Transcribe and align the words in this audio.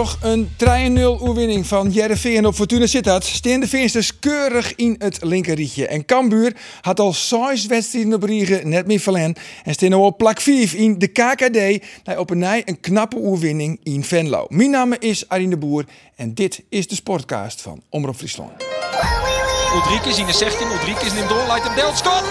Toch 0.00 0.18
een 0.22 0.50
3-0 1.18 1.22
oerwinning 1.22 1.66
van 1.66 1.90
Jereveen 1.90 2.46
op 2.46 2.54
Fortuna 2.54 2.86
Sittard. 2.86 3.24
Steen 3.24 3.60
de 3.60 3.68
Veersters 3.68 4.18
keurig 4.18 4.74
in 4.74 4.94
het 4.98 5.18
linkerrietje. 5.24 5.86
En 5.86 6.04
Cambuur 6.04 6.56
had 6.80 7.00
al 7.00 7.12
6 7.12 7.66
wedstrijden 7.66 8.12
op 8.12 8.22
Riegen 8.22 8.68
net 8.68 8.86
meer 8.86 9.00
verlen. 9.00 9.34
En 9.64 9.72
steen 9.72 9.90
nu 9.90 9.96
op 9.96 10.18
plak 10.18 10.40
5 10.40 10.74
in 10.74 10.98
de 10.98 11.06
KKD. 11.06 11.84
Nou, 12.04 12.18
op 12.18 12.30
een 12.30 12.38
nij 12.38 12.62
een 12.64 12.80
knappe 12.80 13.16
oerwinning 13.16 13.80
in 13.82 14.04
Venlo. 14.04 14.46
Mijn 14.48 14.70
naam 14.70 14.94
is 14.98 15.28
Arine 15.28 15.50
de 15.50 15.56
Boer 15.56 15.84
en 16.16 16.34
dit 16.34 16.62
is 16.68 16.88
de 16.88 16.94
sportcast 16.94 17.60
van 17.60 17.82
Omroep 17.88 18.16
Friesland. 18.16 18.52
Ulrike 19.74 20.20
in 20.20 20.26
de 20.26 20.32
16, 20.32 20.66
Ulrike 20.66 21.06
is 21.06 21.12
in 21.12 21.28
door, 21.28 21.46
leidt 21.46 21.64
hem 21.64 21.74
Delt, 21.74 21.96
schot, 21.96 22.24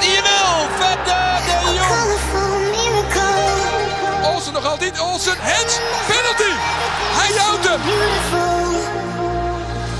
nog 4.62 4.72
altijd, 4.72 5.00
Olsen, 5.00 5.36
Hens, 5.40 5.80
penalty! 6.08 6.54
Hij 7.20 7.38
houdt 7.38 7.68
hem! 7.68 7.82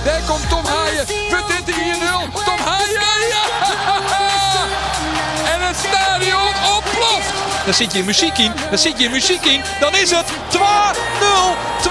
Daar 0.04 0.22
komt 0.28 0.50
Tom 0.50 0.66
Haaien, 0.66 1.06
punt 1.06 1.68
in 1.68 1.76
1-0, 1.76 2.44
Tom 2.46 2.60
Haaien, 2.66 3.02
ja! 3.30 3.44
En 5.54 5.62
het 5.68 5.78
stadion 5.88 6.54
ontploft! 6.76 7.30
Dan 7.66 7.74
zit 7.74 7.94
je 7.94 8.04
muziek 8.04 8.38
in, 8.38 8.54
dan 8.70 8.78
zit 8.78 9.00
je 9.00 9.10
muziek 9.10 9.46
in, 9.46 9.62
dan 9.80 9.96
is 9.96 10.12
het 10.12 10.26
2-0, 10.50 10.60
2-0! 11.82 11.90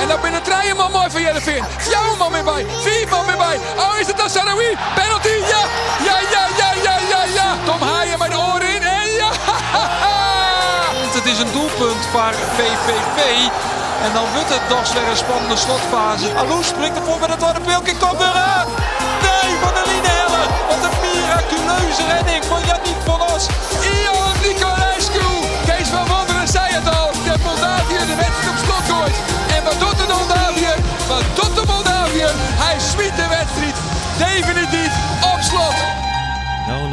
En 0.00 0.08
dan 0.08 0.20
binnen 0.20 0.42
treien 0.42 0.76
man 0.76 0.90
mooi 0.90 1.10
van 1.10 1.20
Jereveen. 1.20 1.64
Jouw 1.90 2.16
man 2.16 2.32
weer 2.32 2.44
bij. 2.44 2.66
Vier 2.80 3.08
man 3.08 3.26
weer 3.26 3.36
bij. 3.36 3.58
Oh, 3.76 3.98
is 4.00 4.06
het 4.06 4.16
dan 4.16 4.30
Sarawi? 4.30 4.76
Penalty. 4.94 5.29
Een 11.40 11.52
doelpunt 11.52 12.04
voor 12.12 12.34
VVV. 12.56 13.20
En 14.04 14.10
dan 14.16 14.26
wordt 14.34 14.52
het 14.56 14.64
toch 14.68 14.92
weer 14.92 15.08
een 15.10 15.22
spannende 15.26 15.56
slotfase. 15.64 16.28
Alou 16.40 16.62
springt 16.72 16.96
ervoor 16.98 17.20
met 17.20 17.30
het 17.30 17.38
tweede 17.38 17.60
peeltje. 17.60 17.94
Komt 18.02 18.18
weer 18.22 18.38
aan. 18.52 18.68
Nee, 19.26 19.50
van 19.62 19.72
de 19.76 19.82
Helle. 20.08 20.44
Wat 20.68 20.82
een 20.88 20.96
miraculeuze 21.04 22.04
redding 22.12 22.44
van 22.52 22.60
Yannick 22.68 23.00
van 23.08 23.20
Os. 23.32 23.44
Ion 23.92 24.32
Nicolescu. 24.44 25.26
Kees 25.68 25.88
van 25.94 26.06
Wonderen 26.10 26.48
zei 26.56 26.66
het 26.78 26.88
al. 26.98 27.08
De 27.26 27.34
Moldavië 27.46 28.00
de 28.10 28.16
wedstrijd 28.22 28.50
op 28.52 28.58
slot 28.64 28.84
gooit. 28.90 29.16
En 29.56 29.62
wat 29.66 29.78
doet 29.82 29.98
de 30.00 30.06
Moldavië? 30.14 30.72
Wat 31.12 31.26
doet 31.38 31.54
de 31.58 31.64
Moldavië? 31.72 32.28
Hij 32.62 32.76
smiet 32.90 33.14
de 33.22 33.28
wedstrijd 33.36 33.76
definitief 34.24 34.92
op 35.32 35.40
slot. 35.50 36.09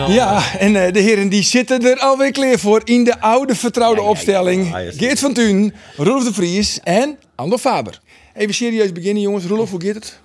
Ja, 0.08 0.58
en 0.60 0.86
eh, 0.86 0.94
de 0.94 1.00
heren 1.00 1.30
die 1.30 1.44
zitten 1.44 1.86
er 1.86 2.00
alweer 2.00 2.32
klaar 2.32 2.60
voor 2.60 2.82
in 2.84 3.04
de 3.04 3.20
oude 3.22 3.56
vertrouwde 3.56 4.02
opstelling. 4.02 4.76
Geert 4.98 5.20
van 5.20 5.34
Tuin, 5.34 5.74
Rolf 5.98 6.24
de 6.24 6.34
Vries 6.34 6.80
en 6.84 7.18
Ander 7.36 7.58
Faber. 7.60 8.00
Even 8.36 8.54
serieus 8.54 8.92
beginnen 8.92 9.22
jongens. 9.24 9.46
Rolf, 9.46 9.70
hoe 9.70 9.82
gaat 9.84 9.94
het? 9.96 10.20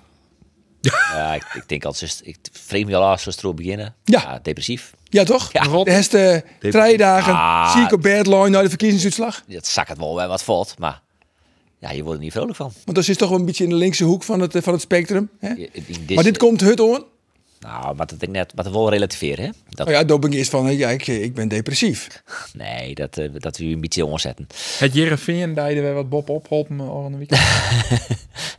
Ja, 1.13 1.33
ik, 1.33 1.43
ik 1.53 1.63
denk 1.67 1.85
als 1.85 2.21
ik 2.23 2.35
vreemd 2.51 2.87
me 2.89 2.95
al 2.95 3.03
af 3.03 3.21
zoals 3.21 3.37
erop 3.37 3.55
beginnen. 3.55 3.95
Ja. 4.03 4.39
depressief. 4.43 4.93
Ja, 5.09 5.23
toch? 5.23 5.49
Ja. 5.51 5.83
De 5.83 5.91
heste 5.91 6.43
drie 6.59 6.97
dagen 6.97 7.33
Ah. 7.33 7.75
ziek 7.77 7.91
op 7.91 8.01
bedline 8.01 8.49
naar 8.49 8.63
de 8.63 8.69
verkiezingsuitslag. 8.69 9.43
Dat 9.47 9.67
zak 9.67 9.87
het 9.87 9.97
wel 9.97 10.15
wel 10.15 10.27
wat 10.27 10.43
valt, 10.43 10.75
maar 10.77 11.01
ja, 11.79 11.91
je 11.91 12.03
wordt 12.03 12.17
er 12.17 12.23
niet 12.23 12.33
vrolijk 12.33 12.55
van. 12.55 12.71
Want 12.85 12.97
dat 12.97 13.07
is 13.07 13.17
toch 13.17 13.29
wel 13.29 13.39
een 13.39 13.45
beetje 13.45 13.63
in 13.63 13.69
de 13.69 13.75
linkse 13.75 14.03
hoek 14.03 14.23
van 14.23 14.39
het, 14.39 14.55
eh, 14.55 14.61
van 14.61 14.73
het 14.73 14.81
spectrum. 14.81 15.29
Hè? 15.39 15.49
Je- 15.53 15.69
Maar 16.15 16.23
dit 16.23 16.37
komt 16.37 16.61
het 16.61 16.79
on. 16.79 17.03
Nou, 17.63 17.95
wat 17.95 18.13
ik 18.19 18.29
net, 18.29 18.51
wat 18.55 18.65
we 18.65 18.71
wel 18.71 18.89
relativeren, 18.89 19.45
hè? 19.45 19.51
Dat, 19.69 19.87
Nou 19.87 20.07
ja, 20.07 20.15
ik 20.25 20.33
eerst 20.33 20.49
van, 20.49 20.67
eh, 20.67 20.77
ja, 20.79 20.89
ik, 20.89 21.07
ik 21.07 21.33
ben 21.33 21.47
depressief. 21.47 22.07
Nee, 22.53 22.95
dat, 22.95 23.17
eh, 23.17 23.29
dat 23.33 23.57
we 23.57 23.63
u 23.65 23.71
een 23.73 23.81
beetje 23.81 24.05
omzetten. 24.05 24.47
Het 24.77 24.93
Jereveen 24.93 25.53
deden 25.53 25.83
we 25.83 25.91
wat 25.91 26.09
Bob 26.09 26.29
opholpen 26.29 26.81
over 26.81 27.11
een 27.11 27.17
weekend. 27.17 27.41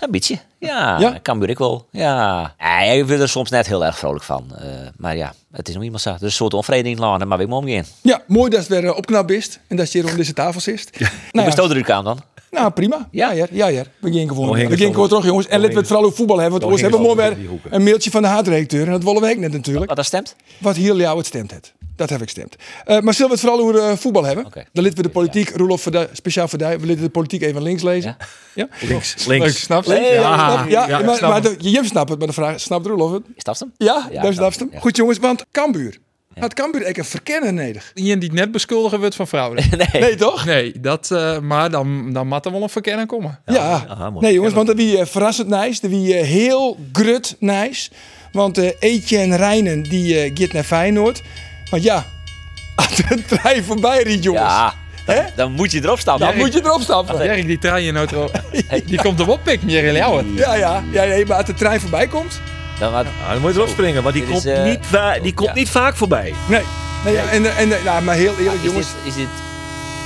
Een 0.00 0.10
beetje, 0.10 0.38
ja. 0.58 0.98
Ja? 0.98 1.18
Kan 1.22 1.42
ik 1.48 1.58
wel, 1.58 1.86
ja. 1.90 2.54
Nee, 2.58 2.98
ik 2.98 3.06
word 3.08 3.20
er 3.20 3.28
soms 3.28 3.50
net 3.50 3.66
heel 3.66 3.84
erg 3.84 3.98
vrolijk 3.98 4.24
van. 4.24 4.56
eh, 4.56 4.68
maar 4.96 5.16
ja, 5.16 5.34
het 5.52 5.68
is 5.68 5.74
nog 5.74 5.82
iemand 5.82 6.02
zo. 6.02 6.12
Dus 6.12 6.20
een 6.22 6.30
soort 6.30 6.54
onvrede 6.54 6.96
laten, 6.96 7.28
maar 7.28 7.38
we 7.38 7.46
omgaan. 7.46 7.84
Ja, 8.02 8.22
mooi 8.26 8.50
dat 8.50 8.60
het 8.60 8.68
weer 8.68 8.84
eh, 8.84 8.96
opknapt 8.96 9.30
is. 9.30 9.58
En 9.66 9.76
dat 9.76 9.92
je 9.92 9.98
hier 9.98 10.06
rond 10.06 10.18
deze 10.18 10.32
tafel 10.32 10.60
zit. 10.60 10.90
Hoe 10.98 11.08
Nou, 11.32 11.46
bestoot 11.46 11.70
er 11.70 11.76
u 11.76 11.90
aan 11.90 12.04
dan? 12.04 12.20
Nou, 12.54 12.70
prima. 12.70 13.08
Ja, 13.10 13.32
ja, 13.32 13.46
ja. 13.50 13.66
ja. 13.66 13.82
We 13.98 14.12
gaan 14.12 14.28
gewoon. 14.28 14.48
Oh, 14.48 14.54
We 14.54 14.76
gaan 14.76 14.86
al- 14.86 14.92
gewoon 14.92 15.08
terug, 15.08 15.24
jongens. 15.24 15.46
En 15.46 15.56
laten 15.58 15.72
we 15.72 15.78
het 15.78 15.86
vooral 15.86 16.04
over 16.04 16.16
voetbal 16.16 16.38
hebben. 16.38 16.60
Want 16.60 16.80
we 16.80 16.86
hebben 16.86 17.38
die 17.38 17.48
hoeken. 17.48 17.74
een 17.74 17.82
mailtje 17.82 18.10
van 18.10 18.22
de 18.22 18.28
haardredacteur. 18.28 18.84
En 18.86 18.90
dat 18.92 19.02
willen 19.04 19.22
we 19.22 19.30
ook 19.30 19.36
net 19.36 19.52
natuurlijk. 19.52 19.86
Wat 19.86 19.96
dat 19.96 20.06
stemt? 20.06 20.36
Wat 20.58 20.76
hier 20.76 20.96
jou 20.96 21.16
het 21.18 21.26
stemt 21.26 21.50
het. 21.50 21.72
Dat 21.96 22.10
heb 22.10 22.22
ik 22.22 22.28
stemt. 22.28 22.56
Eh, 22.84 23.00
maar 23.00 23.14
zullen 23.14 23.30
we 23.30 23.36
het 23.36 23.44
vooral 23.46 23.60
over 23.68 23.78
eh, 23.90 23.96
voetbal 23.96 24.24
hebben? 24.24 24.44
Dan 24.72 24.84
laten 24.84 24.96
we 24.96 25.02
de 25.02 25.08
politiek, 25.08 25.50
Roelof, 25.56 25.82
voor 25.82 25.92
de- 25.92 26.08
speciaal 26.12 26.48
voor 26.48 26.58
jou. 26.58 26.78
We 26.78 26.86
laten 26.86 27.02
de 27.02 27.08
politiek 27.08 27.42
even 27.42 27.62
links 27.62 27.82
lezen. 27.82 28.16
Ja? 28.54 28.68
Links, 28.80 29.26
Leuk, 29.26 29.38
links. 29.40 29.60
snap 29.60 29.84
je? 29.84 29.92
Ja, 29.94 30.64
ja, 30.68 30.86
ja, 30.88 31.00
maar, 31.20 31.42
de, 31.42 31.54
je 31.58 31.80
snapt 31.84 32.08
het, 32.08 32.18
maar 32.18 32.28
de 32.28 32.34
vraag, 32.34 32.60
snapt 32.60 32.86
Roelof 32.86 33.12
het? 33.12 33.22
Is 33.34 33.42
dat 33.44 33.58
hem? 33.58 33.72
Ja, 33.76 34.08
Ja, 34.10 34.22
daar 34.22 34.32
snap 34.32 34.52
snapt 34.52 34.58
hem. 34.58 34.68
ja. 34.72 34.80
Goed 34.80 34.96
jongens, 34.96 35.18
want 35.18 35.44
Cambuur. 35.52 35.98
Had 36.38 36.54
Cambuur 36.54 36.82
eigenlijk 36.82 36.98
een 36.98 37.04
verkennen 37.20 37.54
nodig? 37.54 37.90
Iemand 37.94 38.20
die 38.20 38.32
net 38.32 38.52
beschuldigen 38.52 39.00
wordt 39.00 39.14
van 39.14 39.28
fraude. 39.28 39.62
Nee. 39.92 40.02
Nee, 40.02 40.14
toch? 40.14 40.44
Nee, 40.44 40.80
dat, 40.80 41.10
eh, 41.10 41.38
maar 41.38 41.70
dan, 41.70 42.12
dan 42.12 42.26
moet 42.26 42.44
er 42.44 42.52
wel 42.52 42.62
een 42.62 42.68
verkenning 42.68 43.08
komen. 43.08 43.38
Ja, 43.46 43.84
aha, 43.88 44.10
mooi. 44.10 44.24
nee 44.26 44.34
jongens, 44.34 44.54
want 44.54 44.66
dat 44.66 44.76
wie 44.76 44.98
eh, 44.98 45.06
verrassend 45.06 45.48
nice, 45.48 45.80
dat 45.80 45.90
wie 45.90 46.14
eh, 46.16 46.26
heel 46.26 46.76
grut 46.92 47.36
nice. 47.38 47.90
Want 48.32 48.58
eh 48.58 48.70
Etienne 48.78 49.36
Rijnen 49.36 49.82
die 49.82 50.20
eh 50.20 50.30
gaat 50.34 50.52
naar 50.52 50.62
Feyenoord. 50.64 51.22
Want 51.70 51.82
ja, 51.82 52.04
als 52.76 53.00
een 53.08 53.24
trein 53.26 53.64
voorbij 53.64 54.02
riet 54.02 54.22
jongens, 54.22 54.44
Ja, 54.44 54.74
Hè? 55.04 55.22
dan 55.36 55.52
moet 55.52 55.72
je 55.72 55.82
erop 55.82 55.98
staan. 55.98 56.18
dan 56.18 56.36
moet 56.36 56.52
je 56.52 56.60
erop 56.64 56.80
stappen. 56.80 57.24
Jerk, 57.24 57.46
die 57.46 57.58
trein 57.58 57.84
in 57.84 57.96
auto, 57.96 58.30
die 58.86 59.02
komt 59.02 59.20
erop 59.20 59.40
pikken, 59.44 59.68
Jerry. 59.68 59.96
Ja, 59.96 60.22
ja, 60.54 60.82
ja, 60.92 61.04
nee, 61.04 61.26
maar 61.26 61.36
als 61.36 61.46
de 61.46 61.54
trein 61.54 61.80
voorbij 61.80 62.06
komt, 62.06 62.40
Dan, 62.78 62.92
moet 63.40 63.52
je 63.52 63.58
erop 63.58 63.68
springen, 63.70 64.02
want 64.02 64.14
die 64.14 64.24
komt, 64.24 64.44
is, 64.44 64.52
eh, 64.52 64.64
niet, 64.64 64.78
die 65.22 65.34
komt 65.34 65.48
ja. 65.48 65.54
niet 65.54 65.68
vaak 65.68 65.96
voorbij. 65.96 66.34
nee. 66.48 66.62
nee, 67.04 67.16
en, 67.16 67.56
en, 67.56 67.68
nou, 67.84 68.02
maar 68.02 68.14
heel 68.14 68.34
eerlijk 68.38 68.56
is, 68.56 68.62
jongens, 68.62 68.86
dit, 68.86 69.12
is 69.12 69.14
dit 69.14 69.28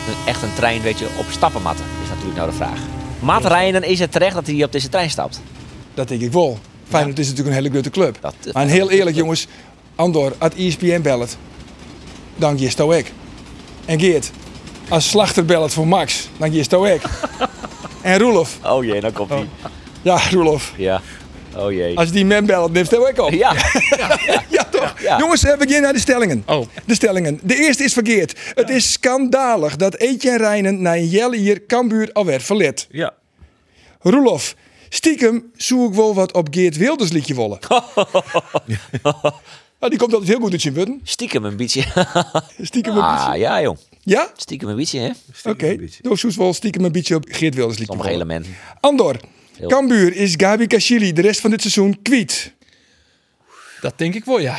een- 0.08 0.26
echt 0.26 0.42
een 0.42 0.54
trein 0.54 0.82
weet 0.82 0.98
je, 0.98 1.06
op 1.16 1.26
stappenmatten? 1.30 1.84
Is 2.02 2.08
natuurlijk 2.08 2.36
nou 2.36 2.50
de 2.50 2.56
vraag. 2.56 2.78
Maat 3.20 3.44
rijden, 3.44 3.82
is 3.82 3.98
het 3.98 4.12
terecht 4.12 4.34
dat 4.34 4.46
hij 4.46 4.64
op 4.64 4.72
deze 4.72 4.88
trein 4.88 5.10
stapt? 5.10 5.40
dat 5.94 6.08
denk 6.08 6.20
ik 6.20 6.32
wel. 6.32 6.58
Feyenoord 6.88 7.18
is 7.18 7.28
natuurlijk 7.28 7.56
een 7.56 7.62
hele 7.62 7.72
grote 7.72 7.90
club. 7.90 8.18
Dat, 8.20 8.34
Maar 8.52 8.66
heel 8.66 8.90
eerlijk 8.90 9.16
jongens, 9.16 9.46
Andor, 9.94 10.32
als 10.38 10.52
E 10.56 10.66
ESPN 10.66 11.00
belt, 11.02 11.36
dan 12.36 12.58
ook 12.80 12.92
ik. 12.92 13.12
En 13.84 14.00
Geert, 14.00 14.30
als 14.88 15.08
Slachter 15.08 15.44
belt 15.44 15.72
voor 15.72 15.86
Max, 15.88 16.28
dan 16.36 16.50
ook 16.74 16.86
ik. 16.86 17.02
En 18.02 18.18
Roelof, 18.18 18.58
Oh 18.64 18.84
jee, 18.84 19.00
dan 19.00 19.12
komt 19.12 19.30
hij. 19.30 19.48
ja 20.02 20.18
Roelof, 20.30 20.72
Ja. 20.76 21.00
Oh 21.58 21.72
jee. 21.72 21.96
als 21.96 22.10
die 22.10 22.24
man 22.24 22.46
belt, 22.46 22.72
neemt 22.72 22.90
hij 22.90 22.98
ook 22.98 23.18
op. 23.18 23.30
Ja. 23.44 23.54
Ja, 24.50 24.64
toch? 24.70 25.00
Ja. 25.00 25.18
Jongens, 25.18 25.42
we 25.42 25.54
beginnen 25.58 25.82
naar 25.82 25.92
de 25.92 25.98
stellingen. 25.98 26.42
Oh. 26.46 26.66
De 26.84 26.94
stellingen. 26.94 27.40
De 27.42 27.56
eerste 27.56 27.84
is 27.84 27.92
verkeerd. 27.92 28.38
Het 28.54 28.70
is 28.70 28.92
schandalig 28.92 29.76
dat 29.76 29.94
Etienne 29.96 30.38
Rijnen 30.38 30.82
na 30.82 30.94
een 30.94 31.08
jelle 31.08 31.36
hier 31.36 31.66
Cambuur 31.66 32.10
alweer 32.12 32.40
verlet. 32.40 32.86
Ja. 32.90 33.14
Roelof, 34.00 34.54
stiekem 34.88 35.50
zoek 35.56 35.88
ik 35.88 35.94
wel 35.94 36.14
wat 36.14 36.32
op 36.32 36.48
Geert 36.50 36.76
Wilders 36.76 37.10
liedje 37.10 37.34
willen. 37.34 37.58
Ah, 39.80 39.88
die 39.90 39.98
komt 39.98 40.12
altijd 40.12 40.30
heel 40.30 40.40
goed 40.40 40.52
uit 40.52 40.62
je 40.62 40.72
putten. 40.72 41.00
Stiekem 41.02 41.44
een 41.44 41.56
beetje. 41.56 41.84
Stiekem 42.62 42.96
een 42.96 43.02
Ah 43.02 43.26
beetje. 43.26 43.40
ja 43.40 43.62
jong. 43.62 43.78
Ja? 44.02 44.30
Stiekem 44.36 44.68
een 44.68 44.76
beetje 44.76 44.98
hè. 45.00 45.10
Oké. 45.50 45.66
een 45.68 45.76
beetje. 45.76 46.02
Doe 46.02 46.18
zoek 46.18 46.32
wel 46.32 46.52
stiekem 46.52 46.84
een 46.84 46.92
beetje 46.92 47.14
op 47.14 47.24
Geert 47.28 47.54
Wilders 47.54 47.78
liedje 47.78 47.92
Sommige 47.94 48.14
elementen. 48.14 48.56
Andor, 48.80 49.16
Heel- 49.58 49.68
Cambuur 49.68 50.14
is 50.16 50.34
Gabi 50.36 50.66
Kashili 50.66 51.12
de 51.12 51.22
rest 51.22 51.40
van 51.40 51.50
dit 51.50 51.60
seizoen 51.60 52.02
kwiet. 52.02 52.52
Dat 53.80 53.98
denk 53.98 54.14
ik 54.14 54.24
wel, 54.24 54.38
ja. 54.40 54.56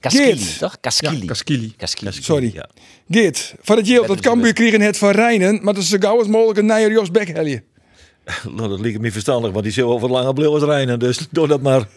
Kaskili, 0.00 0.24
Geert. 0.36 0.58
toch? 0.58 0.80
Kaskili. 0.80 1.18
Ja, 1.18 1.24
Kaskili. 1.26 1.74
Kaskili. 1.76 2.12
Sorry. 2.12 2.50
Ja. 2.54 2.68
Geert, 3.10 3.54
van 3.60 3.76
het 3.76 3.86
yield 3.86 4.06
dat 4.06 4.20
Cambuur 4.20 4.52
kregen 4.52 4.80
het 4.80 4.98
van 4.98 5.10
Rijnen, 5.10 5.58
maar 5.62 5.74
dat 5.74 5.82
is 5.82 5.88
zo 5.88 5.96
gauw 6.00 6.18
als 6.18 6.26
mogelijk 6.28 6.58
een 6.58 6.66
nijer 6.66 6.90
Jos 6.90 7.10
Beck 7.10 7.28
helje. 7.28 7.62
Nou, 8.56 8.68
dat 8.68 8.80
lijkt 8.80 9.00
me 9.00 9.12
verstandig, 9.12 9.50
want 9.52 9.64
die 9.64 9.72
zullen 9.72 9.90
over 9.90 10.10
lange 10.10 10.32
bleeuwers 10.32 10.64
rijden. 10.64 10.98
Dus 10.98 11.26
doe 11.30 11.46
dat 11.48 11.62
maar. 11.62 11.88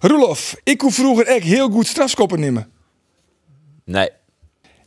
Roelof, 0.00 0.56
ik 0.64 0.80
hoef 0.80 0.94
vroeger 0.94 1.26
echt 1.26 1.42
heel 1.44 1.70
goed 1.70 1.86
strafskoppen 1.86 2.40
nemen. 2.40 2.70
Nee. 3.84 4.08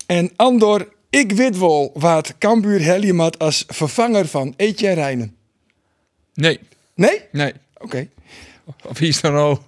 En 0.05 0.31
Andor, 0.35 0.87
ik 1.09 1.31
weet 1.31 1.57
wel 1.57 1.91
wat 1.93 2.37
Cambuur 2.37 2.83
helje 2.83 3.31
als 3.37 3.63
vervanger 3.67 4.27
van 4.27 4.53
Etienne 4.57 4.95
Rijnen. 4.95 5.35
Nee, 6.39 6.59
Nee? 6.95 7.21
nee. 7.31 7.53
Oké. 7.77 8.07
Of 8.85 8.99
wie 8.99 9.07
is 9.09 9.23
er 9.23 9.59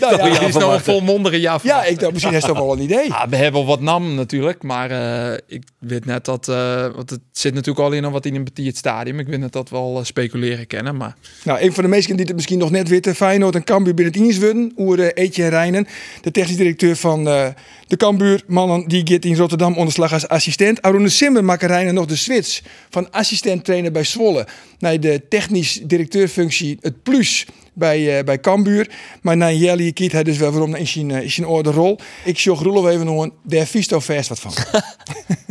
nou 0.00 0.16
ja, 0.16 0.40
is 0.46 0.54
nou 0.54 0.74
een 0.74 0.80
volmondige 0.80 1.40
ja. 1.40 1.58
ja, 1.62 1.84
ik 1.84 1.98
dacht, 1.98 2.12
misschien 2.12 2.34
is 2.34 2.44
dat 2.44 2.56
wel 2.56 2.72
een 2.72 2.82
idee. 2.82 3.08
Ja, 3.08 3.28
we 3.28 3.36
hebben 3.36 3.60
wel 3.60 3.66
wat 3.66 3.80
namen 3.80 4.14
natuurlijk, 4.14 4.62
maar 4.62 4.90
eh, 4.90 5.38
ik 5.46 5.62
weet 5.78 6.04
net 6.04 6.24
dat, 6.24 6.48
eh, 6.48 6.86
want 6.94 7.10
het 7.10 7.20
zit 7.32 7.54
natuurlijk 7.54 7.86
al 7.86 7.92
in 7.92 8.10
wat 8.10 8.26
in 8.26 8.34
een 8.34 8.64
het 8.64 8.76
stadium. 8.76 9.18
Ik 9.18 9.26
weet 9.26 9.38
net 9.38 9.52
dat 9.52 9.68
we 9.68 9.76
al 9.76 9.98
eh, 9.98 10.04
speculeren 10.04 10.66
kennen, 10.66 10.96
maar 10.96 11.16
Nou, 11.44 11.60
een 11.60 11.72
van 11.72 11.82
de 11.82 11.88
meesten 11.88 12.16
die 12.16 12.26
het 12.26 12.34
misschien 12.34 12.58
nog 12.58 12.70
net 12.70 12.88
weten, 12.88 13.14
Feyenoord 13.14 13.54
en 13.54 13.64
Cambuur 13.64 13.94
binnen 13.94 14.14
het 14.14 14.22
eens 14.22 14.38
worden. 14.38 14.72
Oer 14.76 14.98
uh, 14.98 15.08
Etienne 15.14 15.50
Rijnen, 15.50 15.86
de 16.20 16.30
technisch 16.30 16.56
directeur 16.56 16.96
van 16.96 17.28
eh, 17.28 17.46
de 17.86 17.96
Cambuur 17.96 18.42
mannen, 18.46 18.88
die 18.88 19.06
gaat 19.06 19.24
in 19.24 19.36
Rotterdam 19.36 19.76
onderslag 19.76 20.12
als 20.12 20.28
assistent. 20.28 20.82
Arune 20.82 21.08
Simmer 21.08 21.44
maakt 21.44 21.62
Rijnen 21.62 21.94
nog 21.94 22.06
de 22.06 22.16
switch 22.16 22.60
van 22.90 23.10
assistent 23.10 23.64
trainer 23.64 23.92
bij 23.92 24.04
Zwolle 24.04 24.46
naar 24.78 25.00
de 25.00 25.22
technisch 25.28 25.80
directeurfunctie, 25.82 26.78
het 26.80 27.02
plus 27.02 27.46
bij, 27.76 28.18
eh 28.18 28.24
bij 28.24 28.40
Cambuur. 28.40 28.90
Maar 29.22 29.36
na 29.36 29.50
Jelly 29.50 29.92
kiet 29.92 30.12
hij 30.12 30.22
dus 30.22 30.38
wel 30.38 30.50
waarom 30.50 30.74
in 30.74 30.86
zijn, 30.86 31.10
eh, 31.10 31.22
in 31.22 31.30
zijn 31.30 31.46
orde 31.46 31.70
rol. 31.70 31.98
Ik 32.24 32.38
zocht 32.38 32.62
Roelof 32.62 32.86
even 32.86 33.06
nog 33.06 33.22
een, 33.22 33.32
daar 33.42 33.66
vies 33.66 33.86
toch 33.86 34.04
vast 34.04 34.28
wat 34.28 34.38
van. 34.40 34.52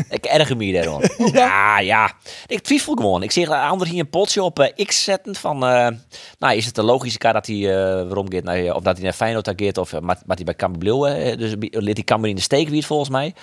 Ik 0.09 0.25
erger 0.25 0.57
me 0.57 0.71
daarom. 0.71 1.01
ja. 1.33 1.79
ja, 1.79 2.13
Ik 2.47 2.59
twijfel 2.61 2.93
gewoon. 2.95 3.23
Ik 3.23 3.31
zie 3.31 3.45
de 3.45 3.57
ander 3.57 3.87
hier 3.87 3.99
een 3.99 4.09
potje 4.09 4.43
op 4.43 4.59
eh, 4.59 4.85
X 4.85 5.03
zetten 5.03 5.35
van... 5.35 5.65
eh, 5.65 5.87
nou, 6.39 6.55
is 6.55 6.65
het 6.65 6.75
de 6.75 6.83
logische 6.83 7.17
kaart 7.17 7.33
dat 7.33 7.47
hij 7.47 7.55
eh, 7.55 7.83
waarom 8.07 8.31
gaat 8.31 8.43
naar, 8.43 8.75
of 8.75 8.83
dat 8.83 8.95
hij 8.95 9.03
naar 9.03 9.13
Feyenoord 9.13 9.51
gaat 9.55 9.77
of 9.77 9.93
uh, 9.93 9.99
maar 9.99 10.17
hij 10.27 10.43
bij 10.43 10.55
Cambuur 10.55 11.03
eh, 11.03 11.37
dus 11.37 11.53
liet 11.59 11.95
hij 11.95 12.03
Cambuur 12.03 12.29
in 12.29 12.35
de 12.35 12.41
steek 12.41 12.69
wie 12.69 12.85
volgens 12.85 13.09
mij. 13.09 13.33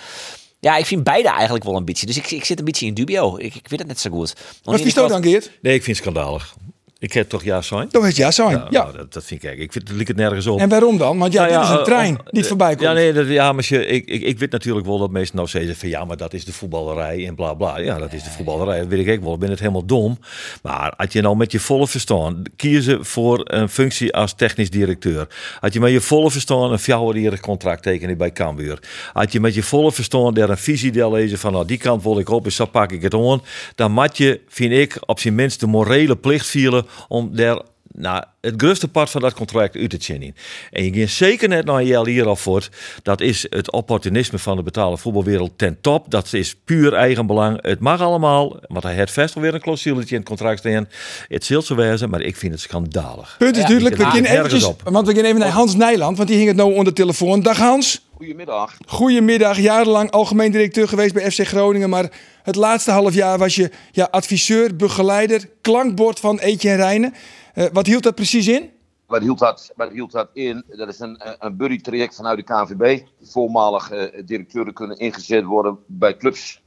Ja, 0.61 0.77
ik 0.77 0.87
vind 0.87 1.05
beide 1.05 1.29
eigenlijk 1.29 1.65
wel 1.65 1.77
een 1.77 1.85
beetje. 1.85 2.07
Dus 2.07 2.17
ik, 2.17 2.31
ik 2.31 2.45
zit 2.45 2.59
een 2.59 2.65
beetje 2.65 2.87
in 2.87 2.95
dubio. 2.95 3.37
Ik, 3.39 3.55
ik 3.55 3.69
weet 3.69 3.79
het 3.79 3.89
net 3.89 4.01
zo 4.01 4.11
goed. 4.11 4.35
Wat 4.63 4.81
vies 4.81 4.95
toch 4.95 5.09
dan, 5.09 5.23
Geert? 5.23 5.51
Nee, 5.63 5.75
ik 5.75 5.83
vind 5.83 5.97
het 5.97 6.07
schandalig. 6.07 6.55
Ik 7.03 7.13
heb 7.13 7.29
toch 7.29 7.45
ja 7.45 7.63
zijn? 7.63 7.89
Dat 7.91 8.05
is 8.05 8.17
ja 8.17 8.31
zijn. 8.31 8.51
Ja, 8.51 8.67
Ja. 8.71 8.83
nou, 8.83 8.97
dat, 8.97 9.13
dat 9.13 9.25
vind 9.25 9.43
ik 9.43 9.49
eigenlijk. 9.49 9.63
Ik 9.63 9.73
vind 9.73 9.89
het 9.89 9.97
ligt 9.97 10.09
het 10.09 10.17
nergens 10.17 10.47
op. 10.47 10.59
En 10.59 10.69
waarom 10.69 10.99
dan? 10.99 11.19
Want 11.19 11.33
ja, 11.33 11.41
Nou 11.47 11.53
dit 11.55 11.63
is 11.63 11.69
een 11.71 11.79
eh, 11.79 11.85
trein 11.85 12.15
of- 12.19 12.31
die 12.31 12.43
eh, 12.43 12.49
voorbij 12.49 12.69
komt. 12.69 12.81
Ja, 12.81 12.93
nee, 12.93 13.13
dat, 13.13 13.27
ja 13.29 13.53
maar 13.53 13.65
je, 13.69 13.87
ik, 13.87 14.07
ik, 14.09 14.23
ik 14.23 14.39
weet 14.39 14.51
natuurlijk 14.51 14.87
wel 14.87 14.99
dat 14.99 15.11
mensen 15.11 15.37
nou 15.37 15.49
zeggen 15.49 15.77
van 15.77 15.89
ja, 15.89 16.05
maar 16.05 16.17
dat 16.17 16.33
is 16.35 16.45
de 16.45 16.53
voetballerij 16.53 17.27
en 17.27 17.35
bla 17.35 17.55
bla. 17.55 17.79
Ja, 17.79 17.99
dat 17.99 18.13
is 18.13 18.23
de 18.23 18.31
voetballerij. 18.31 18.79
Dat 18.79 18.89
weet 18.89 19.07
ik 19.07 19.17
ook 19.19 19.25
wel. 19.25 19.35
Ik 19.35 19.39
ben 19.41 19.51
het 19.51 19.59
helemaal 19.59 19.85
dom. 19.87 20.19
Maar 20.63 20.93
als 20.97 21.13
je 21.13 21.21
nou 21.21 21.37
met 21.37 21.53
je 21.53 21.61
volle 21.61 21.89
verstand 21.89 22.49
kiezen 22.57 23.05
voor 23.05 23.41
een 23.45 23.69
functie 23.69 24.15
als 24.15 24.35
technisch 24.35 24.71
directeur. 24.71 25.27
Had 25.61 25.73
je 25.73 25.81
met 25.81 25.93
je 25.93 26.01
volle 26.01 26.31
verstand 26.31 26.73
een 26.73 26.79
vijfjarig 26.79 27.41
contract 27.41 27.83
tekenen 27.83 28.17
bij 28.17 28.33
Cambuur. 28.33 28.79
Had 29.13 29.33
je 29.33 29.41
met 29.41 29.55
je 29.55 29.63
volle 29.63 29.93
verstand 29.93 30.37
daar 30.37 30.51
een 30.51 30.59
visie 30.59 30.93
deel 30.93 31.13
lezen 31.13 31.39
van 31.39 31.53
nou 31.53 31.67
die 31.67 31.79
kant 31.79 32.03
wil 32.03 32.19
ik 32.19 32.29
op 32.29 32.45
en 32.45 32.53
zo 32.53 32.65
pak 32.67 32.93
ik 32.93 33.03
het 33.03 33.15
aan. 33.15 33.43
Dan 33.75 33.93
moet 33.93 34.17
je, 34.17 34.41
vind 34.49 34.73
ik, 34.73 34.97
op 35.07 35.21
zijn 35.21 35.35
minst 35.35 35.61
de 35.61 35.67
morele 35.67 36.17
plicht 36.17 36.47
vielen 36.47 36.87
om 37.09 37.37
daar 37.37 37.63
nou, 37.95 38.25
het 38.41 38.55
grootste 38.57 38.89
part 38.89 39.11
van 39.11 39.21
dat 39.21 39.35
contract 39.35 39.77
uit 39.77 39.91
te 39.91 39.97
zien. 40.01 40.35
En 40.71 40.85
je 40.85 41.01
gaat 41.01 41.09
zeker 41.09 41.49
net 41.49 41.65
naar 41.65 41.85
Jel 41.85 42.07
hier 42.07 42.27
al 42.27 42.37
voort. 42.37 42.71
Dat 43.03 43.21
is 43.21 43.47
het 43.51 43.71
opportunisme 43.71 44.39
van 44.39 44.57
de 44.57 44.63
betaalde 44.63 44.97
voetbalwereld 44.97 45.53
ten 45.57 45.79
top. 45.81 46.11
Dat 46.11 46.33
is 46.33 46.57
puur 46.65 46.93
eigenbelang. 46.95 47.59
Het 47.63 47.81
mag 47.81 48.01
allemaal, 48.01 48.57
want 48.67 48.83
hij 48.83 48.95
heeft 48.95 49.13
vast 49.13 49.35
alweer 49.35 49.55
een 49.55 49.61
clausuletje 49.61 50.15
in 50.15 50.21
het 50.21 50.29
contract 50.29 50.59
staan. 50.59 50.89
Het 51.29 51.45
zult 51.45 51.65
zo 51.65 51.75
wezen, 51.75 52.11
maar 52.11 52.21
ik 52.21 52.37
vind 52.37 52.53
het 52.53 52.61
schandalig. 52.61 53.35
Punt 53.39 53.57
is 53.57 53.63
Ja, 53.63 53.69
duidelijk. 53.69 53.97
We 53.97 54.03
nergens 54.03 54.31
eventjes, 54.31 54.65
op. 54.65 54.81
want 54.85 55.07
we 55.07 55.15
gaan 55.15 55.25
even 55.25 55.41
naar 55.41 55.49
Hans 55.49 55.75
Nijland, 55.75 56.17
want 56.17 56.29
die 56.29 56.37
hing 56.37 56.49
het 56.49 56.57
nou 56.57 56.71
onder 56.71 56.85
de 56.85 56.93
telefoon. 56.93 57.43
Dag 57.43 57.59
Hans. 57.59 58.03
Goedemiddag. 58.17 58.77
Goedemiddag, 58.87 59.59
jarenlang 59.59 60.11
algemeen 60.11 60.51
directeur 60.53 60.89
geweest 60.89 61.15
bij 61.15 61.31
FC 61.31 61.41
Groningen. 61.47 61.91
Maar 61.91 62.11
het 62.43 62.57
laatste 62.57 62.91
half 62.91 63.15
jaar 63.15 63.39
was 63.39 63.55
je 63.55 63.71
ja, 63.93 64.09
adviseur, 64.11 64.77
begeleider, 64.77 65.49
klankbord 65.61 66.21
van 66.21 66.39
Etienne 66.39 66.83
Rijnen. 66.83 67.15
Eh, 67.55 67.67
wat 67.73 67.87
hield 67.87 68.03
dat 68.03 68.15
precies 68.15 68.49
in? 68.49 68.71
Wat 69.07 69.23
hield 69.23 69.39
dat, 69.39 69.73
wat 69.77 69.91
hield 69.91 70.13
dat 70.13 70.29
in? 70.33 70.65
Dat 70.69 70.89
is 70.89 70.99
een, 70.99 71.17
eh, 71.17 71.33
een 71.39 71.57
buddy 71.57 71.81
traject 71.81 72.15
vanuit 72.15 72.37
de 72.37 72.43
KNVB. 72.45 73.03
Voormalig 73.23 73.91
eh, 73.91 74.23
directeuren 74.25 74.73
kunnen 74.73 74.99
ingezet 74.99 75.45
worden 75.45 75.79
bij 75.87 76.17
clubs. 76.17 76.63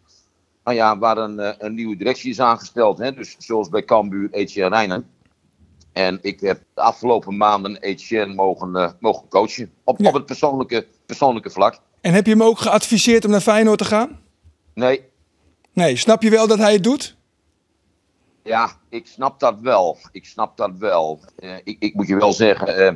Nou 0.63 0.77
ja, 0.77 0.97
waar 0.97 1.17
een, 1.17 1.65
een 1.65 1.73
nieuwe 1.73 1.95
directie 1.95 2.29
is 2.29 2.39
aangesteld. 2.39 2.97
Hè? 2.97 3.13
Dus 3.13 3.35
zoals 3.39 3.69
bij 3.69 3.83
Cambuur, 3.83 4.27
Etienne 4.31 4.75
Rijnen. 4.75 5.09
En 5.93 6.19
ik 6.21 6.39
heb 6.39 6.61
de 6.73 6.81
afgelopen 6.81 7.37
maanden 7.37 7.77
Etienne 7.77 8.33
mogen, 8.33 8.95
mogen 8.99 9.27
coachen. 9.27 9.71
Op, 9.83 9.99
Ja. 9.99 10.07
op 10.07 10.13
het 10.13 10.25
persoonlijke, 10.25 10.87
persoonlijke 11.05 11.49
vlak. 11.49 11.79
En 12.01 12.13
heb 12.13 12.25
je 12.25 12.31
hem 12.31 12.43
ook 12.43 12.59
geadviseerd 12.59 13.25
om 13.25 13.31
naar 13.31 13.41
Feyenoord 13.41 13.77
te 13.77 13.85
gaan? 13.85 14.19
Nee, 14.73 15.01
Nee, 15.73 15.95
snap 15.95 16.21
je 16.21 16.29
wel 16.29 16.47
dat 16.47 16.57
hij 16.57 16.73
het 16.73 16.83
doet? 16.83 17.14
Ja, 18.45 18.71
ik 18.89 19.07
snap 19.07 19.39
dat 19.39 19.59
wel. 19.59 19.97
Ik 20.11 20.25
snap 20.25 20.57
dat 20.57 20.71
wel. 20.77 21.19
Eh, 21.37 21.55
ik, 21.63 21.75
ik 21.79 21.93
moet 21.93 22.07
je 22.07 22.15
wel 22.15 22.33
zeggen, 22.33 22.67
eh, 22.77 22.93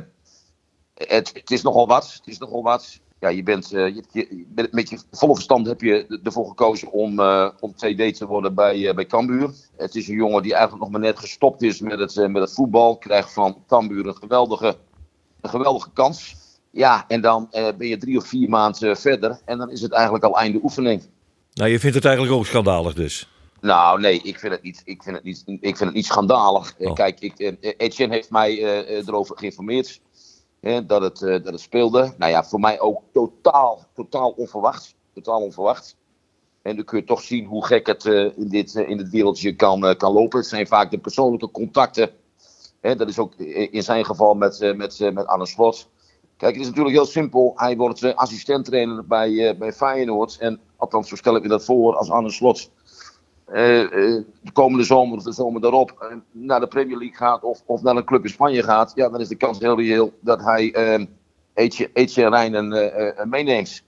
het, 0.94 1.30
het 1.34 1.50
is 1.50 1.62
nogal 1.62 1.86
wat. 1.86 2.12
Het 2.12 2.26
is 2.26 2.38
nogal 2.38 2.62
wat. 2.62 3.00
Ja, 3.20 3.28
je 3.28 3.42
bent, 3.42 3.72
eh, 3.72 3.94
je, 3.94 4.46
met, 4.70 4.90
je 4.90 4.98
volle 5.10 5.34
verstand 5.34 5.66
heb 5.66 5.80
je 5.80 6.06
er- 6.08 6.20
ervoor 6.22 6.48
gekozen 6.48 6.92
om, 6.92 7.20
om 7.60 7.74
TD 7.74 8.14
te 8.16 8.26
worden 8.26 8.54
bij, 8.54 8.94
bij 8.94 9.06
Cambuur. 9.06 9.50
Het 9.76 9.94
is 9.94 10.08
een 10.08 10.14
jongen 10.14 10.42
die 10.42 10.52
eigenlijk 10.52 10.82
nog 10.82 10.92
maar 10.92 11.00
net 11.00 11.18
gestopt 11.18 11.62
is 11.62 11.80
met 11.80 11.98
het, 11.98 12.28
met 12.28 12.42
het 12.42 12.52
voetbal. 12.54 12.96
Krijgt 12.98 13.32
van 13.32 13.64
Cambuur 13.66 14.06
een 14.06 14.16
geweldige, 14.16 14.76
een 15.40 15.50
geweldige 15.50 15.90
kans. 15.92 16.36
Ja, 16.70 17.04
en 17.08 17.20
dan 17.20 17.48
ben 17.50 17.86
je 17.86 17.96
drie 17.96 18.16
of 18.16 18.26
vier 18.26 18.48
maanden 18.48 18.96
verder. 18.96 19.40
En 19.44 19.58
dan 19.58 19.70
is 19.70 19.80
het 19.80 19.92
eigenlijk 19.92 20.24
al 20.24 20.38
einde 20.38 20.60
oefening. 20.62 21.02
Nou, 21.52 21.70
je 21.70 21.80
vindt 21.80 21.96
het 21.96 22.04
eigenlijk 22.04 22.36
ook 22.36 22.46
schandalig 22.46 22.94
dus. 22.94 23.28
Nou, 23.60 24.00
nee, 24.00 24.20
ik 24.22 24.38
vind 24.38 24.52
het 24.52 24.62
niet, 24.62 24.82
ik 24.84 25.02
vind 25.02 25.16
het 25.16 25.24
niet, 25.24 25.42
ik 25.46 25.76
vind 25.76 25.78
het 25.78 25.92
niet 25.94 26.06
schandalig. 26.06 26.74
Eh, 26.78 26.86
Oh. 26.88 26.94
Kijk, 26.94 27.20
ik, 27.20 27.38
eh, 27.38 27.72
Etienne 27.76 28.14
heeft 28.14 28.30
mij 28.30 28.58
eh, 28.62 28.98
eh, 28.98 29.06
erover 29.08 29.38
geïnformeerd 29.38 30.00
dat, 30.86 31.02
het, 31.02 31.22
eh, 31.22 31.28
dat 31.42 31.52
het 31.52 31.60
speelde. 31.60 32.14
Nou 32.18 32.30
ja, 32.30 32.44
voor 32.44 32.60
mij 32.60 32.80
ook 32.80 33.02
totaal, 33.12 33.86
totaal 33.94 34.30
onverwacht. 34.30 34.94
Totaal 35.14 35.40
onverwacht. 35.42 35.96
En 36.62 36.76
dan 36.76 36.84
kun 36.84 36.98
je 36.98 37.04
toch 37.04 37.22
zien 37.22 37.44
hoe 37.44 37.64
gek 37.66 37.86
het 37.86 38.06
eh, 38.06 38.24
in, 38.38 38.48
dit, 38.48 38.76
eh, 38.76 38.88
in 38.88 38.96
dit 38.96 39.10
wereldje 39.10 39.56
kan, 39.56 39.86
eh, 39.86 39.96
kan 39.96 40.12
lopen. 40.12 40.38
Het 40.38 40.48
zijn 40.48 40.66
vaak 40.66 40.90
de 40.90 40.98
persoonlijke 40.98 41.50
contacten. 41.50 42.10
Dat 42.80 43.08
is 43.08 43.18
ook 43.18 43.34
in 43.36 43.82
zijn 43.82 44.04
geval 44.04 44.34
met, 44.34 44.60
eh, 44.60 44.74
met, 44.74 45.00
eh, 45.00 45.12
met 45.12 45.26
Arne 45.26 45.46
Slot. 45.46 45.88
Kijk, 46.36 46.52
het 46.52 46.60
is 46.62 46.68
natuurlijk 46.68 46.94
heel 46.94 47.06
simpel. 47.06 47.52
Hij 47.56 47.76
wordt 47.76 48.16
assistent-trainer 48.16 49.06
bij, 49.06 49.48
eh, 49.48 49.58
bij 49.58 49.72
Feyenoord. 49.72 50.36
En 50.38 50.60
althans, 50.76 51.08
zo 51.08 51.16
stel 51.16 51.36
ik 51.36 51.42
me 51.42 51.48
dat 51.48 51.64
voor 51.64 51.96
als 51.96 52.10
Arne 52.10 52.30
Slot 52.30 52.58
eh, 52.58 52.64
eh, 52.66 52.79
de 53.50 54.52
komende 54.52 54.84
zomer 54.84 55.16
of 55.16 55.22
de 55.22 55.32
zomer 55.32 55.60
daarop 55.60 55.90
eh, 56.00 56.16
naar 56.32 56.60
de 56.60 56.66
Premier 56.68 56.96
League 56.96 57.16
gaat 57.16 57.42
of, 57.42 57.62
of 57.66 57.82
naar 57.82 57.96
een 57.96 58.04
club 58.04 58.22
in 58.24 58.30
Spanje 58.30 58.62
gaat, 58.62 58.92
ja, 58.94 59.08
dan 59.08 59.20
is 59.20 59.28
de 59.28 59.34
kans 59.36 59.58
heel 59.58 59.76
reëel 59.76 60.12
dat 60.20 60.40
hij 60.44 60.72
eh 60.72 61.04
Etje, 61.54 61.90
Etje 61.92 62.28
Rijnen 62.28 62.72
eh, 62.72 63.08
eh, 63.18 63.26
meeneemt. 63.26 63.82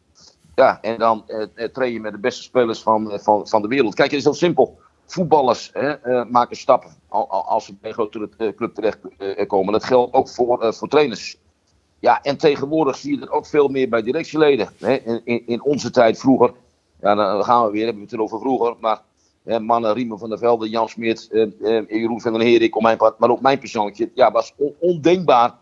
Ja, 0.54 0.78
en 0.80 0.98
dan 0.98 1.22
eh, 1.26 1.42
eh, 1.54 1.70
train 1.72 1.92
je 1.92 2.00
met 2.00 2.12
de 2.12 2.18
beste 2.18 2.42
spelers 2.42 2.82
van, 2.82 3.10
eh, 3.12 3.18
van, 3.18 3.48
van 3.48 3.62
de 3.62 3.68
wereld. 3.68 3.94
Kijk, 3.94 4.10
het 4.10 4.18
is 4.18 4.24
heel 4.24 4.34
simpel. 4.34 4.78
Voetballers 5.06 5.70
hè, 5.72 5.90
eh, 5.92 6.24
maken 6.30 6.56
stappen 6.56 6.90
al- 7.08 7.28
al- 7.30 7.44
als 7.44 7.64
ze 7.64 7.74
bij 7.80 7.88
een 7.90 7.94
grotere 7.96 8.28
eh, 8.38 8.48
club 8.56 8.74
terechtkomen. 8.74 9.72
dat 9.72 9.84
geldt 9.84 10.14
ook 10.14 10.28
voor, 10.28 10.62
eh, 10.62 10.72
voor 10.72 10.88
trainers. 10.88 11.36
Ja, 11.98 12.22
en 12.22 12.36
tegenwoordig 12.36 12.96
zie 12.96 13.12
je 13.12 13.18
dat 13.18 13.30
ook 13.30 13.46
veel 13.46 13.68
meer 13.68 13.88
bij 13.88 14.02
directieleden. 14.02 14.68
Hè. 14.78 14.94
In, 14.94 15.20
in, 15.24 15.46
in 15.46 15.62
onze 15.62 15.90
tijd 15.90 16.18
vroeger, 16.18 16.52
ja, 17.00 17.14
dan 17.14 17.44
gaan 17.44 17.64
we 17.66 17.70
weer, 17.72 17.84
hebben 17.84 18.02
we 18.02 18.08
het 18.08 18.18
erover 18.18 18.38
vroeger. 18.40 18.74
Maar 18.80 19.00
mannen, 19.44 19.92
Riemen 19.94 20.18
van 20.18 20.28
der 20.28 20.38
Velde, 20.38 20.68
Jan 20.68 20.88
Smit, 20.88 21.28
eh, 21.32 21.42
eh, 21.42 21.84
Jeroen 21.88 22.20
van 22.20 22.32
den 22.32 22.42
Herik, 22.42 22.76
om 22.76 22.82
mijn 22.82 22.96
part, 22.96 23.18
maar 23.18 23.30
ook 23.30 23.40
mijn 23.40 23.58
persoontje. 23.58 24.10
Ja, 24.14 24.30
was 24.32 24.52
on- 24.56 24.74
ondenkbaar, 24.80 25.54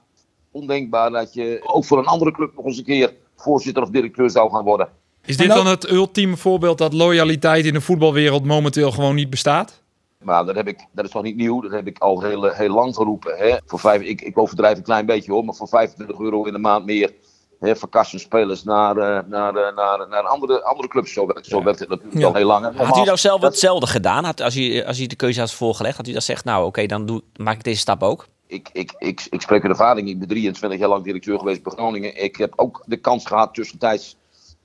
ondenkbaar 0.51 1.11
dat 1.11 1.35
je 1.35 1.61
ook 1.67 1.85
voor 1.85 1.99
een 1.99 2.07
andere 2.07 2.33
club 2.33 2.55
nog 2.57 2.65
eens 2.65 2.79
een 2.79 2.85
keer 2.85 3.15
voorzitter 3.37 3.83
of 3.83 3.91
directeur 3.91 4.31
zou 4.31 4.51
gaan 4.51 4.65
worden. 4.65 4.89
is 5.25 5.37
dit 5.37 5.49
dan 5.49 5.67
het 5.67 5.91
ultieme 5.91 6.37
voorbeeld 6.37 6.79
dat 6.79 6.93
loyaliteit 6.93 7.65
in 7.65 7.73
de 7.73 7.81
voetbalwereld 7.81 8.45
momenteel 8.45 8.91
gewoon 8.91 9.15
niet 9.15 9.31
bestaat? 9.31 9.83
Maar 10.23 10.45
dat, 10.45 10.55
heb 10.57 10.69
ik, 10.69 10.87
dat 10.93 11.05
is 11.05 11.11
toch 11.11 11.23
niet 11.23 11.37
nieuw, 11.37 11.61
dat 11.61 11.71
heb 11.71 11.87
ik 11.87 11.99
al 11.99 12.23
heel, 12.23 12.49
eh, 12.49 12.59
heel 12.59 12.75
lang 12.75 12.95
geroepen. 12.95 13.37
Hè? 13.37 13.57
Voor 13.67 13.79
vijf, 13.79 14.03
ik, 14.03 14.21
ik 14.21 14.39
overdrijf 14.39 14.77
een 14.77 14.83
klein 14.83 15.07
beetje 15.07 15.33
hoor, 15.33 15.45
maar 15.45 15.55
voor 15.55 15.69
25 15.69 16.19
euro 16.21 16.45
in 16.45 16.53
de 16.53 16.59
maand 16.59 16.85
meer 16.85 17.13
hè, 17.61 17.77
verkassen 17.77 18.21
spelers 18.21 18.63
naar, 18.63 18.97
eh, 18.97 19.19
naar, 19.27 19.55
eh, 19.57 19.75
naar, 19.77 20.09
naar 20.09 20.23
andere, 20.23 20.63
andere 20.63 20.89
clubs. 20.89 21.13
Zo, 21.13 21.29
zo 21.43 21.63
werkt 21.63 21.79
het 21.79 21.89
natuurlijk 21.89 22.19
Ja. 22.19 22.27
al 22.27 22.35
heel 22.35 22.47
lang. 22.47 22.77
Had 22.77 22.97
u 22.97 23.03
nou 23.03 23.17
zelf 23.17 23.41
dat- 23.41 23.51
hetzelfde 23.51 23.87
gedaan? 23.87 24.25
Had, 24.25 24.41
als, 24.41 24.57
u, 24.57 24.83
als 24.85 25.01
u 25.01 25.07
de 25.07 25.17
keuze 25.17 25.41
had 25.41 25.53
voorgelegd, 25.53 25.97
had 25.97 26.07
u 26.09 26.13
dat 26.13 26.23
zegt, 26.23 26.45
nou 26.45 26.67
oké, 26.67 26.87
dan 26.87 27.07
doe, 27.07 27.23
maak 27.37 27.55
ik 27.57 27.65
deze 27.65 27.81
stap 27.81 28.03
ook? 28.03 28.27
ik, 28.47 28.69
ik, 28.73 28.95
ik, 28.99 29.27
ik 29.31 29.41
spreek 29.41 29.63
uit 29.63 29.71
ervaring. 29.73 30.09
Ik 30.09 30.19
ben 30.19 30.29
23 30.29 30.79
jaar 30.79 30.89
lang 30.89 31.05
directeur 31.05 31.39
geweest 31.39 31.63
bij 31.63 31.73
Groningen. 31.73 32.23
Ik 32.23 32.37
heb 32.37 32.53
ook 32.57 32.83
de 32.87 32.97
kans 32.97 33.27
gehad 33.27 33.55
tussentijds 33.55 34.17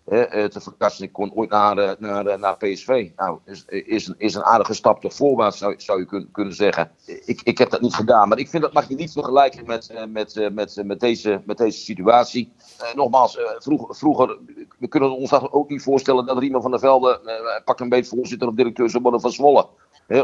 te 0.05 0.62
verkassen. 0.62 1.05
Ik 1.05 1.13
kon 1.13 1.33
ooit 1.33 1.50
naar, 1.50 1.77
eh, 1.77 1.91
naar, 2.00 2.25
eh, 2.25 2.38
naar 2.38 2.57
PSV. 2.57 3.09
Nou, 3.15 3.39
is, 3.45 3.65
is, 3.65 4.07
een, 4.07 4.15
is 4.17 4.33
een 4.33 4.43
aardige 4.43 4.74
stap 4.74 5.01
toch 5.01 5.13
voorwaarts, 5.13 5.57
zou, 5.57 5.74
zou 5.77 6.00
je 6.00 6.05
kun, 6.05 6.29
kunnen 6.31 6.53
zeggen. 6.53 6.91
Ik, 7.25 7.41
ik 7.43 7.57
heb 7.57 7.69
dat 7.69 7.81
niet 7.81 7.95
gedaan. 7.95 8.29
Maar 8.29 8.38
ik 8.38 8.50
vind 8.50 8.63
dat 8.63 8.74
mag 8.74 8.88
je 8.89 8.95
niet 8.95 9.12
vergelijken 9.12 9.65
met, 9.65 9.89
eh, 9.89 10.05
met, 10.05 10.38
eh, 10.38 10.51
met, 10.51 10.77
eh, 10.77 10.85
met, 10.85 11.00
deze, 11.00 11.41
met 11.45 11.57
deze 11.57 11.79
situatie. 11.79 12.53
Eh, 12.77 12.93
nogmaals, 12.95 13.38
eh, 13.38 13.43
vroeger, 13.57 13.95
vroeger, 13.95 14.38
we 14.77 14.88
kunnen 14.88 15.17
ons 15.17 15.51
ook 15.51 15.69
niet 15.69 15.81
voorstellen 15.81 16.25
dat 16.25 16.38
Riemen 16.38 16.62
van 16.62 16.71
der 16.71 16.79
Velde 16.79 17.21
eh, 17.25 17.63
pak 17.65 17.79
een 17.79 17.89
beetje 17.89 18.15
voorzitter 18.15 18.47
of 18.47 18.53
directeur 18.53 18.89
zou 18.89 19.03
worden 19.03 19.21
van 19.21 19.31
Zwolle. 19.31 19.67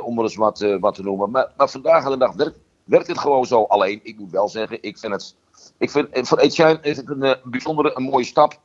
Om 0.03 0.17
er 0.17 0.23
eens 0.23 0.35
wat, 0.35 0.61
eh, 0.61 0.79
wat 0.79 0.95
te 0.95 1.03
noemen. 1.03 1.31
Maar, 1.31 1.51
maar 1.57 1.69
vandaag 1.69 2.05
aan 2.05 2.11
de 2.11 2.17
dag 2.17 2.35
werkt, 2.35 2.59
werkt 2.83 3.07
het 3.07 3.17
gewoon 3.17 3.45
zo. 3.45 3.63
Alleen, 3.63 3.99
ik 4.03 4.19
moet 4.19 4.31
wel 4.31 4.47
zeggen, 4.47 4.77
ik 4.81 4.97
vind 4.97 5.13
het, 5.13 5.35
ik 5.77 5.89
vind, 5.89 6.07
voor 6.11 6.37
Etienne 6.37 6.79
is 6.81 6.97
het 6.97 7.09
een 7.09 7.35
bijzondere, 7.43 7.91
een 7.95 8.03
mooie 8.03 8.25
stap. 8.25 8.59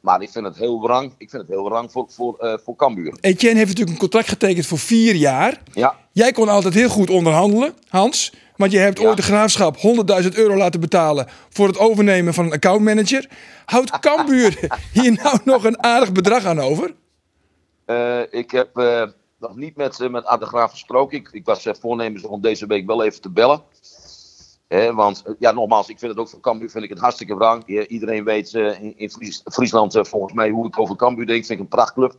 Maar 0.00 0.22
ik 0.22 0.30
vind 0.30 0.44
het 0.44 0.56
heel 0.56 0.80
wrang. 0.80 1.12
Ik 1.18 1.30
vind 1.30 1.42
het 1.42 1.50
heel 1.50 1.64
wrang 1.64 1.92
voor, 1.92 2.04
voor, 2.08 2.36
uh, 2.40 2.54
voor 2.64 2.76
Cambuur. 2.76 3.16
Etienne 3.20 3.56
heeft 3.58 3.68
natuurlijk 3.68 3.90
een 3.96 4.02
contract 4.02 4.28
getekend 4.28 4.66
voor 4.66 4.78
vier 4.78 5.14
jaar. 5.14 5.62
Ja. 5.72 5.96
Jij 6.12 6.32
kon 6.32 6.48
altijd 6.48 6.74
heel 6.74 6.88
goed 6.88 7.10
onderhandelen, 7.10 7.74
Hans. 7.88 8.32
Want 8.56 8.72
je 8.72 8.78
hebt 8.78 8.98
Ja. 9.00 9.06
ooit 9.06 9.16
de 9.16 9.22
graafschap 9.22 9.76
100.000 9.76 10.34
euro 10.34 10.56
laten 10.56 10.80
betalen 10.80 11.26
voor 11.48 11.66
het 11.66 11.78
overnemen 11.78 12.34
van 12.34 12.44
een 12.44 12.52
accountmanager. 12.52 13.28
Houdt 13.64 13.98
Cambuur 13.98 14.58
hier 14.92 15.12
nou 15.22 15.38
nog 15.44 15.64
een 15.64 15.82
aardig 15.82 16.12
bedrag 16.12 16.44
aan 16.44 16.60
over? 16.60 16.94
Eh, 17.84 18.20
ik 18.30 18.50
heb 18.50 18.76
eh, 18.76 19.02
nog 19.40 19.56
niet 19.56 19.76
met, 19.76 20.08
met 20.10 20.24
Ad 20.24 20.40
de 20.40 20.46
Graaf 20.46 20.70
gesproken. 20.70 21.18
Ik, 21.18 21.28
ik 21.32 21.44
was 21.44 21.66
voornemens 21.80 22.24
om 22.24 22.40
deze 22.40 22.66
week 22.66 22.86
wel 22.86 23.04
even 23.04 23.20
te 23.20 23.30
bellen. 23.30 23.62
Hè, 24.68 24.94
want 24.94 25.22
uh, 25.26 25.34
ja, 25.38 25.52
nogmaals, 25.52 25.88
ik 25.88 25.98
vind 25.98 26.10
het 26.10 26.20
ook 26.20 26.28
voor 26.28 26.40
Cambuur 26.40 26.70
vind 26.70 26.84
ik 26.84 26.90
het 26.90 26.98
hartstikke 26.98 27.34
wrang. 27.34 27.66
Iedereen 27.66 28.24
weet 28.24 28.52
uh, 28.52 28.82
in, 28.82 28.98
in 28.98 29.10
Fries, 29.10 29.42
Friesland 29.44 29.96
uh, 29.96 30.04
volgens 30.04 30.32
mij 30.32 30.50
hoe 30.50 30.66
ik 30.66 30.78
over 30.78 30.96
Cambuur 30.96 31.26
denk. 31.26 31.44
Vind 31.44 31.58
ik 31.58 31.64
een 31.64 31.70
prachtclub. 31.70 32.14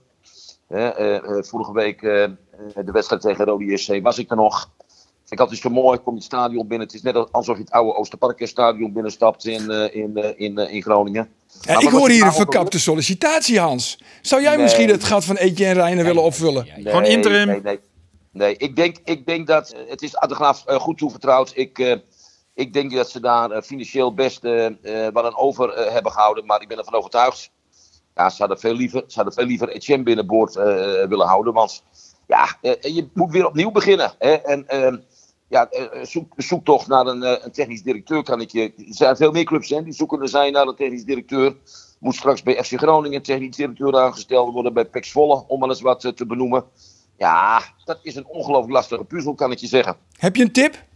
Hè, 0.67 1.43
vorige 1.43 1.73
week 1.73 2.01
de 2.01 2.91
wedstrijd 2.91 3.21
tegen 3.21 3.45
Rode 3.45 3.77
SC 3.77 3.99
was 4.01 4.17
ik 4.17 4.29
er 4.29 4.35
nog. 4.35 4.69
Ik 5.29 5.39
altijd 5.39 5.59
zo 5.59 5.69
mooi. 5.69 5.97
Kom 5.97 6.13
je 6.13 6.19
het 6.19 6.27
stadion 6.27 6.67
binnen. 6.67 6.87
Het 6.87 6.95
is 6.95 7.01
net 7.01 7.31
alsof 7.31 7.55
je 7.55 7.61
het 7.61 7.71
oude 7.71 7.95
Oosterparkstadion 7.95 8.93
binnenstapt 8.93 9.45
in, 9.45 9.69
in, 9.93 10.37
in, 10.37 10.57
in 10.57 10.81
Groningen. 10.81 11.29
Ja, 11.61 11.79
ik 11.79 11.89
hoor 11.89 12.09
hier 12.09 12.25
een 12.25 12.33
verkapte 12.33 12.79
sollicitatie, 12.79 13.59
Hans. 13.59 13.99
Zou 14.21 14.41
jij 14.41 14.53
nee. 14.53 14.63
misschien 14.63 14.89
het 14.89 15.03
gat 15.03 15.25
van 15.25 15.35
Etienne 15.35 15.73
Reijnen 15.73 15.97
nee. 15.97 16.05
willen 16.05 16.23
opvullen? 16.23 16.67
Nee, 16.75 16.85
Gewoon 16.85 17.05
interim. 17.05 17.47
Nee, 17.47 17.61
nee, 17.61 17.79
nee. 18.31 18.57
ik, 18.57 18.75
denk, 18.75 18.97
ik 19.03 19.25
denk 19.25 19.47
dat 19.47 19.75
het 19.87 20.01
is 20.01 20.15
Ad 20.15 20.29
de 20.29 20.35
Graaf 20.35 20.63
uh, 20.67 20.75
goed 20.75 20.97
toevertrouwd. 20.97 21.51
Ik, 21.55 21.79
uh, 21.79 21.95
ik 22.59 22.73
denk 22.73 22.93
dat 22.93 23.09
ze 23.09 23.19
daar 23.19 23.51
uh, 23.51 23.61
financieel 23.61 24.13
best 24.13 24.41
wat 25.13 25.23
aan 25.23 25.37
over 25.37 25.91
hebben 25.93 26.11
gehouden. 26.11 26.45
Maar 26.45 26.61
ik 26.61 26.67
ben 26.67 26.77
ervan 26.77 26.93
overtuigd. 26.93 27.51
Ja, 28.15 28.29
ze 28.29 28.37
hadden 28.37 28.59
veel 28.59 28.73
liever, 28.73 29.03
ze 29.07 29.15
hadden 29.15 29.33
veel 29.33 29.45
liever 29.45 29.69
Etienne 29.69 30.03
binnenboord 30.03 30.53
willen 30.53 31.27
houden. 31.27 31.53
Want 31.53 31.83
ja, 32.27 32.57
je 32.81 33.09
moet 33.13 33.31
weer 33.31 33.47
opnieuw 33.47 33.71
beginnen. 33.71 34.13
Hè? 34.17 34.33
En 34.33 34.67
ehm, 34.67 34.97
ja, 35.47 35.69
zoek, 36.01 36.33
zoek 36.37 36.65
toch 36.65 36.87
naar 36.87 37.05
een, 37.05 37.21
een, 37.21 37.51
technisch 37.51 37.83
directeur. 37.83 38.23
Kan 38.23 38.41
ik 38.41 38.51
je. 38.51 38.61
Er 38.61 38.83
zijn 38.87 39.15
veel 39.15 39.31
meer 39.31 39.43
clubs 39.43 39.69
hè, 39.69 39.83
die 39.83 39.93
zoeken 39.93 40.27
zijn 40.27 40.53
naar 40.53 40.67
een 40.67 40.75
technisch 40.75 41.05
directeur. 41.05 41.55
Moet 41.99 42.15
straks 42.15 42.43
bij 42.43 42.63
FC 42.63 42.77
Groningen 42.77 43.17
een 43.17 43.23
technisch 43.23 43.55
directeur 43.55 43.97
aangesteld 43.97 44.53
worden. 44.53 44.73
Bij 44.73 44.85
PEC 44.85 45.05
Zwolle, 45.05 45.43
om 45.47 45.59
maar 45.59 45.69
eens 45.69 45.81
wat 45.81 46.11
te 46.15 46.25
benoemen. 46.25 46.63
Ja, 47.17 47.61
dat 47.85 47.99
is 48.01 48.15
een 48.15 48.27
ongelooflijk 48.27 48.73
lastige 48.73 49.03
puzzel, 49.03 49.33
kan 49.33 49.51
ik 49.51 49.57
je 49.57 49.67
zeggen. 49.67 49.95
Heb 50.17 50.35
je 50.35 50.43
een 50.43 50.51
tip? 50.51 50.87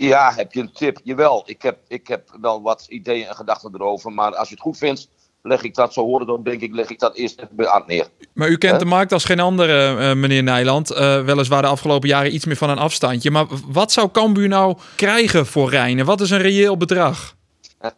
Ja, 0.00 0.32
heb 0.34 0.52
je 0.52 0.60
een 0.60 0.72
tip? 0.72 1.00
Jawel, 1.04 1.42
ik 1.46 1.62
heb, 1.62 1.78
ik 1.88 2.08
heb 2.08 2.36
wel 2.40 2.62
wat 2.62 2.86
ideeën 2.88 3.26
en 3.26 3.34
gedachten 3.34 3.74
erover. 3.74 4.12
Maar 4.12 4.36
als 4.36 4.48
je 4.48 4.54
het 4.54 4.62
goed 4.62 4.78
vindt, 4.78 5.08
leg 5.42 5.62
ik 5.62 5.74
dat 5.74 5.92
zo 5.92 6.04
horen. 6.04 6.26
Dan 6.26 6.42
denk 6.42 6.60
ik, 6.60 6.74
leg 6.74 6.90
ik 6.90 6.98
dat 6.98 7.16
eerst 7.16 7.38
even 7.38 7.56
bij 7.56 7.66
Art 7.66 7.86
neer. 7.86 8.08
Maar 8.32 8.48
u 8.48 8.58
kent 8.58 8.78
de 8.78 8.84
markt 8.84 9.12
als 9.12 9.24
geen 9.24 9.40
andere, 9.40 9.96
uh, 9.96 10.14
meneer 10.14 10.42
Nijland. 10.42 10.92
Uh, 10.92 11.24
weliswaar 11.24 11.62
de 11.62 11.68
afgelopen 11.68 12.08
jaren 12.08 12.34
iets 12.34 12.44
meer 12.44 12.56
van 12.56 12.70
een 12.70 12.78
afstandje. 12.78 13.30
Maar 13.30 13.46
wat 13.66 13.92
zou 13.92 14.10
Cambuur 14.10 14.48
nou 14.48 14.78
krijgen 14.96 15.46
voor 15.46 15.70
Rijnen? 15.70 16.06
Wat 16.06 16.20
is 16.20 16.30
een 16.30 16.42
reëel 16.42 16.76
bedrag? 16.76 17.34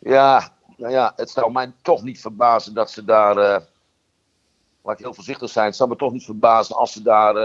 ja, 0.00 0.52
nou 0.76 0.92
ja, 0.92 1.12
het 1.16 1.30
zou 1.30 1.52
mij 1.52 1.72
toch 1.82 2.02
niet 2.02 2.20
verbazen 2.20 2.74
dat 2.74 2.90
ze 2.90 3.04
daar... 3.04 3.36
Uh, 3.36 3.56
laat 4.84 4.98
ik 4.98 5.04
heel 5.04 5.14
voorzichtig 5.14 5.50
zijn. 5.50 5.66
Het 5.66 5.76
zou 5.76 5.88
me 5.88 5.96
toch 5.96 6.12
niet 6.12 6.24
verbazen 6.24 6.76
als 6.76 6.92
ze 6.92 7.02
daar 7.02 7.36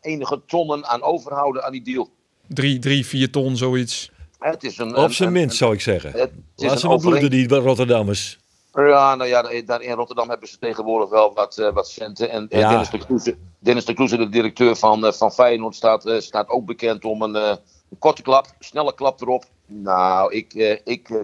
enige 0.00 0.42
tonnen 0.46 0.86
aan 0.86 1.02
overhouden 1.02 1.64
aan 1.64 1.72
die 1.72 1.82
deal. 1.82 2.10
Drie, 2.48 2.78
drie 2.78 3.06
vier 3.06 3.30
ton, 3.30 3.56
zoiets. 3.56 4.10
Het 4.38 4.64
is 4.64 4.78
een, 4.78 4.96
Op 4.96 5.12
zijn 5.12 5.32
minst, 5.32 5.50
een, 5.50 5.56
zou 5.56 5.72
ik 5.72 5.80
zeggen. 5.80 6.10
Het 6.12 6.30
is 6.56 6.66
Laat 6.66 6.80
ze 6.80 6.88
maar 6.88 6.98
bloeden, 6.98 7.30
die 7.30 7.48
Rotterdammers. 7.48 8.38
Ja, 8.72 9.14
nou 9.14 9.28
ja, 9.28 9.62
daar 9.66 9.82
in 9.82 9.92
Rotterdam 9.92 10.28
hebben 10.28 10.48
ze 10.48 10.58
tegenwoordig 10.58 11.08
wel 11.08 11.34
wat, 11.34 11.58
uh, 11.58 11.72
wat 11.72 11.88
centen. 11.88 12.30
En. 12.30 12.46
Dennis, 12.48 12.90
de 12.90 12.98
Kloeze, 12.98 13.36
Dennis 13.58 13.84
de 13.84 13.94
Kloeze, 13.94 14.16
de 14.16 14.28
directeur 14.28 14.76
van, 14.76 15.04
uh, 15.04 15.12
van 15.12 15.32
Feyenoord, 15.32 15.74
staat, 15.74 16.06
uh, 16.06 16.20
staat 16.20 16.48
ook 16.48 16.66
bekend 16.66 17.04
om 17.04 17.22
een, 17.22 17.34
een 17.34 17.58
korte 17.98 18.22
klap, 18.22 18.46
snelle 18.58 18.94
klap 18.94 19.20
erop. 19.20 19.44
Nou, 19.66 20.32
ik, 20.34 20.54
uh, 20.54 20.76
ik, 20.84 21.08
uh, 21.08 21.20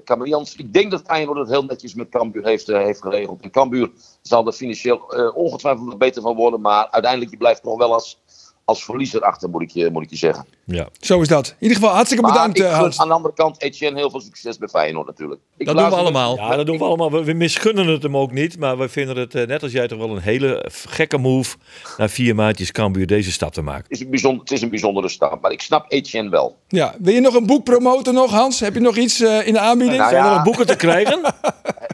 ik 0.56 0.72
denk 0.72 0.90
dat 0.90 1.02
Feyenoord 1.06 1.38
het 1.38 1.48
heel 1.48 1.64
netjes 1.64 1.94
met 1.94 2.08
Cambuur 2.08 2.44
heeft, 2.44 2.68
uh, 2.68 2.78
heeft 2.78 3.02
geregeld. 3.02 3.40
En 3.40 3.50
Cambuur 3.50 3.90
zal 4.22 4.46
er 4.46 4.52
financieel 4.52 5.18
uh, 5.18 5.36
ongetwijfeld 5.36 5.98
beter 5.98 6.22
van 6.22 6.36
worden. 6.36 6.60
Maar 6.60 6.88
uiteindelijk 6.90 7.30
je 7.30 7.36
blijft 7.36 7.64
nog 7.64 7.78
wel 7.78 7.92
als, 7.92 8.20
als 8.64 8.84
verliezer 8.84 9.20
achter, 9.20 9.50
moet 9.50 9.62
ik, 9.62 9.70
je, 9.70 9.90
moet 9.90 10.02
ik 10.02 10.10
je 10.10 10.16
zeggen. 10.16 10.46
Ja. 10.64 10.88
Zo 11.00 11.20
is 11.20 11.28
dat. 11.28 11.48
In 11.48 11.54
ieder 11.58 11.76
geval 11.76 11.92
hartstikke 11.94 12.24
Maar 12.24 12.32
bedankt, 12.32 12.58
ik 12.58 12.64
gun 12.64 12.74
Hans. 12.74 13.00
aan 13.00 13.08
de 13.08 13.14
andere 13.14 13.34
kant 13.34 13.62
Etienne 13.62 13.98
heel 13.98 14.10
veel 14.10 14.20
succes 14.20 14.58
bij 14.58 14.68
Feyenoord 14.68 15.06
natuurlijk. 15.06 15.40
Ik 15.56 15.66
Dat 15.66 15.76
doen 15.76 15.88
we 15.88 15.96
allemaal. 15.96 16.36
ja, 16.36 16.56
dat 16.56 16.66
doen 16.66 16.78
we 16.78 16.84
allemaal. 16.84 17.10
We, 17.10 17.24
we 17.24 17.32
misgunnen 17.32 17.86
het 17.86 18.02
hem 18.02 18.16
ook 18.16 18.32
niet. 18.32 18.58
Maar 18.58 18.78
we 18.78 18.88
vinden 18.88 19.16
het, 19.16 19.34
eh, 19.34 19.46
net 19.46 19.62
als 19.62 19.72
jij, 19.72 19.88
toch 19.88 19.98
wel 19.98 20.10
een 20.10 20.22
hele 20.22 20.68
gekke 20.70 21.18
move... 21.18 21.56
na 21.96 22.08
vier 22.08 22.34
maandjes 22.34 22.72
Cambuur 22.72 23.06
deze 23.06 23.32
stap 23.32 23.52
te 23.52 23.62
maken. 23.62 23.82
Het 23.82 23.92
is, 23.92 24.00
een 24.00 24.10
bijzonder, 24.10 24.40
het 24.40 24.52
is 24.52 24.62
een 24.62 24.70
bijzondere 24.70 25.08
stap, 25.08 25.40
maar 25.40 25.52
ik 25.52 25.62
snap 25.62 25.84
Etienne 25.88 26.30
wel. 26.30 26.56
Ja. 26.68 26.94
Wil 26.98 27.14
je 27.14 27.20
nog 27.20 27.34
een 27.34 27.46
boek 27.46 27.64
promoten 27.64 28.14
nog, 28.14 28.30
Hans? 28.30 28.60
Heb 28.60 28.74
je 28.74 28.80
nog 28.80 28.96
iets 28.96 29.20
uh, 29.20 29.46
in 29.46 29.52
de 29.52 29.58
aanbieding? 29.60 29.98
Nou 29.98 30.10
Zijn 30.10 30.22
er 30.24 30.28
ja. 30.28 30.34
nog 30.34 30.44
boeken 30.44 30.66
te 30.66 30.76
krijgen? 30.76 31.20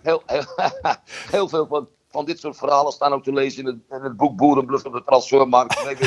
Heel, 0.03 0.23
heel, 0.27 0.45
heel 1.31 1.49
veel 1.49 1.67
van, 1.67 1.89
van 2.17 2.25
dit 2.25 2.41
soort 2.41 2.57
verhalen 2.57 2.93
staan 2.93 3.13
ook 3.13 3.25
te 3.25 3.33
lezen 3.33 3.61
in 3.61 3.67
het, 3.67 3.99
in 3.99 4.05
het 4.05 4.17
boek 4.17 4.37
Boerenbluff 4.37 4.85
op 4.85 4.93
de 4.93 5.03
transfermarkt. 5.05 5.85
Nee. 5.85 5.97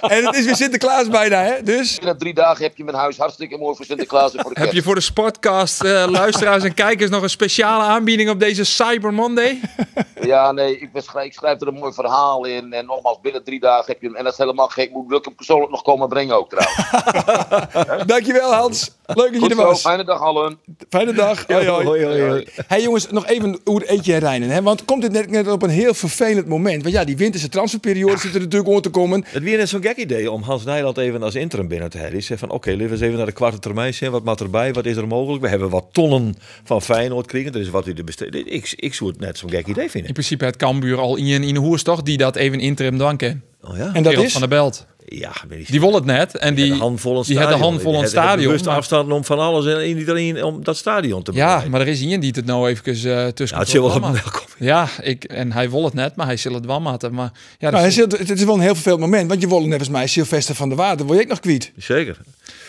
En 0.00 0.24
het 0.26 0.34
is 0.34 0.44
weer 0.44 0.56
Sinterklaas 0.56 1.08
bijna, 1.08 1.42
hè? 1.42 1.62
Dus 1.62 1.96
Binnen 1.96 2.18
drie 2.18 2.34
dagen 2.34 2.62
heb 2.62 2.76
je 2.76 2.84
mijn 2.84 2.96
huis 2.96 3.16
hartstikke 3.18 3.58
mooi 3.58 3.76
voor 3.76 3.84
Sinterklaas 3.84 4.34
en 4.34 4.42
voor 4.42 4.54
de 4.54 4.60
Heb 4.60 4.72
je 4.72 4.82
voor 4.82 4.94
de 4.94 5.00
Sportcast 5.00 5.84
uh, 5.84 6.04
luisteraars 6.20 6.64
en 6.64 6.74
kijkers 6.74 7.10
nog 7.10 7.22
een 7.22 7.30
speciale 7.30 7.82
aanbieding 7.82 8.30
op 8.30 8.40
deze 8.40 8.64
Cyber 8.64 9.14
Monday? 9.14 9.60
Ja, 10.20 10.52
nee, 10.52 10.78
ik, 10.78 10.92
beschrijf, 10.92 11.26
ik 11.26 11.32
schrijf 11.32 11.60
er 11.60 11.68
een 11.68 11.74
mooi 11.74 11.92
verhaal 11.92 12.44
in. 12.44 12.72
En 12.72 12.86
nogmaals, 12.86 13.20
binnen 13.20 13.44
drie 13.44 13.60
dagen 13.60 13.84
heb 13.86 14.00
je 14.00 14.06
hem. 14.06 14.16
En 14.16 14.24
dat 14.24 14.32
is 14.32 14.38
helemaal 14.38 14.68
gek. 14.68 14.90
Moet 14.90 15.12
ik 15.12 15.24
hem 15.24 15.34
persoonlijk 15.34 15.70
nog 15.70 15.82
komen 15.82 16.08
brengen 16.08 16.36
ook 16.36 16.50
trouwens. 16.50 18.06
dankjewel, 18.06 18.54
Hans. 18.54 18.90
Leuk 19.06 19.32
dat 19.32 19.42
je 19.42 19.48
er 19.48 19.54
zo, 19.54 19.62
was. 19.62 19.80
fijne 19.80 20.04
dag 20.04 20.20
allen. 20.20 20.58
Fijne 20.88 21.12
dag. 21.12 21.46
Hoi, 21.46 21.68
hoi. 21.68 21.84
Hoi, 21.86 22.04
hoi, 22.04 22.22
hoi. 22.22 22.46
Hey 22.66 22.82
jongens, 22.82 23.10
nog 23.10 23.26
even 23.26 23.60
hoe 23.64 23.80
het 23.80 23.88
eetje 23.88 24.16
rijden. 24.16 24.48
Hè? 24.48 24.62
Want 24.62 24.84
komt 25.00 25.12
dit 25.12 25.22
net, 25.22 25.30
net 25.30 25.52
op 25.52 25.62
een 25.62 25.70
heel 25.70 25.94
vervelend 25.94 26.46
moment? 26.46 26.82
Want 26.82 26.94
ja, 26.94 27.04
die 27.04 27.16
winterse 27.16 27.48
transferperiode 27.48 28.18
zit 28.18 28.34
er 28.34 28.40
natuurlijk 28.40 28.70
om 28.70 28.80
te 28.80 28.90
komen. 28.90 29.24
Het 29.26 29.42
weer 29.42 29.56
net 29.56 29.68
zo'n 29.68 29.82
gek 29.82 29.96
idee 29.96 30.30
om 30.30 30.42
Hans 30.42 30.64
Nijland 30.64 30.98
even 30.98 31.22
als 31.22 31.34
interim 31.34 31.68
binnen 31.68 31.90
te 31.90 31.96
hebben. 31.96 32.14
Die 32.14 32.24
zegt 32.24 32.40
van 32.40 32.50
oké, 32.50 32.70
laten 32.70 32.86
we 32.86 32.92
eens 32.92 33.00
even 33.00 33.16
naar 33.16 33.26
de 33.26 33.32
kwarte 33.32 33.58
termijn 33.58 33.94
zien. 33.94 34.10
Wat 34.10 34.24
maakt 34.24 34.40
erbij? 34.40 34.72
Wat 34.72 34.86
is 34.86 34.96
er 34.96 35.06
mogelijk? 35.06 35.42
We 35.42 35.48
hebben 35.48 35.70
wat 35.70 35.86
tonnen 35.92 36.36
van 36.64 36.82
Feyenoord 36.82 37.26
kregen. 37.26 37.52
Dat 37.52 37.60
is 37.60 37.70
wat 37.70 37.86
u 37.86 37.92
de 37.92 38.04
besteedt. 38.04 38.34
Ik, 38.34 38.74
ik 38.76 38.94
zou 38.94 39.10
het 39.10 39.20
net 39.20 39.38
zo'n 39.38 39.50
gek 39.50 39.66
idee 39.66 39.90
vinden. 39.90 40.08
In 40.08 40.14
principe 40.14 40.44
het 40.44 40.56
Cambuur 40.56 40.98
al 40.98 41.16
in, 41.16 41.42
in 41.42 41.54
de 41.54 41.60
hoers 41.60 41.82
toch, 41.82 42.02
die 42.02 42.16
dat 42.16 42.36
even 42.36 42.60
interim 42.60 42.98
dan 42.98 43.16
kent. 43.16 43.42
Oh 43.70 43.76
ja? 43.76 43.90
En 43.92 44.02
dat 44.02 44.06
Gerald 44.06 44.26
is? 44.26 44.32
van 44.32 44.40
der 44.40 44.50
Belt. 44.50 44.86
Ja, 45.06 45.32
weet 45.48 45.60
ik 45.60 45.66
Die 45.70 45.80
wil 45.80 45.94
het 45.94 46.04
net. 46.04 46.36
En 46.38 46.54
die, 46.54 46.72
de 46.72 46.78
handvol 46.78 47.16
een 47.18 47.22
die 47.22 47.36
had 47.38 47.44
de 47.46 47.50
stadion. 47.52 47.70
handvol 47.70 47.94
een 47.94 47.98
Die 48.00 48.08
had- 48.08 48.14
had 48.14 48.24
stadion. 48.24 48.46
bewust 48.46 48.64
maar- 48.64 48.76
afstand 48.76 49.12
om 49.12 49.24
van 49.24 49.38
alles 49.38 49.66
en 49.66 49.98
iedereen 49.98 50.44
om 50.44 50.64
dat 50.64 50.76
stadion 50.76 51.22
te 51.22 51.32
ja, 51.32 51.44
bereiken. 51.44 51.70
maar 51.70 51.80
er 51.80 51.88
is 51.88 52.00
iemand 52.00 52.22
die 52.22 52.32
het 52.36 52.44
nou 52.46 52.68
even 52.68 52.86
uh, 52.86 53.26
tussen 53.26 53.56
Ja, 53.56 53.62
het 53.62 53.68
zal 53.72 54.00
wel 54.00 54.10
op. 54.10 54.46
Ja, 54.58 54.88
ik, 55.00 55.24
en 55.24 55.52
hij 55.52 55.70
wil 55.70 55.84
het 55.84 55.94
net, 55.94 56.16
maar 56.16 56.26
hij 56.26 56.36
zal 56.36 56.52
het 56.54 56.66
wel 56.66 56.80
matten. 56.80 57.14
Maar 57.14 57.32
ja, 57.58 57.70
Nou, 57.70 57.86
is- 57.86 57.96
het 57.96 58.12
is- 58.20 58.28
het 58.28 58.38
is 58.38 58.44
wel 58.44 58.54
een 58.54 58.60
heel 58.60 58.74
vervelend 58.74 59.00
moment. 59.00 59.28
Want 59.28 59.40
je 59.40 59.48
wilde 59.48 59.66
net 59.66 59.78
als 59.78 59.88
mij 59.88 60.06
Sylvester 60.06 60.54
van 60.54 60.68
der 60.68 60.78
Waarde. 60.78 61.04
Wil 61.04 61.14
je 61.14 61.20
ook 61.22 61.28
nog 61.28 61.40
kwijt? 61.40 61.72
Zeker. 61.76 62.16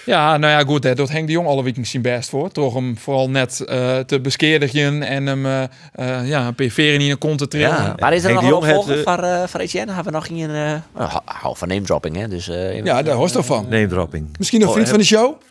ja, 0.06 0.38
nou 0.38 0.54
ja, 0.54 0.60
goed. 0.64 0.84
Hè, 0.84 0.96
dat 0.96 1.10
Henk 1.10 1.26
de 1.28 1.32
Jong 1.34 1.48
alle 1.48 1.64
weekend 1.64 1.88
zijn 1.88 2.02
best 2.02 2.30
voor. 2.30 2.52
Toch 2.52 2.74
hem 2.74 2.98
vooral 2.98 3.30
net 3.30 3.60
eh, 3.60 4.00
te 4.00 4.20
beskeerdigen 4.20 5.04
en 5.04 5.26
hem 5.26 5.46
eh, 5.46 5.64
eh, 5.94 6.28
ja, 6.28 6.48
een 6.48 6.56
PV 6.56 6.98
in 7.00 7.10
de 7.10 7.16
kont 7.16 7.38
te 7.38 7.48
trillen. 7.48 7.70
Ja, 7.70 7.96
maar 8.00 8.14
is 8.14 8.24
er 8.24 8.30
Henk 8.30 8.42
nog 8.42 8.64
de 8.66 8.72
een 8.74 8.78
het, 8.98 9.04
van, 9.04 9.24
uh, 9.26 9.44
van 9.48 9.60
Etienne? 9.60 9.92
Hebben 9.94 10.12
we 10.14 10.18
nog 10.20 10.28
geen... 10.28 10.82
Uh, 10.98 11.16
hou 11.26 11.58
van 11.58 11.68
name 11.68 11.82
dropping, 11.82 12.16
hè? 12.16 12.28
Dus, 12.28 12.48
uh, 12.50 12.84
Ja, 12.84 13.02
daar 13.04 13.16
hoort 13.16 13.32
toch 13.32 13.46
van. 13.46 13.64
Name 13.70 13.88
dropping. 13.88 14.28
Misschien 14.38 14.60
nog 14.60 14.70
Oh, 14.70 14.74
vriend 14.76 14.88
heb- 14.92 14.96
van 14.96 15.06
de 15.06 15.16
show? 15.16 15.42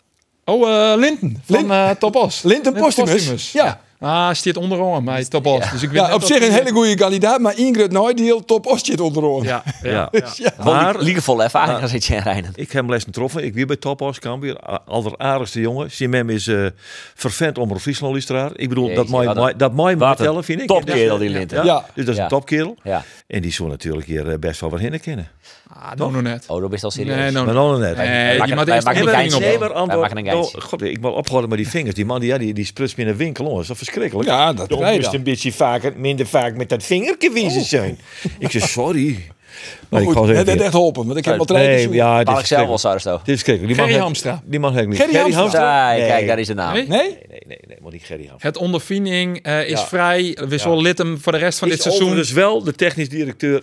Oh, 0.45 0.69
eh 0.91 0.97
Linten 0.97 1.41
van 1.45 1.55
Lin- 1.55 1.71
eh 1.71 1.89
Topos. 1.89 2.41
Linten 2.43 2.73
Postumus. 2.73 3.51
Ja. 3.51 3.81
Ah, 4.05 4.33
staat 4.33 4.57
onderom 4.57 5.05
bij 5.05 5.25
Topos. 5.25 5.71
Dus 5.71 5.81
ik 5.83 5.89
weet 5.89 5.99
Ja, 5.99 6.05
net 6.07 6.15
op 6.15 6.23
zich 6.23 6.41
een 6.47 6.51
hele 6.51 6.71
goede 6.71 6.95
kandidaat. 6.95 7.39
Maar 7.39 7.57
Ingrid 7.57 7.91
nooit 7.91 8.17
die 8.17 8.25
heel 8.25 8.45
top 8.45 8.65
ostje 8.65 9.03
onder 9.03 9.43
Ja, 9.43 9.63
ja. 9.83 10.09
Ja. 10.11 10.27
Ja. 10.35 10.53
Maar 10.63 10.99
Liegevolle 10.99 11.43
ervaring 11.43 11.81
als 11.81 11.91
Etienne 11.91 12.23
Rijnen. 12.23 12.51
ik 12.55 12.71
heb 12.71 12.81
hem 12.81 12.89
les 12.89 13.03
getroffen. 13.03 13.43
Ik 13.43 13.53
weer 13.53 13.65
bij 13.65 13.75
Topos, 13.75 14.19
Cambuur. 14.19 14.59
Alleraardigste 14.85 15.59
jongen. 15.59 15.91
Simem 15.91 16.29
is 16.29 16.47
eh 16.47 16.65
vervent 17.13 17.57
om 17.57 17.79
Friesland 17.79 18.11
luisteraar. 18.13 18.51
Ik 18.55 18.69
bedoel, 18.69 18.93
dat 18.93 19.07
mooi, 19.07 19.53
dat 19.57 19.73
mooi 19.73 19.97
vertellen, 19.97 20.43
vind 20.43 20.61
ik. 20.61 20.67
topkerel, 20.67 21.17
die 21.17 21.29
Linten. 21.29 21.57
Ja. 21.57 21.63
Ja. 21.63 21.85
Dus 21.93 22.05
dat 22.05 22.13
is 22.13 22.15
Ja. 22.17 22.23
een 22.23 22.29
topkerel. 22.29 22.75
Ja. 22.83 23.03
En 23.27 23.41
die 23.41 23.51
zou 23.51 23.69
natuurlijk 23.69 24.05
hier 24.07 24.29
eh, 24.29 24.37
best 24.39 24.59
wel 24.61 24.69
wat 24.69 24.79
hinnen 24.79 24.99
kennen. 24.99 25.27
Ah, 25.73 25.91
nou 25.95 26.11
nog 26.11 26.21
net. 26.21 26.43
Oh, 26.47 26.61
dat 26.61 26.73
is 26.73 26.83
al 26.83 26.91
serieus. 26.91 27.15
Nee, 27.33 27.43
Maar 27.43 27.53
nog 27.53 27.79
net. 27.79 27.97
Nee, 27.97 28.07
Wij 28.07 28.47
je 28.47 28.71
eerst 28.73 28.85
nog 28.85 28.95
een 28.95 29.07
geintje. 29.07 29.29
ding 29.29 29.33
op. 29.33 29.39
Nee, 29.41 29.57
maar-. 29.57 30.35
Oh, 30.35 30.45
God, 30.59 30.81
ik 30.81 31.01
moet 31.01 31.13
ophouden 31.13 31.49
met 31.49 31.57
die 31.57 31.67
vingers. 31.69 31.95
Die 31.95 32.05
man 32.05 32.19
die, 32.19 32.29
ja, 32.29 32.37
die, 32.37 32.53
die 32.53 32.65
sprutst 32.65 32.97
me 32.97 33.03
in 33.03 33.09
een 33.09 33.15
winkel. 33.15 33.43
hoor. 33.45 33.53
Dat 33.53 33.61
is 33.61 33.67
toch 33.67 33.77
verschrikkelijk? 33.77 34.27
Ja, 34.29 34.53
dat 34.53 34.69
dan. 34.69 34.83
een 35.13 35.23
beetje 35.23 35.51
vaker, 35.51 35.93
minder 35.97 36.25
vaak 36.27 36.55
met 36.55 36.69
dat 36.69 36.83
vingertje 36.83 37.31
wezen 37.31 37.61
zijn. 37.65 37.99
Ik 38.39 38.51
zeg, 38.51 38.67
sorry. 38.69 39.17
Maar 39.89 40.01
ik 40.01 40.09
goed, 40.09 40.27
heeft 40.27 40.47
echt 40.47 40.69
geholpen, 40.69 41.05
want 41.05 41.17
ik 41.17 41.25
heb 41.25 41.39
al 41.39 41.45
drie 41.45 41.59
Nee, 41.59 41.89
ja, 41.89 42.25
is 42.25 42.39
ik 42.39 42.45
zelf 42.45 42.67
wel. 42.67 42.77
Sarsto. 42.77 43.19
Dit 43.23 43.35
is. 43.35 43.43
Die 43.43 43.57
Gerry 43.57 43.75
mag 43.75 43.89
ik- 43.89 43.95
Hamstra. 43.95 44.41
Die 44.45 44.59
mag 44.59 44.75
ik 44.77 44.87
niet. 44.87 44.97
Gerry 45.01 45.31
Hamstra? 45.33 45.89
Nee, 45.89 45.99
Nee. 45.99 46.07
kijk, 46.09 46.27
daar 46.27 46.39
is 46.39 46.47
de 46.47 46.53
naam. 46.53 46.73
Nee? 46.73 46.87
Nee? 46.87 46.99
Nee, 46.99 47.41
nee, 47.47 47.57
nee, 47.67 47.77
maar 47.81 47.91
niet 47.91 48.03
Gerry 48.03 48.25
Hamstra. 48.27 48.47
Het 48.49 48.57
ondervinding 48.57 49.39
eh, 49.43 49.61
is 49.63 49.69
Ja. 49.79 49.85
vrij. 49.85 50.37
We 50.47 50.57
zullen 50.57 50.81
lid 50.81 50.97
hem 50.97 51.17
voor 51.21 51.31
de 51.31 51.37
rest 51.37 51.59
van 51.59 51.67
is 51.67 51.73
dit 51.73 51.83
seizoen. 51.83 52.03
overigens 52.05 52.31
wel 52.31 52.63
de 52.63 52.73
technisch 52.73 53.09
directeur 53.09 53.61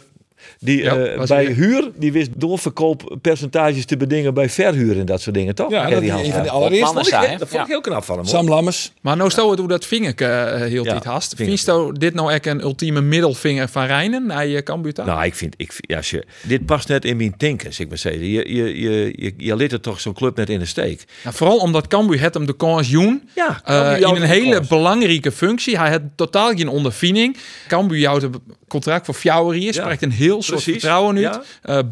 die 0.58 0.82
Ja, 0.82 0.96
eh, 0.96 1.26
bij 1.26 1.44
huur, 1.44 1.90
die 1.96 2.12
wist 2.12 2.30
doorverkooppercentages 2.36 3.84
te 3.84 3.96
bedingen 3.96 4.34
bij 4.34 4.48
verhuur 4.50 4.98
en 4.98 5.06
dat 5.06 5.20
soort 5.20 5.34
dingen, 5.34 5.54
toch? 5.54 5.70
Ja, 5.70 5.90
dat 5.90 6.02
is 6.02 6.08
een 6.10 6.32
van 6.32 6.42
de 6.42 6.50
allereerste. 6.50 6.84
Dat 6.84 6.92
vond 6.94 7.06
ik- 7.06 7.12
zijn, 7.28 7.38
Dat 7.38 7.48
vond 7.48 7.60
ik 7.62 7.66
ja. 7.68 7.72
heel 7.72 7.80
knap 7.80 8.04
van 8.04 8.16
hem. 8.16 8.24
hoor. 8.26 8.34
Sam 8.34 8.48
Lammers. 8.48 8.92
Maar 9.00 9.16
nou 9.16 9.30
stel 9.30 9.50
het 9.50 9.58
hoe 9.58 9.68
dat 9.68 9.86
vingerk 9.86 10.20
eh 10.20 10.54
heel 10.54 10.84
Ja, 10.84 10.90
tijd 10.90 11.04
hast. 11.04 11.34
Vindt 11.36 11.70
dit 12.00 12.14
nou 12.14 12.32
echt 12.32 12.46
een 12.46 12.60
ultieme 12.60 13.00
middelvinger 13.00 13.68
van 13.68 13.84
Rijnen 13.86 14.26
naar 14.26 14.46
je 14.46 14.62
Cambuur 14.62 14.92
toe? 14.94 15.04
Nou, 15.04 15.24
ik 15.24 15.34
vind, 15.34 15.54
ik, 15.56 15.72
vind- 15.72 15.94
als 15.96 16.10
je, 16.10 16.24
dit 16.42 16.66
past 16.66 16.88
net 16.88 17.04
in 17.04 17.16
mijn 17.16 17.34
denken, 17.36 17.74
zeg 17.74 17.88
maar 17.88 17.98
zeggen. 17.98 18.24
Je, 18.30 18.54
je, 18.54 18.80
je, 18.80 19.12
je, 19.16 19.32
je 19.36 19.56
liet 19.56 19.72
er 19.72 19.80
toch 19.80 20.00
zo'n 20.00 20.12
club 20.14 20.36
net 20.36 20.48
in 20.50 20.58
de 20.58 20.64
steek. 20.66 21.04
Nou, 21.24 21.36
vooral 21.36 21.56
omdat 21.58 21.86
Cambuur 21.86 22.20
het 22.20 22.34
hem 22.34 22.46
de 22.46 22.56
kans 22.56 22.90
joen. 22.90 23.28
Ja, 23.34 23.60
Cambuur 23.64 24.08
in 24.16 24.22
een 24.22 24.28
hele 24.28 24.54
kans. 24.54 24.68
belangrijke 24.68 25.32
functie. 25.32 25.78
Hij 25.78 25.90
had 25.90 26.00
totaal 26.16 26.54
geen 26.54 26.68
ondervinding. 26.68 27.36
Cambuur 27.68 27.98
jouwt 27.98 28.22
een 28.22 28.34
contract 28.68 29.04
voor 29.04 29.14
vier 29.14 29.54
jaar. 29.54 29.74
Spreekt 29.74 30.02
een 30.02 30.10
heel 30.10 30.31
soort 30.40 30.62
precies. 30.62 30.72
vertrouwen 30.72 31.16
uit. 31.16 31.40
Ja. 31.62 31.78
Eh 31.80 31.88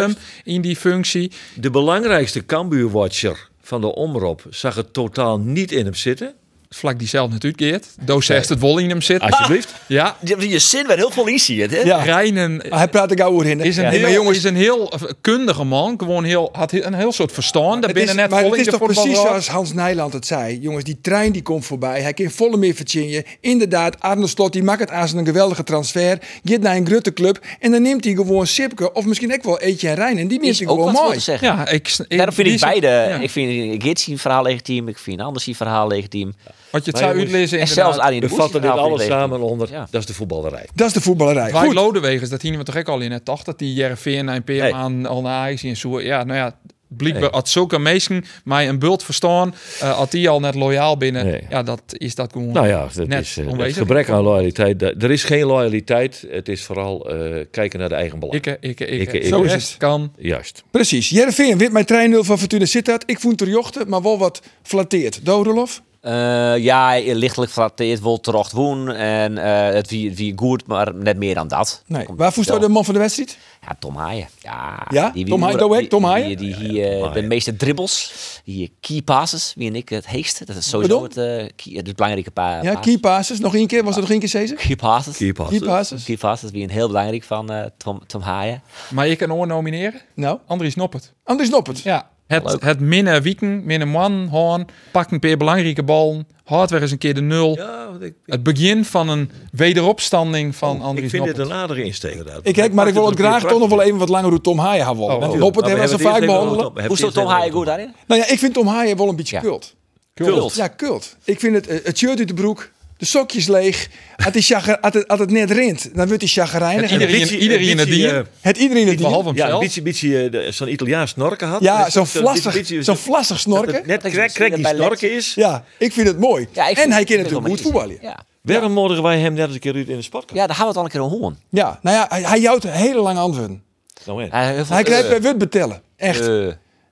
hem 0.00 0.16
in 0.44 0.60
die 0.60 0.76
functie. 0.76 1.32
De 1.54 1.70
belangrijkste 1.70 2.46
Cambuur-watcher 2.46 3.48
van 3.62 3.80
de 3.80 3.94
omroep 3.94 4.42
zag 4.50 4.74
het 4.74 4.92
totaal 4.92 5.38
niet 5.38 5.72
in 5.72 5.84
hem 5.84 5.94
zitten. 5.94 6.34
Vlak 6.74 6.98
die 6.98 7.08
zelf 7.08 7.30
natuurlijk 7.30 7.62
Geert. 7.62 7.86
Doos 8.00 8.26
zegt 8.26 8.48
het 8.48 8.58
in 8.62 8.88
hem 8.88 9.02
zit. 9.02 9.20
Alsjeblieft. 9.20 9.74
Ja, 9.86 10.16
Je, 10.24 10.58
zin 10.58 10.86
werd 10.86 10.98
heel 10.98 11.10
veel 11.10 11.24
hè? 11.70 11.80
Ja. 11.80 12.02
Rijnen 12.02 12.62
hij 12.68 12.88
praat 12.88 13.10
er 13.10 13.16
gauw 13.18 13.30
over 13.30 13.46
in. 13.46 13.60
is 13.60 13.76
een, 13.76 13.82
Nee, 13.82 13.92
heel, 13.92 14.00
maar 14.00 14.12
jongens, 14.12 14.36
is 14.36 14.44
een 14.44 14.56
heel 14.56 14.92
kundige 15.20 15.64
man. 15.64 15.94
Gewoon 15.98 16.24
heel, 16.24 16.48
had 16.52 16.72
een 16.72 16.94
heel 16.94 17.12
soort 17.12 17.32
verstand. 17.32 17.72
Daar 17.74 17.82
Het 17.82 17.92
binnen 17.92 18.14
is, 18.14 18.20
net 18.20 18.30
maar 18.30 18.40
vol 18.40 18.50
het 18.50 18.58
in 18.58 18.64
is 18.66 18.72
toch 18.72 18.84
precies 18.84 19.20
zoals 19.20 19.48
Hans 19.48 19.72
Nijland 19.72 20.12
het 20.12 20.26
zei. 20.26 20.58
Jongens, 20.58 20.84
die 20.84 20.98
trein 21.00 21.32
die 21.32 21.42
komt 21.42 21.66
voorbij. 21.66 22.00
Hij 22.00 22.12
kan 22.12 22.30
volle 22.30 22.56
meer. 22.56 23.24
Inderdaad, 23.40 24.00
Arne 24.00 24.26
Slot 24.26 24.52
die 24.52 24.62
maakt 24.62 24.80
het 24.80 24.90
aan 24.90 25.08
zijn 25.08 25.20
een 25.20 25.26
geweldige 25.26 25.64
transfer. 25.64 26.18
Gaat 26.44 26.60
naar 26.60 26.76
een 26.76 26.86
grote 26.86 27.12
club. 27.12 27.46
En 27.60 27.70
dan 27.70 27.82
neemt 27.82 28.04
hij 28.04 28.14
gewoon 28.14 28.46
Sipke. 28.46 28.92
Of 28.92 29.04
misschien 29.04 29.32
ook 29.32 29.42
wel 29.42 29.60
Eetje 29.60 29.88
en 29.88 29.94
Rijn. 29.94 30.18
En 30.18 30.28
die 30.28 30.38
neemt 30.40 30.52
Is 30.52 30.58
hij 30.58 30.68
ook 30.68 30.78
gewoon 30.78 30.92
mooi. 30.92 31.18
Ja, 31.40 31.68
ik, 31.68 31.96
ik, 32.08 32.16
Daarom 32.16 32.34
vind 32.34 32.46
die 32.46 32.56
ik 32.56 32.60
beide. 32.62 32.86
ja. 32.86 33.18
Ik 33.18 33.30
vind 33.30 33.82
Gits 33.82 34.06
een 34.06 34.18
verhaal 34.18 34.42
legitiem. 34.42 34.88
Ik 34.88 34.98
vind 34.98 35.20
Anders 35.20 35.46
een 35.46 35.54
verhaal 35.54 35.88
legitiem. 35.88 36.34
Wat 36.74 36.84
je 36.84 36.90
het 36.90 37.00
zou 37.00 37.18
uitlezen 37.18 37.58
En 37.58 37.64
inderdaad. 37.66 37.68
zelfs 37.68 37.98
Arjen 37.98 38.20
de 38.20 38.28
We 38.28 38.34
vatten 38.34 38.60
dit 38.60 38.70
alles 38.70 39.04
samen 39.04 39.40
onder. 39.40 39.70
Ja. 39.70 39.86
Dat 39.90 40.00
is 40.00 40.06
de 40.06 40.14
voetballerij. 40.14 40.66
Dat 40.74 40.86
is 40.86 40.92
de 40.92 41.00
voetballerij. 41.00 41.50
Waar 41.52 41.64
Goed. 41.64 41.74
Lodewegers, 41.74 42.30
dat 42.30 42.40
zien 42.40 42.56
we 42.56 42.62
toch 42.64 42.76
ook 42.76 42.88
al 42.88 43.00
in 43.00 43.12
het 43.12 43.24
80, 43.24 43.54
die 43.54 43.74
Jereveen 43.74 44.28
en 44.28 44.44
PM 44.44 44.52
Nee. 44.52 44.74
aan 44.74 45.06
al 45.06 45.20
naar 45.22 45.32
Ajax 45.32 45.62
en 45.62 45.76
zo. 45.76 46.00
Ja, 46.00 46.24
nou 46.24 46.38
ja, 46.38 46.56
blijkbaar 46.88 47.30
had 47.30 47.48
zulke 47.48 47.78
mensen 47.78 48.24
mij 48.44 48.68
een 48.68 48.78
bult 48.78 49.02
verstaan, 49.02 49.54
eh 49.80 49.96
had 49.96 50.10
die 50.10 50.28
al 50.28 50.40
net 50.40 50.54
loyaal 50.54 50.96
binnen. 50.96 51.26
Nee. 51.26 51.42
Ja, 51.48 51.62
dat 51.62 51.82
is 51.86 52.14
dat 52.14 52.32
gewoon. 52.32 52.52
Nou 52.52 52.66
ja, 52.66 52.88
dat 52.94 53.06
Net 53.06 53.20
is 53.20 53.36
eh, 53.36 53.56
het 53.58 53.72
gebrek 53.76 54.08
aan 54.08 54.22
loyaliteit. 54.22 54.82
Er 54.82 55.10
is 55.10 55.24
geen 55.24 55.44
loyaliteit. 55.46 56.24
Het 56.30 56.48
is 56.48 56.62
vooral 56.64 57.10
eh, 57.10 57.44
kijken 57.50 57.78
naar 57.78 57.88
de 57.88 57.94
eigen 57.94 58.18
belang. 58.18 58.44
Ik, 58.46 58.56
ik, 58.60 58.80
ik, 59.12 59.24
Zo 59.24 59.42
is 59.42 59.52
het. 59.52 59.74
kan. 59.78 60.12
Juist. 60.18 60.62
Precies. 60.70 61.08
Jereveen 61.08 61.58
wint 61.58 61.72
mijn 61.72 61.84
trein 61.84 62.10
0 62.10 62.24
van 62.24 62.38
Fortuna 62.38 62.64
Sittard. 62.64 63.02
Ik 63.06 63.20
vond 63.20 63.40
er 63.40 63.48
jochten, 63.48 63.88
maar 63.88 64.02
wel 64.02 64.18
wat 64.18 64.42
flatteerd. 64.62 65.20
Dodelof? 65.24 65.82
Eh, 66.04 66.56
ja, 66.58 66.98
lichtelijk 67.04 67.52
flatteerd, 67.52 68.00
wel 68.00 68.20
terecht 68.20 68.52
woen. 68.52 68.90
En 68.90 69.38
eh, 69.38 69.74
het 69.74 69.90
wie, 69.90 70.14
wie 70.16 70.32
goed, 70.36 70.66
maar 70.66 70.94
net 70.94 71.16
meer 71.16 71.34
dan 71.34 71.48
dat. 71.48 71.82
Nee. 71.86 72.06
Waar 72.16 72.32
voest 72.32 72.48
wel. 72.48 72.58
de 72.58 72.68
man 72.68 72.84
van 72.84 72.94
de 72.94 73.00
wedstrijd? 73.00 73.38
Ja, 73.66 73.76
Tom 73.78 73.96
Haaien. 73.96 74.28
Ja, 74.40 74.86
Ja? 74.90 75.12
Tom 75.26 75.42
Haaien, 75.42 75.88
Tom? 75.88 76.14
Die, 76.14 76.36
die, 76.36 76.56
die, 76.56 76.88
eh, 76.88 77.12
de 77.12 77.22
meeste 77.22 77.56
dribbles, 77.56 78.12
die 78.44 78.76
key 78.80 79.02
passes, 79.02 79.52
wie 79.56 79.68
en 79.68 79.76
ik 79.76 79.88
het 79.88 80.06
heegste. 80.06 80.44
Dat 80.44 80.56
is 80.56 80.68
sowieso 80.68 81.02
het, 81.02 81.16
eh, 81.16 81.24
key- 81.56 81.76
het 81.76 81.96
belangrijke 81.96 82.30
pa 82.30 82.62
Ja, 82.62 82.74
key 82.74 82.98
passes. 82.98 83.38
Nog 83.40 83.54
één 83.54 83.66
keer. 83.66 83.84
Was 83.84 83.94
er 83.94 84.00
nog 84.00 84.10
één 84.10 84.18
keer 84.18 84.28
Cesar? 84.28 84.56
Key 84.56 84.76
passes. 84.76 85.16
Key 85.16 85.32
passes. 85.32 86.04
Key 86.04 86.16
passes, 86.16 86.50
wie 86.50 86.62
een 86.62 86.70
heel 86.70 86.86
belangrijk 86.86 87.22
van 87.24 87.70
Tom, 87.76 88.06
Tom 88.06 88.20
Haaien. 88.20 88.62
Maar 88.90 89.08
je 89.08 89.16
kan 89.16 89.32
oor 89.32 89.46
nomineren. 89.46 90.00
Nou, 90.14 90.38
Andries 90.46 90.74
Noppert. 90.74 91.12
Andries 91.24 91.50
Noppert. 91.50 91.80
Ja. 91.80 92.12
Het, 92.42 92.62
het 92.62 92.80
minnen 92.80 93.22
wieken, 93.22 93.64
minnen 93.64 93.88
man, 93.88 94.28
hoorn, 94.30 94.66
pak 94.92 95.10
een 95.10 95.18
paar 95.18 95.36
belangrijke 95.36 95.82
ballen, 95.82 96.26
weer 96.44 96.82
eens 96.82 96.90
een 96.90 96.98
keer 96.98 97.14
de 97.14 97.20
nul. 97.20 97.56
Ja, 97.56 97.88
ik, 98.00 98.14
Het 98.26 98.42
begin 98.42 98.84
van 98.84 99.08
een 99.08 99.30
wederopstanding 99.52 100.56
van 100.56 100.76
ik 100.76 100.82
Andries 100.82 101.10
vind 101.10 101.24
dit 101.24 101.38
een 101.38 101.52
aardige 101.52 101.82
insteek. 101.84 102.10
inderdaad. 102.10 102.40
Ik 102.42 102.56
heb, 102.56 102.72
maar 102.72 102.88
ik 102.88 102.94
wil 102.94 103.06
het 103.06 103.18
graag 103.18 103.44
toch 103.44 103.58
nog 103.58 103.68
wel 103.68 103.82
even 103.82 103.98
wat 103.98 104.08
langer 104.08 104.30
hoe 104.30 104.40
Tom 104.40 104.58
Haaien 104.58 104.84
gaan 104.84 104.96
wollen. 104.96 105.14
Oh, 105.14 105.20
Want 105.20 105.56
oh. 105.56 105.66
Hebben 105.66 105.88
zo 105.88 105.96
vaak 105.96 106.20
behandelen. 106.20 106.86
Hoe 106.86 106.96
stond 106.96 107.14
Tom 107.14 107.26
Haaien 107.26 107.52
goed 107.52 107.66
daarin? 107.66 107.94
Nou 108.06 108.20
ja, 108.20 108.28
ik 108.28 108.38
vind 108.38 108.54
Tom 108.54 108.66
Haaien 108.66 108.96
wel 108.96 109.08
een 109.08 109.16
beetje 109.16 109.40
kult. 109.40 109.74
Kult. 110.14 110.54
Ja, 110.54 110.68
kult. 110.68 111.16
Ik 111.24 111.40
vind 111.40 111.54
het, 111.54 111.66
eh, 111.66 111.84
het 111.84 111.98
shirt 111.98 112.18
uit 112.18 112.28
de 112.28 112.34
broek, 112.34 112.70
de 113.04 113.10
sokjes 113.10 113.46
leeg. 113.46 113.88
Als, 114.24 114.32
die 114.32 114.42
chagr- 114.42 114.80
als, 114.80 114.94
het, 114.94 115.08
als 115.08 115.20
het 115.20 115.30
net 115.30 115.50
rint, 115.50 115.90
dan 115.94 116.06
wordt 116.06 116.22
hij 116.22 116.30
chagrijnig. 116.30 116.90
Het 116.90 116.90
iedereen- 117.30 117.70
een 117.70 117.78
het 117.78 117.88
dier. 117.88 118.16
eh, 118.16 118.22
Het 118.40 118.56
iedereen 118.56 118.86
het 118.88 118.96
Behalve 118.98 119.32
dier. 119.32 119.46
Ja, 119.46 119.52
een 119.52 119.58
beetje, 119.58 119.82
beetje 119.82 120.28
de- 120.28 120.52
zo'n 120.52 120.68
Italiaans 120.72 121.10
snorken 121.10 121.48
had. 121.48 121.62
Ja, 121.62 121.90
zo'n 121.90 122.06
vlassig, 122.06 122.66
zo'n 122.80 122.96
vlassig 122.96 123.28
dat 123.28 123.38
snorken. 123.38 123.74
het 123.74 123.86
net 123.86 124.32
krek, 124.32 124.54
die 124.56 124.66
snorken 124.66 125.12
is. 125.14 125.34
Ja, 125.34 125.64
ik 125.78 125.92
vind 125.92 126.06
het 126.08 126.18
mooi. 126.18 126.46
Ja, 126.52 126.68
en 126.68 126.74
hij 126.92 127.04
kan 127.04 127.16
natuurlijk 127.16 127.30
het 127.42 127.46
goed 127.46 127.60
voetballen. 127.60 127.98
Ja. 128.00 128.24
Waarom 128.42 128.72
mogen 128.72 129.02
wij 129.02 129.18
hem 129.18 129.32
net 129.34 129.44
eens 129.46 129.54
een 129.54 129.60
keer 129.60 129.74
uit 129.74 129.88
in 129.88 129.96
de 129.96 130.02
sport? 130.02 130.30
ja, 130.34 130.46
daar 130.46 130.56
gaan 130.56 130.62
we 130.64 130.68
het 130.68 130.76
al 130.78 130.84
een 130.84 130.90
keer 130.90 131.00
om 131.00 131.10
horen. 131.10 131.38
Ja, 131.48 131.78
nou 131.82 131.96
ja, 131.96 132.06
hij, 132.08 132.22
hij 132.22 132.40
jouwt 132.40 132.62
hele 132.62 133.00
lange 133.00 133.20
antwoorden. 133.20 133.62
Nou. 134.06 134.28
Hij, 134.30 134.54
veel- 134.54 134.74
Hij 134.74 134.82
krijgt 134.84 135.08
bij 135.08 135.20
Wut 135.22 135.38
betellen. 135.38 135.82
Echt. 135.96 136.28
eh. 136.28 136.46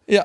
Ja. 0.07 0.25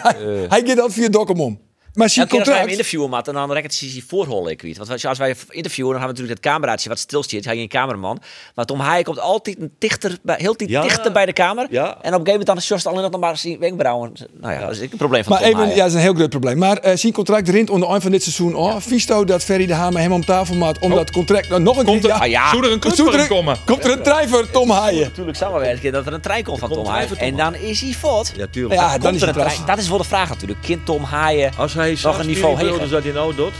hij 0.48 0.62
gaat 0.64 0.76
dat 0.76 0.92
via 0.92 1.08
Dokkum 1.08 1.40
om. 1.40 1.60
Maar 1.96 2.08
zie 2.10 2.22
Elke 2.22 2.30
keer 2.30 2.40
als 2.40 2.48
wij 2.48 2.58
hem 2.58 2.66
contract. 2.66 2.70
interviewen, 2.70 3.10
Matt, 3.10 3.28
en 3.28 3.34
dan 3.34 3.52
rekt 3.52 3.80
het 3.80 3.92
hij 3.92 4.02
voorholen, 4.08 4.52
ik 4.52 4.62
weet. 4.62 4.78
Want 4.78 5.04
als- 5.04 5.18
wij 5.18 5.34
interviewen, 5.50 5.92
dan 5.92 6.00
gaan 6.00 6.10
we 6.10 6.16
natuurlijk 6.16 6.42
het 6.44 6.52
cameraatje 6.52 6.88
wat 6.88 6.98
stilstaat. 6.98 7.44
Hij 7.44 7.56
is 7.56 7.62
een 7.62 7.68
cameraman. 7.68 8.20
Maar 8.54 8.64
Tom 8.64 8.80
Haaien 8.80 9.04
komt 9.04 9.20
altijd 9.20 9.60
een 9.60 9.72
dichter 9.78 10.18
bij, 10.22 10.36
heel 10.38 10.56
die 10.56 10.68
Ja. 10.68 10.82
dichter 10.82 11.12
bij 11.12 11.26
de 11.26 11.32
kamer. 11.32 11.66
Ja. 11.70 11.82
En 11.82 11.90
op 11.90 11.96
een 11.96 12.02
gegeven 12.10 12.24
moment 12.30 12.46
dan 12.46 12.56
is 12.56 12.68
Just 12.68 12.86
alleen 12.86 13.10
nog 13.10 13.20
maar 13.20 13.36
zien 13.36 13.58
wenkbrauwen. 13.58 14.12
Nou 14.40 14.52
ja, 14.54 14.60
dat 14.60 14.70
is 14.70 14.80
een 14.80 14.90
probleem 14.96 15.24
van 15.24 15.32
Maar 15.32 15.42
Tom 15.42 15.50
even, 15.60 15.68
ja, 15.68 15.76
dat 15.76 15.86
is 15.86 15.94
een 15.94 16.00
heel 16.00 16.14
groot 16.14 16.30
probleem. 16.30 16.58
Maar 16.58 16.76
eh 16.76 16.96
zijn 16.96 17.12
contract 17.12 17.48
rint 17.48 17.70
onder 17.70 17.88
eind 17.88 18.02
van 18.02 18.10
dit 18.10 18.22
seizoen. 18.22 18.54
Oh, 18.54 18.76
Visto 18.78 19.24
dat 19.24 19.44
Ferry 19.44 19.66
de 19.66 19.74
Hamer 19.74 20.00
hem 20.00 20.12
om 20.12 20.24
tafel 20.24 20.54
maakt 20.54 20.78
om 20.80 20.90
dat 20.94 21.10
contract 21.10 21.48
nou, 21.48 21.62
nog 21.62 21.76
een 21.78 21.84
Komt 21.84 22.00
keer. 22.00 22.10
er, 22.10 22.16
Ah, 22.20 22.26
ja. 22.28 22.50
Zou 22.50 22.64
er 22.66 22.72
een 22.72 22.80
Komt 22.80 22.96
voor 22.96 23.14
er 23.14 23.26
komen? 23.26 23.56
Komt 23.64 23.84
er 23.84 23.90
een 23.90 24.02
trein 24.02 24.28
voor 24.28 24.50
Tom 24.50 24.70
Haaien? 24.70 25.02
Natuurlijk 25.02 25.36
samenwerken 25.36 25.92
dat 25.92 26.06
er 26.06 26.12
een 26.12 26.20
trein 26.20 26.44
komt 26.44 26.58
van 26.58 26.68
Tom 26.70 26.86
Haaien. 26.86 27.16
En 27.18 27.36
dan 27.36 27.54
is 27.54 27.80
hij 27.80 27.92
voort. 27.92 28.32
Ja, 28.36 28.46
tuurlijk. 28.50 28.80
Ja, 28.80 28.90
dan 28.90 29.00
Komt 29.00 29.14
is 29.14 29.22
er 29.22 29.28
een 29.28 29.34
trein. 29.34 29.58
Dat 29.66 29.78
is 29.78 29.88
wel 29.88 29.98
de 29.98 30.04
vraag 30.04 30.28
natuurlijk. 30.28 30.60
Kind 30.62 30.86
Tom 30.86 31.02
Haaien. 31.02 31.52
Als 31.56 31.74
hij 31.74 31.85
Nog 31.90 31.98
zo'n 32.00 32.20
een 32.20 32.26
niveau 32.26 32.56
niveau 32.56 32.72
hoger. 32.72 32.88
dat 32.90 33.02
hij 33.02 33.12
nou 33.12 33.34
doet, 33.34 33.52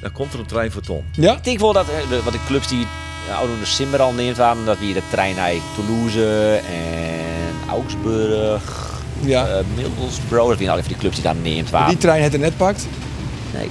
dan 0.00 0.12
komt 0.12 0.32
er 0.32 0.38
een 0.38 0.46
trein 0.46 0.72
voor 0.72 0.82
Tom. 0.82 1.04
Ja? 1.12 1.36
Ik 1.36 1.44
denk 1.44 1.58
wel 1.58 1.72
dat 1.72 1.84
eh, 1.88 2.08
de, 2.08 2.22
wat 2.22 2.32
de 2.32 2.38
clubs 2.46 2.68
die 2.68 2.86
ja, 3.28 3.34
oude 3.34 3.52
Simmer 3.62 4.00
al 4.02 4.12
neemt 4.12 4.36
waren, 4.36 4.64
dat 4.64 4.78
we 4.78 4.92
de 4.92 5.02
trein 5.10 5.36
naar 5.36 5.52
Toulouse 5.74 6.54
en 6.68 7.70
Augsburg, 7.70 8.90
Ja. 9.20 9.46
eh, 9.46 9.56
Middlesbrough, 9.76 10.48
dat 10.48 10.58
zijn 10.58 10.70
al 10.70 10.76
even 10.76 10.88
die 10.88 10.98
clubs 10.98 11.14
die 11.14 11.24
daar 11.24 11.34
neemt 11.42 11.70
waren. 11.70 11.88
Die 11.88 11.98
trein 11.98 12.22
het 12.22 12.32
er 12.32 12.38
net 12.38 12.56
pakt. 12.56 12.86
Nee, 13.54 13.68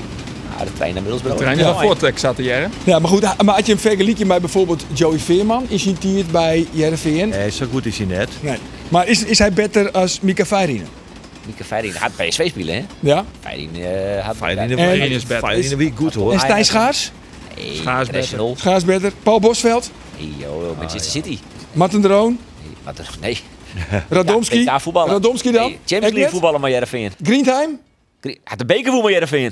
ah, 0.57 0.65
de 0.65 0.73
trein 0.73 0.93
naar 0.93 1.01
Middlesbrough. 1.03 1.37
De 1.39 1.43
trein 1.45 1.59
is 1.59 1.65
Ja. 1.65 1.71
al 1.71 1.79
voortrek 1.81 2.17
zat 2.17 2.35
te 2.35 2.43
jaren. 2.43 2.71
Ja, 2.83 2.99
maar 2.99 3.09
goed, 3.09 3.21
maar 3.21 3.55
als 3.55 3.65
je 3.65 3.71
hem 3.71 3.81
vergelijkt 3.81 4.25
met 4.25 4.39
bijvoorbeeld 4.41 4.85
Joey 4.93 5.19
Veerman, 5.19 5.65
is 5.67 5.83
hij 5.83 5.95
het 6.01 6.31
bij 6.31 6.67
Jereveen? 6.71 7.29
Nee, 7.29 7.51
zo 7.51 7.65
goed 7.71 7.85
is 7.85 7.97
hij 7.97 8.07
net. 8.07 8.29
Nee. 8.39 8.57
Maar 8.89 9.07
is, 9.07 9.23
is 9.23 9.39
hij 9.39 9.53
beter 9.53 9.91
als 9.91 10.19
Mika 10.21 10.45
Feirine? 10.45 10.83
Mieke 11.45 11.63
Feyenoord 11.63 11.95
gaat 11.97 12.11
PSV 12.15 12.49
spelen, 12.49 12.75
hè? 12.75 12.85
Ja? 12.99 13.25
Feyenoord 13.39 13.77
eh 14.17 14.25
had 14.25 14.35
Feyenoord 14.37 14.69
is 15.11 15.25
beter. 15.25 15.47
Feyenoord 15.47 15.75
wie 15.75 15.93
goed 15.95 16.13
hoor. 16.13 16.33
En 16.33 16.39
Stijn 16.39 16.65
Schaars? 16.65 17.11
Nee, 17.57 17.75
Schaars 17.75 18.07
International. 18.07 18.55
Schaars 18.59 18.83
beter. 18.85 19.11
Paul 19.23 19.39
Bosveld? 19.39 19.91
Nee, 20.17 20.33
joh, 20.37 20.77
Manchester 20.77 21.11
City. 21.11 21.37
Martin 21.71 22.01
Droon? 22.01 22.39
Nee, 22.85 22.93
er- 22.95 23.09
nee. 23.21 23.37
Radomski? 24.09 24.63
Ja, 24.63 24.79
voetballen. 24.79 25.11
Radomski 25.11 25.51
dan? 25.51 25.61
Nee, 25.69 25.79
Champions 25.85 26.13
League 26.15 26.31
voetballen 26.31 26.61
maar 26.61 26.69
Jereveen. 26.69 27.11
Greentime? 27.23 27.77
Had 28.43 28.57
de 28.57 28.65
beker 28.65 28.91
voetbal 28.91 29.11
Jereveen. 29.11 29.51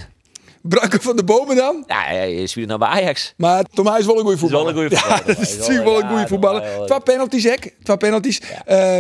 Brakke 0.68 1.02
van 1.02 1.16
de 1.16 1.24
Bomen 1.24 1.56
dan? 1.56 1.84
Ja, 1.88 2.02
hij 2.04 2.46
speelde 2.46 2.68
nou 2.68 2.80
bij 2.80 2.90
Ajax. 2.90 3.34
Maar 3.38 3.64
Tom 3.74 3.96
is 3.96 4.06
wel 4.06 4.16
een 4.18 4.22
goede 4.22 4.36
is 4.36 4.42
wel 4.42 4.50
voetballer. 4.50 4.70
een 4.70 4.76
goeie 4.76 4.90
voetballer. 4.90 5.20
Ja, 5.20 5.34
dat 5.34 5.40
is 5.40 5.58
natuurlijk 5.58 5.86
wel 5.86 6.02
een 6.02 6.08
goede 6.10 6.28
voetballer. 6.28 6.64
Ja, 6.64 6.86
Twee 6.86 7.00
penalties, 7.00 7.44
hek. 7.44 7.74
Twee 7.84 7.98
penalties. 7.98 8.42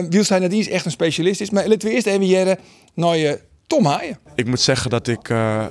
Wiels 0.09 0.29
hij 0.29 0.39
nadien 0.39 0.59
is 0.59 0.69
echt 0.69 0.85
een 0.85 0.91
specialist 0.91 1.41
is. 1.41 1.49
Maar 1.49 1.67
laten 1.67 1.87
we 1.87 1.93
eerst 1.93 2.05
even 2.05 2.25
jaren 2.25 2.57
naar 2.93 3.17
je 3.17 3.39
Tom 3.67 3.85
Haaien. 3.85 4.19
Ik 4.35 4.45
moet 4.45 4.61
zeggen 4.61 4.89
dat 4.89 5.07
ik 5.07 5.29
eh, 5.29 5.65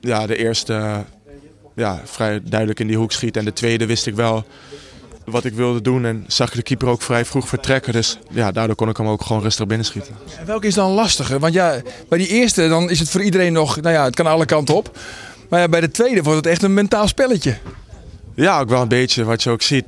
ja, 0.00 0.26
de 0.26 0.36
eerste 0.36 1.04
ja, 1.74 2.00
vrij 2.04 2.40
duidelijk 2.44 2.80
in 2.80 2.86
die 2.86 2.96
hoek 2.96 3.12
schiet. 3.12 3.36
En 3.36 3.44
de 3.44 3.52
tweede 3.52 3.86
wist 3.86 4.06
ik 4.06 4.14
wel 4.14 4.44
wat 5.26 5.44
ik 5.44 5.52
wilde 5.52 5.82
doen. 5.82 6.04
En 6.04 6.24
zag 6.26 6.48
ik 6.48 6.54
de 6.54 6.62
keeper 6.62 6.88
ook 6.88 7.02
vrij 7.02 7.24
vroeg 7.24 7.48
vertrekken. 7.48 7.92
Dus 7.92 8.18
ja, 8.30 8.52
daardoor 8.52 8.76
kon 8.76 8.88
ik 8.88 8.96
hem 8.96 9.06
ook 9.06 9.22
gewoon 9.22 9.42
rustig 9.42 9.66
binnenschieten. 9.66 10.14
En 10.38 10.46
welke 10.46 10.66
is 10.66 10.74
dan 10.74 10.90
lastiger? 10.90 11.38
Want 11.38 11.54
ja, 11.54 11.80
bij 12.08 12.18
die 12.18 12.28
eerste 12.28 12.68
dan 12.68 12.90
is 12.90 12.98
het 12.98 13.10
voor 13.10 13.22
iedereen 13.22 13.52
nog, 13.52 13.80
nou 13.80 13.94
ja, 13.94 14.04
het 14.04 14.14
kan 14.14 14.26
alle 14.26 14.44
kanten 14.44 14.74
op. 14.74 14.98
Maar 15.48 15.60
ja, 15.60 15.68
bij 15.68 15.80
de 15.80 15.90
tweede 15.90 16.22
wordt 16.22 16.38
het 16.38 16.46
echt 16.46 16.62
een 16.62 16.74
mentaal 16.74 17.08
spelletje. 17.08 17.56
Ja, 18.34 18.60
ook 18.60 18.68
wel 18.68 18.82
een 18.82 18.88
beetje 18.88 19.24
wat 19.24 19.42
je 19.42 19.50
ook 19.50 19.62
ziet. 19.62 19.84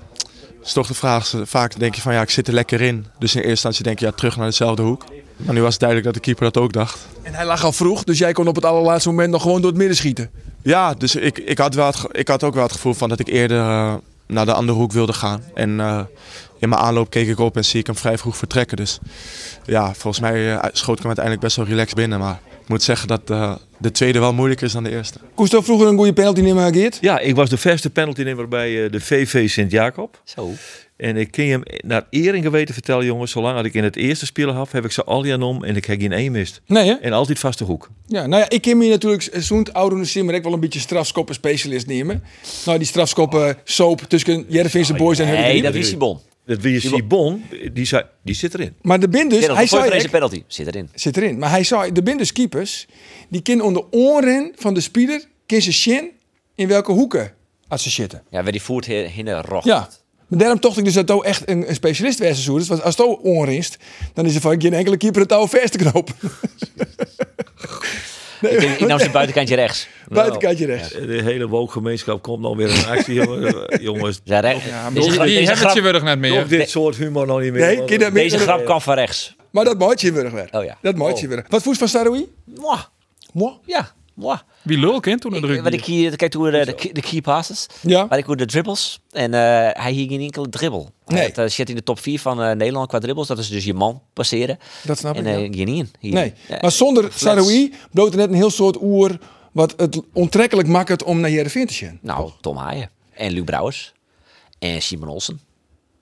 is 0.64 0.72
toch 0.72 0.86
de 0.86 0.94
vraag. 0.94 1.34
Vaak 1.42 1.78
denk 1.78 1.94
je 1.94 2.00
van 2.00 2.12
ja, 2.12 2.22
ik 2.22 2.30
zit 2.30 2.48
er 2.48 2.54
lekker 2.54 2.80
in. 2.80 3.06
Dus 3.18 3.30
in 3.30 3.36
eerste 3.36 3.50
instantie 3.50 3.84
denk 3.84 3.98
je 3.98 4.04
ja, 4.04 4.12
terug 4.12 4.36
naar 4.36 4.46
dezelfde 4.46 4.82
hoek. 4.82 5.04
Maar 5.36 5.54
nu 5.54 5.60
was 5.60 5.70
het 5.70 5.80
duidelijk 5.80 6.12
dat 6.12 6.22
de 6.22 6.30
keeper 6.30 6.52
dat 6.52 6.62
ook 6.62 6.72
dacht. 6.72 7.06
En 7.22 7.34
hij 7.34 7.44
lag 7.44 7.64
al 7.64 7.72
vroeg, 7.72 8.04
dus 8.04 8.18
jij 8.18 8.32
kon 8.32 8.48
op 8.48 8.54
het 8.54 8.64
allerlaatste 8.64 9.08
moment 9.08 9.30
nog 9.30 9.42
gewoon 9.42 9.60
door 9.60 9.70
het 9.70 9.78
midden 9.78 9.96
schieten. 9.96 10.30
Ja, 10.62 10.94
dus 10.94 11.14
ik, 11.14 11.38
ik, 11.38 11.58
had, 11.58 11.74
wel 11.74 11.86
het, 11.86 11.96
ik 12.10 12.28
had 12.28 12.42
ook 12.42 12.54
wel 12.54 12.62
het 12.62 12.72
gevoel 12.72 12.94
van 12.94 13.08
dat 13.08 13.20
ik 13.20 13.28
eerder 13.28 13.60
eh, 13.60 13.94
naar 14.28 14.46
de 14.46 14.52
andere 14.52 14.78
hoek 14.78 14.92
wilde 14.92 15.12
gaan. 15.12 15.42
En 15.54 15.80
eh, 15.80 16.00
in 16.58 16.68
mijn 16.68 16.80
aanloop 16.80 17.10
keek 17.10 17.28
ik 17.28 17.38
op 17.38 17.56
en 17.56 17.64
zie 17.64 17.80
ik 17.80 17.86
hem 17.86 17.96
vrij 17.96 18.18
vroeg 18.18 18.36
vertrekken. 18.36 18.76
Dus 18.76 18.98
ja, 19.64 19.94
volgens 19.94 20.20
mij 20.20 20.52
eh, 20.52 20.68
schoot 20.72 20.96
ik 20.96 20.98
hem 20.98 21.06
uiteindelijk 21.06 21.44
best 21.44 21.56
wel 21.56 21.66
relaxed 21.66 21.96
binnen. 21.96 22.18
Maar 22.18 22.40
ik 22.62 22.68
moet 22.68 22.82
zeggen 22.82 23.08
dat 23.08 23.30
eh, 23.30 23.54
de 23.78 23.90
tweede 23.90 24.18
wel 24.18 24.32
moeilijker 24.32 24.66
is 24.66 24.72
dan 24.72 24.84
de 24.84 24.90
eerste. 24.90 25.18
Koest 25.34 25.56
vroeger 25.60 25.86
een 25.86 25.96
goede 25.96 26.12
penalty 26.12 26.40
nemen, 26.40 26.74
Geert? 26.74 26.98
Ja, 27.00 27.18
ik 27.18 27.34
was 27.34 27.50
de 27.50 27.56
verste 27.56 27.90
penaltynemer 27.90 28.48
bij 28.48 28.84
eh, 28.84 28.92
de 28.92 29.00
VV 29.00 29.50
Sint-Jacob. 29.50 30.20
Zo. 30.24 30.50
En 30.96 31.16
ik 31.16 31.30
kan 31.30 31.44
je 31.44 31.50
hem 31.50 31.62
naar 31.86 32.06
eer 32.10 32.34
en 32.34 32.42
geweten 32.42 32.74
vertellen, 32.74 33.04
jongens. 33.04 33.30
Zolang 33.30 33.56
dat 33.56 33.64
ik 33.64 33.74
in 33.74 33.84
het 33.84 33.96
eerste 33.96 34.26
spelen 34.26 34.54
had, 34.54 34.72
heb 34.72 34.84
ik 34.84 34.90
ze 34.90 35.04
al 35.04 35.42
om 35.42 35.64
en 35.64 35.76
ik 35.76 35.84
heb 35.84 36.00
geen 36.00 36.12
één 36.12 36.32
mist. 36.32 36.60
Nee, 36.66 36.86
hè? 36.86 36.92
En 36.92 37.12
altijd 37.12 37.38
vaste 37.38 37.64
hoek. 37.64 37.88
Ja, 38.06 38.26
nou 38.26 38.42
ja, 38.42 38.48
ik 38.48 38.62
ken 38.62 38.78
me 38.78 38.88
natuurlijk 38.88 39.28
zo'n 39.32 39.72
oude 39.72 40.04
simmer 40.04 40.34
ik 40.34 40.42
wel 40.42 40.52
een 40.52 40.60
beetje 40.60 40.80
strafskoppen 40.80 41.34
specialist 41.34 41.86
nemen. 41.86 42.22
Nou, 42.64 42.78
die 42.78 42.86
strafskoppen 42.86 43.56
soap 43.64 44.00
tussen 44.00 44.44
Jervinse 44.48 44.94
boys 44.94 45.18
en 45.18 45.26
Nee, 45.26 45.62
dat 45.62 45.74
is 45.74 45.88
Sibon. 45.88 46.20
Dat 46.48 46.60
wie 46.60 46.72
je 46.72 46.80
Sibon, 46.80 47.44
die, 47.72 47.84
zei, 47.84 48.04
die 48.22 48.34
zit 48.34 48.54
erin. 48.54 48.74
Maar 48.82 49.00
de 49.00 49.08
bin 49.08 49.28
dus, 49.28 49.46
Hij 49.46 49.54
hij 49.54 49.66
zei 49.66 49.82
voor 49.82 49.90
deze 49.90 50.08
penalty. 50.08 50.42
Zit 50.46 50.66
erin. 50.66 50.88
zit 50.94 51.16
erin. 51.16 51.38
Maar 51.38 51.50
hij 51.50 51.64
zei, 51.64 51.92
de 51.92 52.02
bin 52.02 52.16
dus 52.16 52.32
keepers, 52.32 52.86
die 53.28 53.42
kunnen 53.42 53.64
onder 53.64 53.84
oren 53.90 54.52
van 54.56 54.74
de 54.74 54.80
speeder, 54.80 55.24
kunnen 55.46 55.64
ze 55.64 55.72
zien 55.72 56.10
in 56.54 56.68
welke 56.68 56.92
hoeken 56.92 57.32
als 57.68 57.82
ze 57.82 57.90
zitten. 57.90 58.22
Ja, 58.30 58.42
waar 58.42 58.52
die 58.52 58.62
voert 58.62 58.86
in 58.86 59.24
de 59.24 59.40
rog. 59.40 59.64
Ja. 59.64 59.88
Maar 60.28 60.38
daarom 60.38 60.60
tocht 60.60 60.78
ik 60.78 60.84
dus 60.84 60.94
dat 60.94 61.10
ook 61.10 61.24
echt 61.24 61.48
een, 61.48 61.68
een 61.68 61.74
specialist 61.74 62.18
was. 62.18 62.44
zo. 62.44 62.58
Dus 62.58 62.70
als 62.70 62.96
het 62.96 63.06
ook 63.06 63.24
onrinst, 63.24 63.76
dan 64.14 64.26
is 64.26 64.34
er 64.34 64.40
van 64.40 64.60
geen 64.60 64.74
enkele 64.74 64.96
keeper 64.96 65.20
het 65.20 65.28
touw 65.28 65.46
vast 65.46 65.72
te 65.72 65.78
knopen. 65.78 66.14
Ik, 68.40 68.60
denk, 68.60 68.78
ik 68.78 68.86
nam 68.86 68.98
zijn 68.98 69.12
buitenkantje 69.12 69.54
rechts. 69.54 69.88
Buitenkantje 70.08 70.66
rechts. 70.66 70.88
De 70.92 71.20
hele 71.22 71.48
wookgemeenschap 71.48 72.22
komt 72.22 72.40
nou 72.40 72.56
weer 72.56 72.68
in 72.68 72.86
actie, 72.86 73.14
jongens. 73.14 73.54
jongens. 73.80 74.20
Ja, 74.24 74.40
rechts. 74.40 74.64
Ja, 74.64 74.90
deze, 74.90 75.08
die 75.10 75.10
die 75.10 75.20
hebben 75.36 75.36
het 75.36 75.58
je 75.74 75.80
grap, 75.80 75.92
weer 75.92 76.02
net 76.04 76.18
meer. 76.18 76.40
Ook 76.40 76.48
dit 76.48 76.70
soort 76.70 76.96
humor 76.96 77.26
nog 77.26 77.40
niet 77.40 77.52
meer. 77.52 77.60
Nee, 77.66 77.76
want- 77.76 77.88
deze 78.14 78.36
meer- 78.36 78.38
grap 78.46 78.64
kan 78.64 78.82
van 78.82 78.94
rechts. 78.94 79.36
Maar 79.50 79.64
dat 79.64 79.78
maatje 79.78 80.06
in 80.08 80.14
Burgweg. 80.14 80.52
Oh 80.52 80.64
ja. 80.64 80.78
Dat 80.82 80.94
maatje 80.96 81.22
in 81.22 81.28
Burgweg. 81.28 81.50
Wat 81.50 81.62
voest 81.62 81.78
van 81.78 81.88
Saroui? 81.88 82.26
Mwah. 82.44 82.80
Moi. 83.32 83.52
Ja, 83.66 83.92
mwah. 84.14 84.38
Wie 84.68 84.78
lul 84.78 85.00
toen 85.00 85.34
Ik, 85.34 85.62
wat 85.62 85.72
ik 85.72 85.84
hier, 85.84 86.16
kijk 86.16 86.34
hoe 86.34 86.50
de, 86.50 86.64
de, 86.64 86.92
de 86.92 87.00
key 87.00 87.20
passes. 87.20 87.66
Ja. 87.80 88.06
Maar 88.08 88.18
ik 88.18 88.24
hoor 88.24 88.36
de 88.36 88.46
dribbles. 88.46 89.00
En 89.10 89.34
eh, 89.34 89.40
hij 89.82 89.92
hier 89.92 90.08
geen 90.08 90.20
enkele 90.20 90.48
dribbel. 90.48 90.90
Nee. 91.06 91.18
Hij 91.18 91.26
had, 91.28 91.38
eh, 91.38 91.50
zit 91.50 91.68
in 91.68 91.74
de 91.74 91.82
top 91.82 92.00
4 92.00 92.20
van 92.20 92.42
eh, 92.42 92.56
Nederland 92.56 92.88
qua 92.88 92.98
dribbles. 92.98 93.26
Dat 93.26 93.38
is 93.38 93.48
dus 93.48 93.64
je 93.64 93.74
man 93.74 94.02
passeren. 94.12 94.58
Dat 94.82 94.98
snap 94.98 95.16
en 95.16 95.26
ik, 95.26 95.54
ja. 95.54 95.66
in. 95.66 95.90
Hier. 96.00 96.12
Nee, 96.12 96.32
Ja. 96.48 96.58
maar 96.60 96.72
zonder. 96.72 97.08
Saroui 97.14 97.72
bloot 97.92 98.10
er 98.12 98.18
net 98.18 98.28
een 98.28 98.34
heel 98.34 98.50
soort 98.50 98.82
oer 98.82 99.18
wat 99.52 99.74
het 99.76 100.00
ontrekkelijk 100.12 100.68
makkelijk 100.68 101.06
om 101.06 101.20
naar 101.20 101.30
Jereveen 101.30 101.66
te 101.66 101.74
zien. 101.74 101.98
Nou, 102.02 102.30
Tom 102.40 102.56
Haaien. 102.56 102.90
En 103.12 103.32
Luc 103.32 103.44
Brouwers. 103.44 103.92
En 104.58 104.82
Simon 104.82 105.08
Olsen. 105.08 105.40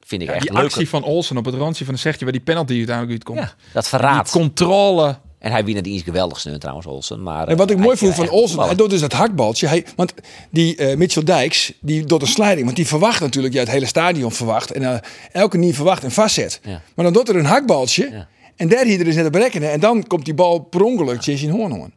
Vind 0.01 0.23
ik 0.23 0.29
echt 0.29 0.43
die 0.43 0.53
leuk. 0.53 0.63
actie 0.65 0.89
van 0.89 1.03
Olsen 1.05 1.37
op 1.37 1.45
het 1.45 1.55
randje 1.55 1.85
van 1.85 1.95
een 1.95 2.01
zegje 2.01 2.25
waar 2.25 2.33
die 2.33 2.43
penalty 2.43 2.73
uiteindelijk 2.73 3.13
uitkomt. 3.13 3.39
Ja, 3.39 3.55
dat 3.73 3.89
verraadt. 3.89 4.33
Die 4.33 4.41
controle. 4.41 5.19
En 5.39 5.51
hij 5.51 5.65
wint 5.65 5.85
die 5.85 5.95
is 5.95 6.03
geweldig 6.03 6.39
trouwens, 6.59 6.87
Olsen. 6.87 7.23
Maar, 7.23 7.49
En 7.49 7.57
wat 7.57 7.71
ik 7.71 7.77
eh, 7.77 7.83
mooi 7.83 7.97
vond 7.97 8.15
van 8.15 8.29
Olsen, 8.29 8.61
hij- 8.61 8.75
doet 8.75 8.91
dus 8.91 9.01
dat 9.01 9.13
hakbaltje. 9.13 9.67
Hij, 9.67 9.85
want 9.97 10.15
die 10.51 10.77
eh, 10.77 10.97
Mitchell 10.97 11.25
Dijks, 11.25 11.73
die 11.81 12.05
doet 12.05 12.23
een 12.23 12.29
sliding. 12.29 12.65
Want 12.65 12.77
die 12.77 12.87
verwacht 12.87 13.21
natuurlijk, 13.21 13.55
ja, 13.55 13.61
het 13.61 13.71
hele 13.71 13.87
stadion 13.87 14.33
verwacht. 14.33 14.71
En 14.71 14.83
eh, 14.83 14.99
elke 15.33 15.59
niet 15.59 15.75
verwacht 15.75 16.05
en 16.05 16.11
vastzet. 16.11 16.61
Ja. 16.63 16.83
Maar 16.95 17.05
dan 17.05 17.15
doet 17.15 17.29
er 17.29 17.37
een 17.37 17.45
hakbaltje. 17.45 18.11
Ja. 18.11 18.29
En 18.57 18.69
daar 18.69 18.85
hier 18.85 19.01
er 19.01 19.07
is 19.07 19.15
net 19.15 19.25
te 19.25 19.31
berekenen. 19.31 19.73
En 19.73 19.81
dan 19.81 20.07
komt 20.07 20.25
die 20.25 20.35
bal 20.35 20.59
per 20.61 20.83
ongeluk 20.83 21.21
Jason 21.21 21.51
Hoornhoorn. 21.51 21.93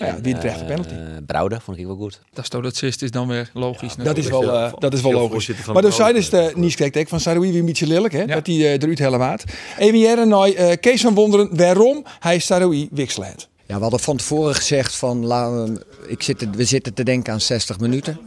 Nou 0.00 0.12
ja, 0.12 0.20
wie 0.20 0.34
de 0.34 0.40
terechte 0.40 0.64
penalty. 0.64 0.92
Eh, 0.94 0.98
Brouwde 1.26 1.60
vond 1.60 1.78
ik 1.78 1.86
wel 1.86 1.96
goed. 1.96 2.20
Dat 2.32 2.44
is 2.44 2.50
toch 2.50 2.62
dat 2.62 2.76
zist 2.76 3.02
is 3.02 3.10
dan 3.10 3.28
weer 3.28 3.50
logisch. 3.54 3.94
Dat 3.94 4.16
is 4.16 4.28
wel, 4.28 4.52
eh, 4.52 4.72
dat 4.78 4.92
is 4.92 5.00
wel 5.00 5.12
logisch. 5.12 5.48
Maar 5.66 5.74
de 5.74 5.80
dan 5.82 5.92
zei 5.92 6.12
dus 6.12 6.30
de 6.30 6.52
nieuwskijk 6.54 7.08
van 7.08 7.20
Saroui 7.20 7.50
weer 7.50 7.60
een 7.60 7.66
beetje 7.66 7.86
lelijk, 7.86 8.12
hè? 8.12 8.26
Dat 8.26 8.46
hij 8.46 8.56
eh, 8.56 8.72
eruit 8.72 8.98
helemaal. 8.98 9.36
Even 9.78 9.98
jaren 9.98 10.28
naar 10.28 10.48
eh, 10.48 10.76
Kees 10.80 11.00
van 11.00 11.14
Wonderen 11.14 11.56
waarom 11.56 12.04
hij 12.18 12.38
Saroui 12.38 12.88
wikslaat. 12.90 13.48
Ja, 13.66 13.76
we 13.76 13.82
hadden 13.82 14.00
van 14.00 14.16
tevoren 14.16 14.54
gezegd 14.54 14.96
van 14.96 15.26
laten 15.26 15.74
we, 15.74 15.86
ik 16.06 16.22
zit, 16.22 16.56
we 16.56 16.64
zitten 16.64 16.94
te 16.94 17.02
denken 17.02 17.32
aan 17.32 17.40
60 17.40 17.80
minuten. 17.80 18.18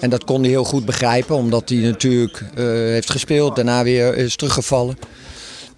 En 0.00 0.10
dat 0.10 0.24
kon 0.24 0.40
hij 0.40 0.50
heel 0.50 0.64
goed 0.64 0.84
begrijpen, 0.84 1.36
omdat 1.36 1.68
hij 1.68 1.78
natuurlijk 1.78 2.44
eh, 2.54 2.64
heeft 2.66 3.10
gespeeld, 3.10 3.56
daarna 3.56 3.82
weer 3.82 4.16
is 4.16 4.36
teruggevallen. 4.36 4.98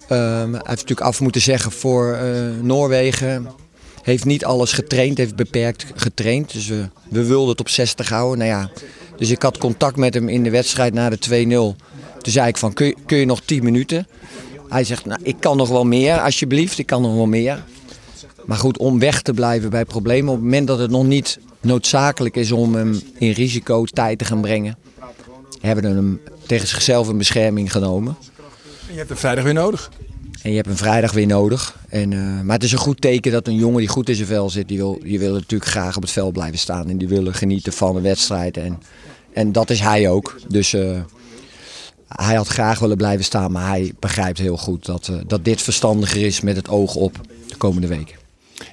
Ehm, 0.07 0.51
hij 0.51 0.61
heeft 0.63 0.65
natuurlijk 0.65 1.01
af 1.01 1.21
moeten 1.21 1.41
zeggen 1.41 1.71
voor 1.71 2.13
eh, 2.13 2.23
Noorwegen. 2.61 3.47
Heeft 4.01 4.25
niet 4.25 4.45
alles 4.45 4.73
getraind, 4.73 5.17
heeft 5.17 5.35
beperkt 5.35 5.85
getraind. 5.95 6.53
Dus 6.53 6.67
we, 6.67 6.89
we 7.09 7.25
wilden 7.25 7.49
het 7.49 7.59
op 7.59 7.69
60 7.69 8.09
houden. 8.09 8.37
Nou 8.37 8.49
ja, 8.49 8.69
dus 9.17 9.29
ik 9.29 9.41
had 9.41 9.57
contact 9.57 9.95
met 9.95 10.13
hem 10.13 10.29
in 10.29 10.43
de 10.43 10.49
wedstrijd 10.49 10.93
na 10.93 11.09
de 11.09 11.45
2-0. 11.75 11.85
Toen 12.21 12.33
zei 12.33 12.47
ik 12.47 12.57
van 12.57 12.73
kun 12.73 12.85
je, 12.85 12.95
kun 13.05 13.17
je 13.17 13.25
nog 13.25 13.41
10 13.41 13.63
minuten? 13.63 14.07
Hij 14.69 14.83
zegt 14.83 15.05
nou, 15.05 15.19
ik 15.23 15.35
kan 15.39 15.57
nog 15.57 15.69
wel 15.69 15.85
meer 15.85 16.19
alsjeblieft, 16.19 16.77
ik 16.77 16.85
kan 16.85 17.01
nog 17.01 17.15
wel 17.15 17.25
meer. 17.25 17.63
Maar 18.45 18.57
goed, 18.57 18.77
om 18.77 18.99
weg 18.99 19.21
te 19.21 19.33
blijven 19.33 19.69
bij 19.69 19.85
problemen. 19.85 20.29
Op 20.29 20.35
het 20.35 20.43
moment 20.43 20.67
dat 20.67 20.79
het 20.79 20.91
nog 20.91 21.05
niet 21.05 21.39
noodzakelijk 21.61 22.35
is 22.35 22.51
om 22.51 22.75
hem 22.75 23.01
in 23.17 23.31
risico 23.31 23.85
tijd 23.85 24.17
te 24.17 24.25
gaan 24.25 24.41
brengen, 24.41 24.77
hebben 25.61 25.83
we 25.83 25.89
hem 25.89 26.21
tegen 26.45 26.67
zichzelf 26.67 27.09
in 27.09 27.17
bescherming 27.17 27.71
genomen. 27.71 28.17
Je 28.91 28.97
hebt 28.97 29.09
hem 29.09 29.17
vrijdag 29.17 29.43
weer 29.43 29.53
nodig. 29.53 29.91
En 30.41 30.49
je 30.49 30.55
hebt 30.55 30.67
een 30.67 30.77
vrijdag 30.77 31.11
weer 31.11 31.27
nodig. 31.27 31.79
En, 31.89 32.13
eh, 32.13 32.41
maar 32.41 32.55
het 32.55 32.63
is 32.63 32.71
een 32.71 32.77
goed 32.77 33.01
teken 33.01 33.31
dat 33.31 33.47
een 33.47 33.55
jongen 33.55 33.79
die 33.79 33.87
goed 33.87 34.09
in 34.09 34.15
zijn 34.15 34.27
vel 34.27 34.49
zit, 34.49 34.67
die 34.67 34.77
wil, 34.77 34.99
die 35.03 35.19
wil 35.19 35.33
natuurlijk 35.33 35.71
graag 35.71 35.95
op 35.95 36.01
het 36.01 36.11
veld 36.11 36.33
blijven 36.33 36.59
staan. 36.59 36.89
En 36.89 36.97
die 36.97 37.07
willen 37.07 37.33
genieten 37.33 37.73
van 37.73 37.93
de 37.95 38.01
wedstrijd. 38.01 38.57
En, 38.57 38.79
en 39.33 39.51
dat 39.51 39.69
is 39.69 39.79
hij 39.79 40.09
ook. 40.09 40.39
Dus 40.47 40.73
eh, 40.73 41.01
hij 42.09 42.35
had 42.35 42.47
graag 42.47 42.79
willen 42.79 42.97
blijven 42.97 43.25
staan, 43.25 43.51
maar 43.51 43.67
hij 43.67 43.93
begrijpt 43.99 44.37
heel 44.37 44.57
goed 44.57 44.85
dat, 44.85 45.07
eh, 45.07 45.15
dat 45.27 45.45
dit 45.45 45.61
verstandiger 45.61 46.25
is 46.25 46.41
met 46.41 46.55
het 46.55 46.69
oog 46.69 46.95
op 46.95 47.21
de 47.47 47.55
komende 47.55 47.87
weken. 47.87 48.17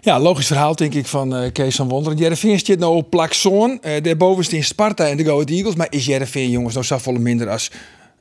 Ja, 0.00 0.20
logisch 0.20 0.46
verhaal 0.46 0.76
denk 0.76 0.94
ik 0.94 1.06
van 1.06 1.36
eh, 1.36 1.52
Kees 1.52 1.76
van 1.76 1.88
Wonderen. 1.88 2.18
Jereveen 2.18 2.58
zit 2.58 2.78
nou 2.78 2.96
op 2.96 3.10
plak 3.10 3.32
zoon. 3.32 3.70
Uh, 3.82 4.02
daarboven 4.02 4.56
is 4.56 4.66
Sparta 4.66 5.08
en 5.08 5.16
de 5.16 5.24
Go 5.24 5.32
Ahead 5.32 5.50
Eagles. 5.50 5.74
Maar 5.74 5.86
is 5.90 6.06
Jereveen 6.06 6.50
jongens 6.50 6.74
nou 6.74 6.86
zoveel 6.86 7.12
minder 7.12 7.48
als 7.50 7.70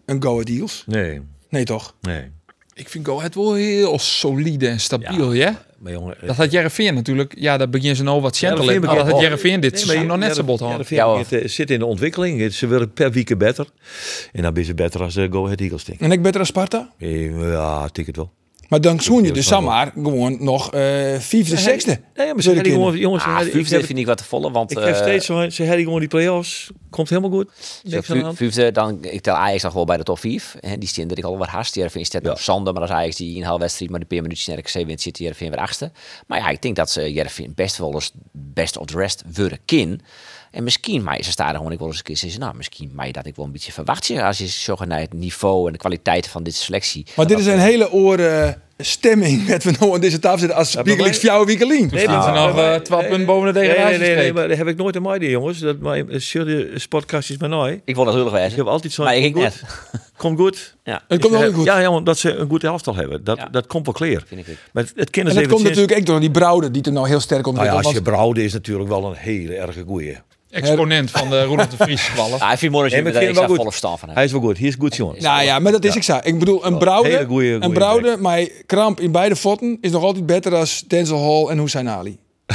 een 0.05 0.23
Go 0.23 0.31
Ahead 0.31 0.49
Eagles? 0.49 0.83
Nee, 0.85 1.21
Nee 1.49 1.63
toch? 1.63 1.95
nee. 2.01 2.31
Ik 2.77 2.89
vind 2.89 3.05
Go 3.07 3.17
Ahead 3.17 3.35
wel 3.35 3.53
heel 3.53 3.99
solide 3.99 4.67
en 4.67 4.79
stabiel, 4.79 5.33
ja? 5.33 5.65
Maar 5.77 5.91
jongen, 5.91 6.15
Dat 6.25 6.35
had 6.35 6.51
Jereveen 6.51 6.93
natuurlijk. 6.93 7.33
Ja, 7.37 7.57
dat 7.57 7.71
beginnen 7.71 7.95
ze 7.97 8.03
nou 8.03 8.21
wat 8.21 8.37
Ja, 8.37 8.55
dat 8.55 9.11
had 9.11 9.19
Jereveen 9.21 9.59
dit 9.59 9.85
Nee, 9.85 9.95
maar 9.97 10.05
nog 10.05 10.17
net 10.17 10.35
zo 10.35 10.43
bot 10.43 10.59
ja, 10.59 10.65
hadden. 10.65 10.85
Ja. 10.89 11.23
Het 11.39 11.51
zit 11.51 11.71
in 11.71 11.79
de 11.79 11.85
ontwikkeling. 11.85 12.53
Ze 12.53 12.67
willen 12.67 12.91
per 12.93 13.11
week 13.11 13.37
beter. 13.37 13.67
En 14.31 14.41
dan 14.41 14.57
is 14.57 14.67
het 14.67 14.75
beter 14.75 15.01
als 15.01 15.13
de 15.13 15.27
Go 15.31 15.45
Ahead 15.45 15.59
Eagles, 15.59 15.83
denk 15.83 15.99
ik. 15.99 16.05
En 16.05 16.11
ik 16.11 16.21
beter 16.21 16.39
als 16.39 16.49
Sparta? 16.49 16.93
Eh, 16.97 17.49
Ja, 17.51 17.87
tik 17.87 18.05
het 18.05 18.15
wel. 18.15 18.31
Maar 18.69 18.81
dan 18.81 18.99
zoen 18.99 19.23
je 19.23 19.31
dus 19.31 19.45
snel. 19.45 19.61
maar 19.61 19.91
gewoon 19.93 20.43
nog 20.43 20.73
eh 20.73 20.81
vijfde, 21.19 21.57
zesde. 21.57 21.99
Nee, 22.15 22.25
maar 22.25 22.35
ze 22.35 22.41
Zullen 22.41 22.57
hebben 22.57 22.73
gewoon, 22.73 22.97
jongens, 22.97 23.23
Ah, 23.23 23.45
ik, 23.45 23.51
vijfde 23.51 23.83
vind 23.83 23.99
ik 23.99 24.05
wat 24.05 24.17
te 24.17 24.23
volle, 24.23 24.51
want... 24.51 24.71
ik 24.71 24.77
heb 24.77 24.87
eh, 24.87 25.01
steeds 25.01 25.25
zo, 25.25 25.49
ze 25.49 25.63
hebben 25.63 25.83
gewoon 25.83 25.99
die 25.99 26.07
play-offs. 26.07 26.71
Komt 26.89 27.09
helemaal 27.09 27.29
goed. 27.29 27.49
De 27.83 28.19
hand. 28.21 28.37
Vijfde, 28.37 28.71
dan, 28.71 28.97
ik 29.03 29.21
tel 29.21 29.33
Ajax 29.35 29.63
nog 29.63 29.73
wel 29.73 29.85
bij 29.85 29.97
de 29.97 30.03
top 30.03 30.19
5. 30.19 30.55
En 30.59 30.79
die 30.79 30.89
staan 30.89 31.09
er 31.09 31.17
ik 31.17 31.23
al 31.23 31.37
wat 31.37 31.47
haast. 31.47 31.73
Die 31.73 31.89
vind 31.89 32.13
ik 32.13 32.29
op 32.29 32.37
Sander, 32.37 32.73
maar 32.73 32.81
als 32.81 32.91
Ajax 32.91 33.15
die 33.15 33.35
inhaalwedstrijd 33.35 33.91
maar 33.91 33.99
die 33.99 34.09
per 34.09 34.21
minuutje 34.21 34.51
naar 34.51 34.59
RKC 34.59 34.87
wint, 34.87 35.01
zit 35.01 35.17
Jervin 35.17 35.49
weer 35.49 35.59
achtste. 35.59 35.91
Maar 36.27 36.39
ja, 36.39 36.49
ik 36.49 36.61
denk 36.61 36.75
dat 36.75 36.89
ze 36.89 37.13
Jervin 37.13 37.53
best 37.55 37.77
wel 37.77 37.93
eens 37.93 38.11
best 38.31 38.77
of 38.77 38.85
the 38.85 38.97
rest 38.97 39.23
worden 39.33 39.59
kin. 39.65 40.01
En 40.55 40.63
misschien, 40.63 41.03
maar 41.03 41.23
ze 41.23 41.31
staan 41.31 41.49
er 41.49 41.55
gewoon 41.55 41.71
ik 41.71 41.79
wel 41.79 41.87
eens 41.87 41.97
een 41.97 42.03
keer 42.03 42.17
zeggen, 42.17 42.39
nou, 42.39 42.55
misschien 42.55 42.91
maar 42.93 43.11
dat 43.11 43.25
ik 43.25 43.35
wel 43.35 43.45
een 43.45 43.51
beetje 43.51 43.71
verwacht 43.71 44.05
je 44.07 44.23
als 44.23 44.37
je 44.37 44.47
zo 44.47 44.75
naar 44.87 44.99
het 44.99 45.13
niveau 45.13 45.65
en 45.67 45.71
de 45.71 45.77
kwaliteit 45.79 46.27
van 46.27 46.43
deze 46.43 46.57
selectie. 46.57 47.05
Maar 47.15 47.27
dit 47.27 47.37
Dat- 47.37 47.45
is 47.47 47.53
een 47.53 47.59
hele 47.59 47.91
oren 47.91 48.61
stemming 48.77 49.47
met 49.47 49.63
we 49.63 49.73
nou 49.79 49.93
aan 49.93 49.99
deze 50.01 50.19
tafel 50.19 50.37
zitten 50.39 50.57
als 50.57 50.75
mij- 50.75 51.13
Fjouwe 51.13 51.45
Wiekelien. 51.45 51.89
Nee, 51.91 52.07
maar- 52.07 52.33
nog 52.33 52.57
eh, 52.57 52.75
12 52.75 53.07
punten 53.07 53.25
boven 53.25 53.53
de 53.53 53.59
nee, 53.59 53.67
degradatie. 53.69 53.99
nee, 53.99 54.15
nee, 54.15 54.33
maar 54.33 54.47
dat 54.47 54.57
heb 54.57 54.67
ik 54.67 54.77
nooit 54.77 54.95
aan 54.95 55.01
mij, 55.01 55.19
die 55.19 55.29
jongens. 55.29 55.59
Dat 55.59 55.79
mijn 55.79 56.21
podcast 56.89 57.29
is 57.29 57.37
maar 57.37 57.49
nooit. 57.49 57.81
Ik 57.85 57.95
vond 57.95 58.07
het 58.07 58.15
heel 58.15 58.37
erg 58.37 58.51
Ik 58.51 58.55
heb 58.57 58.65
altijd 58.67 58.93
zo'n. 58.93 59.05
Maar 59.05 59.15
ik 59.17 59.35
net. 59.35 59.61
goed. 59.65 60.01
Komt 60.17 60.39
goed. 60.39 60.75
Ja, 60.83 61.01
Het 61.07 61.21
komt 61.21 61.33
wel 61.33 61.53
goed. 61.53 61.65
Ja, 61.65 61.79
ja, 61.79 61.91
want 61.91 62.05
dat 62.05 62.17
ze 62.17 62.35
een 62.35 62.49
goed 62.49 62.63
elftal 62.63 62.95
hebben. 62.95 63.23
Dat, 63.23 63.37
Ja. 63.37 63.45
dat 63.45 63.67
komt 63.67 63.85
wel 63.85 63.93
clear. 63.95 64.23
vind 64.27 64.47
ik. 64.47 64.57
Maar 64.73 64.83
het, 64.83 64.93
het 64.95 65.17
En 65.17 65.25
dat 65.35 65.47
komt 65.47 65.63
natuurlijk 65.63 65.97
ook 65.99 66.05
door 66.05 66.19
die 66.19 66.31
Brouwer 66.31 66.71
die 66.71 66.81
er 66.83 66.91
nou 66.91 67.07
heel 67.07 67.19
sterk 67.19 67.45
Nou 67.45 67.65
ja, 67.65 67.71
als 67.71 67.91
je 67.91 68.01
Brouwde 68.01 68.43
is 68.43 68.53
natuurlijk 68.53 68.89
wel 68.89 69.05
een 69.05 69.15
hele 69.15 69.55
erge 69.55 69.83
goeie. 69.87 70.17
Exponent 70.55 71.11
van 71.11 71.29
de 71.29 71.43
Roelof 71.43 71.67
de 71.67 71.77
Vries 71.77 72.09
kwallen. 72.13 72.37
Ja, 72.37 72.51
ik 72.51 72.57
vind 72.57 72.61
het 72.61 72.71
mooi 72.71 72.83
dat 72.89 72.97
je 72.97 73.03
Nee, 73.11 73.23
hem 73.25 73.33
wel 73.33 73.43
volle 73.43 73.57
goed. 73.57 73.67
verstand 73.67 73.99
van 73.99 74.07
hebt. 74.07 74.15
Hij 74.19 74.27
is 74.27 74.31
wel 74.33 74.41
goed. 74.41 74.57
Hij 74.57 74.67
is 74.67 74.75
goed, 74.79 74.95
jongen. 74.95 75.21
Nou 75.21 75.43
ja, 75.43 75.59
maar 75.59 75.71
dat 75.71 75.83
is 75.83 75.95
ik 75.95 76.03
zo. 76.03 76.19
Ik 76.23 76.39
bedoel, 76.39 76.65
een 76.65 77.25
goeie- 77.27 77.57
een 77.59 77.73
Brouwer, 77.73 78.21
maar 78.21 78.47
kramp 78.65 78.99
in 78.99 79.11
beide 79.11 79.35
voeten 79.35 79.77
is 79.81 79.91
nog 79.91 80.03
altijd 80.03 80.25
beter 80.25 80.51
dan 80.51 80.65
Denzel 80.87 81.19
Hall 81.21 81.47
en 81.51 81.57
Hussein 81.59 81.89
Ali. 81.89 82.17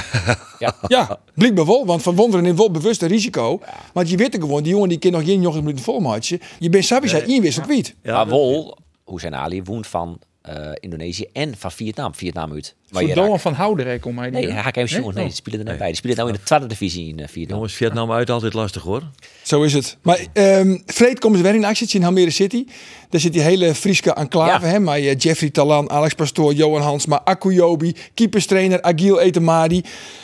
Ja, 0.89 1.19
blijkbaar 1.35 1.67
wel. 1.67 1.87
Want 1.87 2.03
Van 2.03 2.15
Wonderen 2.15 2.45
neemt 2.45 2.59
wel 2.59 2.71
bewust 2.71 3.03
een 3.03 3.09
risico. 3.09 3.61
Want 3.93 4.11
je 4.11 4.17
weet 4.17 4.35
er 4.35 4.41
gewoon, 4.41 4.63
die 4.63 4.73
jongen 4.73 4.89
die 4.89 4.99
kan 4.99 5.11
nog 5.11 5.25
geen 5.25 5.39
90 5.41 5.61
minuten 5.63 5.85
volmaatje. 5.85 6.41
Je 6.59 6.71
bent 6.71 6.85
Sabi 6.85 7.09
zijn 7.09 7.29
inwissel 7.29 7.63
kwijt. 7.63 7.95
Ja, 8.03 8.13
maar 8.13 8.29
Wol, 8.29 8.77
Hussein 9.07 9.35
Ali, 9.35 9.63
woont 9.63 9.87
van 9.87 10.19
eh, 10.43 10.71
Indonesië 10.75 11.25
en 11.33 11.55
van 11.59 11.73
Vietnam. 11.73 12.15
Vietnam 12.15 12.53
uit. 12.53 12.75
Maar 12.91 13.05
je 13.05 13.15
raakt- 13.15 13.41
van 13.43 13.53
Houderijk 13.53 14.07
om 14.07 14.15
mij. 14.15 14.31
Nee, 14.31 14.51
hij 14.53 14.63
gaat 14.63 14.77
even 14.77 14.89
zien. 14.89 15.15
Nee, 15.15 15.25
die 15.25 15.35
spelen 15.35 15.59
er 15.59 15.65
net 15.65 15.79
bij. 15.79 15.87
Die 15.87 15.97
spelen 15.97 16.17
nou 16.17 16.29
in 16.29 16.35
de 16.35 16.43
tweede 16.43 16.67
divisie 16.67 17.09
in 17.09 17.19
eh, 17.19 17.29
Vietnam. 17.29 17.55
Jongens, 17.57 17.75
Vietnam 17.75 18.13
uit 18.13 18.31
altijd 18.31 18.55
lastig 18.55 18.83
hoor. 18.83 19.03
Zo 19.43 19.63
is 19.63 19.73
het. 19.73 19.97
Maar 20.03 20.19
ehm 20.33 20.79
Vreed 20.87 21.19
komt 21.19 21.37
ze 21.37 21.43
weer 21.43 21.55
in 21.55 21.65
actie 21.65 21.89
in 21.91 22.05
Almere 22.05 22.31
City. 22.31 22.65
Daar 23.11 23.21
zit 23.21 23.33
die 23.33 23.43
hele 23.43 23.75
Frieske 23.75 24.13
enclave. 24.15 24.67
Ja. 24.67 24.73
Hè, 24.73 24.79
maar 24.79 24.97
eh, 24.99 25.15
Jeffrey 25.19 25.51
Talan, 25.51 25.91
Alex 25.91 26.15
Pastoor, 26.15 26.53
Johan 26.53 26.83
Hansma, 26.83 27.21
Akuyobi, 27.25 27.95
keeperstrainer 28.15 28.83
Agil 28.83 29.21
Etemadi, 29.21 29.83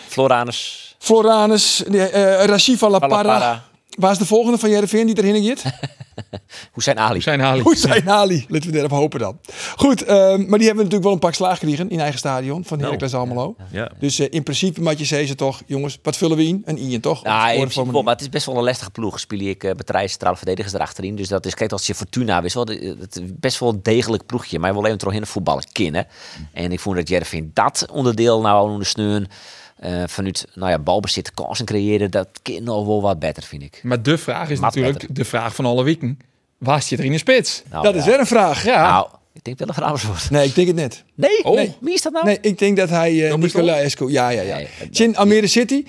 Floranus, 0.09 0.97
Floranus, 0.99 1.85
eh 1.85 2.45
Rashifa 2.45 2.89
La 2.91 2.99
Parra. 2.99 3.65
Waar 3.97 4.11
is 4.11 4.19
de 4.19 4.27
volgende 4.27 4.59
van 4.59 4.71
Jereveen 4.71 5.07
die 5.07 5.15
erheen 5.17 5.45
gaat? 5.57 5.63
Hussein 6.75 6.99
Ali. 6.99 7.21
Zijn 7.21 7.43
Ali. 7.43 7.63
Hoe 7.63 7.77
zijn 7.77 8.11
Ali? 8.11 8.45
Laten 8.49 8.71
we 8.73 8.79
erop 8.79 8.91
hopen 8.91 9.21
dan. 9.21 9.39
Goed, 9.77 10.03
ehm, 10.05 10.47
maar 10.49 10.59
die 10.59 10.67
hebben 10.67 10.77
natuurlijk 10.77 11.03
wel 11.03 11.13
een 11.13 11.19
pak 11.19 11.35
slaag 11.35 11.59
gekregen 11.59 11.91
in 11.91 12.01
eigen 12.01 12.19
stadion 12.19 12.65
van 12.65 12.81
Heracles 12.81 13.15
Almelo. 13.15 13.57
Ja. 13.71 13.91
Dus 13.99 14.19
eh, 14.19 14.27
in 14.31 14.43
principe, 14.43 14.81
Matje 14.81 15.05
zei 15.05 15.27
ze 15.27 15.35
toch, 15.35 15.63
jongens, 15.67 15.99
wat 16.03 16.17
vullen 16.17 16.37
we 16.37 16.45
in? 16.45 16.63
Een 16.65 16.79
Ian 16.79 17.01
toch? 17.01 17.23
Nou, 17.25 17.47
Of 17.47 17.63
in 17.63 17.69
principe 17.69 18.03
maar 18.03 18.13
het 18.13 18.21
is 18.23 18.29
best 18.29 18.47
wel 18.47 18.57
een 18.57 18.65
lastige 18.65 18.91
ploeg. 18.91 19.21
Speel 19.21 19.41
ik 19.41 19.65
uh, 19.65 19.73
betrijf 19.73 20.11
centrale 20.11 20.37
verdedigers 20.37 20.75
erachterin. 20.75 21.17
Dus 21.17 21.29
dat 21.29 21.47
is, 21.47 21.55
kijk, 21.55 21.73
als 21.73 21.87
je 21.87 21.95
Fortuna 21.95 22.43
is 22.43 22.55
wel, 22.55 22.65
de- 22.65 22.97
het 23.01 23.17
is 23.17 23.23
best 23.35 23.59
wel 23.59 23.69
een 23.69 23.83
degelijk 23.83 24.27
ploegje. 24.27 24.59
Maar 24.59 24.69
je 24.71 24.77
wil 24.77 24.87
even 24.87 24.99
toch 24.99 25.13
in 25.13 25.21
de 25.21 25.27
voetballen 25.27 25.65
kennen. 25.73 26.07
En 26.53 26.73
ik 26.73 26.81
vond 26.81 26.97
dat 26.97 27.09
Jervin 27.09 27.51
dat 27.55 27.87
onderdeel 27.93 28.41
nou 28.41 28.71
ondersteunen. 28.71 29.29
Eh 29.77 30.03
vanuit, 30.07 30.47
nou 30.55 30.71
ja, 30.71 30.79
balbezit, 30.79 31.35
kansen 31.35 31.65
creëren. 31.65 32.11
Dat 32.11 32.29
kan 32.43 32.63
nog 32.63 32.87
wel 32.87 33.03
wat 33.03 33.19
beter, 33.19 33.43
vind 33.43 33.63
ik. 33.63 33.81
Maar 33.83 34.03
de 34.03 34.19
vraag 34.19 34.51
is 34.51 34.59
Mat 34.59 34.75
natuurlijk 34.75 35.15
de 35.15 35.25
vraag 35.25 35.55
van 35.55 35.65
alle 35.65 35.83
weken. 35.85 36.19
Waar 36.59 36.83
zit 36.83 36.99
er 36.99 37.05
in 37.05 37.13
de 37.13 37.19
spits? 37.19 37.63
Nou, 37.71 37.83
Dat 37.85 37.95
ja. 37.95 38.01
is 38.01 38.07
weer 38.07 38.19
een 38.19 38.27
vraag. 38.27 38.65
Ja. 38.65 38.91
Nou, 38.91 39.09
ik 39.33 39.45
denk 39.45 39.59
wel 39.59 39.69
een 39.69 39.75
verhaal 39.75 39.99
wordt. 40.07 40.31
Nee, 40.31 40.47
ik 40.47 40.55
denk 40.55 40.67
het 40.67 40.77
net. 40.77 41.05
Nee? 41.15 41.45
Oh. 41.45 41.55
nee. 41.55 41.75
Wie 41.81 41.95
is 41.95 42.03
dat 42.03 42.13
nou? 42.13 42.25
Nee, 42.25 42.39
ik 42.41 42.59
denk 42.59 42.77
dat 42.77 42.89
hij 42.89 43.13
uh, 43.13 43.31
Dan 43.31 43.43
is 43.43 43.53
het 43.53 43.63
Nicola 43.63 43.79
Esco. 43.81 44.11
Ja, 44.11 44.29
ja, 44.29 44.43
ja. 44.43 44.57
Nee, 44.57 44.69
Chin 44.91 45.17
Almere 45.17 45.47
City. 45.47 45.85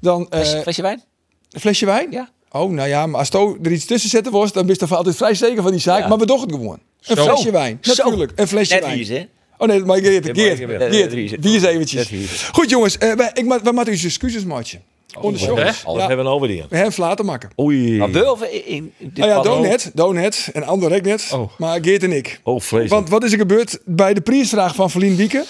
Dan 0.00 0.26
eh 0.30 0.40
Flesje, 0.40 0.60
flesje 0.62 0.82
wijn? 0.82 1.02
een 1.50 1.60
flesje 1.60 1.86
wijn. 1.86 2.10
Ja. 2.10 2.28
Oh, 2.50 2.70
nou 2.70 2.88
ja, 2.88 3.06
maar 3.06 3.18
als 3.18 3.28
to 3.28 3.58
er 3.62 3.72
iets 3.72 3.84
tussen 3.84 4.10
zetten 4.10 4.32
was, 4.32 4.52
dan 4.52 4.66
ben 4.66 4.74
je 4.74 4.80
toch 4.80 4.92
altijd 4.92 5.16
vrij 5.16 5.34
zeker 5.34 5.62
van 5.62 5.70
die 5.70 5.80
zaak. 5.80 6.00
Ja. 6.00 6.08
Maar 6.08 6.18
we 6.18 6.26
doen 6.26 6.40
het 6.40 6.52
gewoon. 6.52 6.78
Een 7.02 7.16
Zo. 7.16 7.24
flesje 7.24 7.50
wijn. 7.50 7.78
Zo. 7.80 8.04
Natuurlijk, 8.04 8.32
een 8.36 8.48
flesje 8.48 8.74
Net 8.74 8.82
wijn. 8.82 8.94
wie 8.94 9.02
is, 9.02 9.08
hè? 9.08 9.26
Oh 9.58 9.68
nee, 9.68 9.84
maar 9.84 9.98
Geert, 9.98 10.24
Geert, 10.24 10.60
ik 10.60 10.68
heb- 10.68 10.92
Geert, 10.92 11.42
die 11.42 11.56
is 11.56 11.62
eventjes. 11.62 12.10
Goed 12.52 12.70
jongens, 12.70 12.98
eh, 12.98 13.12
wij, 13.12 13.30
ik, 13.34 13.60
we 13.62 13.72
moeten 13.72 13.92
u 13.94 13.98
excuses 14.04 14.44
maken. 14.44 14.82
Onder 15.20 15.40
de 15.40 15.46
jongens. 15.46 15.84
Alles 15.84 16.00
Ja, 16.00 16.06
hebben 16.08 16.26
we 16.26 16.32
over 16.32 16.48
die. 16.48 16.64
we 16.68 16.76
hebben 16.76 16.94
laten 16.96 17.24
maken. 17.24 17.50
Oei. 17.60 17.96
Maar 17.98 18.30
of 18.30 18.42
in, 18.42 18.62
in 18.66 18.92
dit 18.98 19.16
Nou 19.16 19.30
ja, 19.30 19.42
Donet, 19.42 19.90
Donet 19.94 20.48
en 20.52 20.62
ander 20.62 20.92
ik 20.92 21.02
net. 21.04 21.30
Oh. 21.32 21.50
Maar 21.58 21.78
Geert 21.82 22.02
en 22.02 22.12
ik. 22.12 22.40
Oh, 22.42 22.60
vreselijk. 22.60 22.90
Want 22.94 23.08
wat 23.08 23.24
is 23.24 23.32
er 23.32 23.38
gebeurd 23.38 23.78
bij 23.84 24.14
de 24.14 24.20
prijsvraag 24.20 24.74
van 24.74 24.90
Verlien 24.90 25.16
Wieken? 25.16 25.44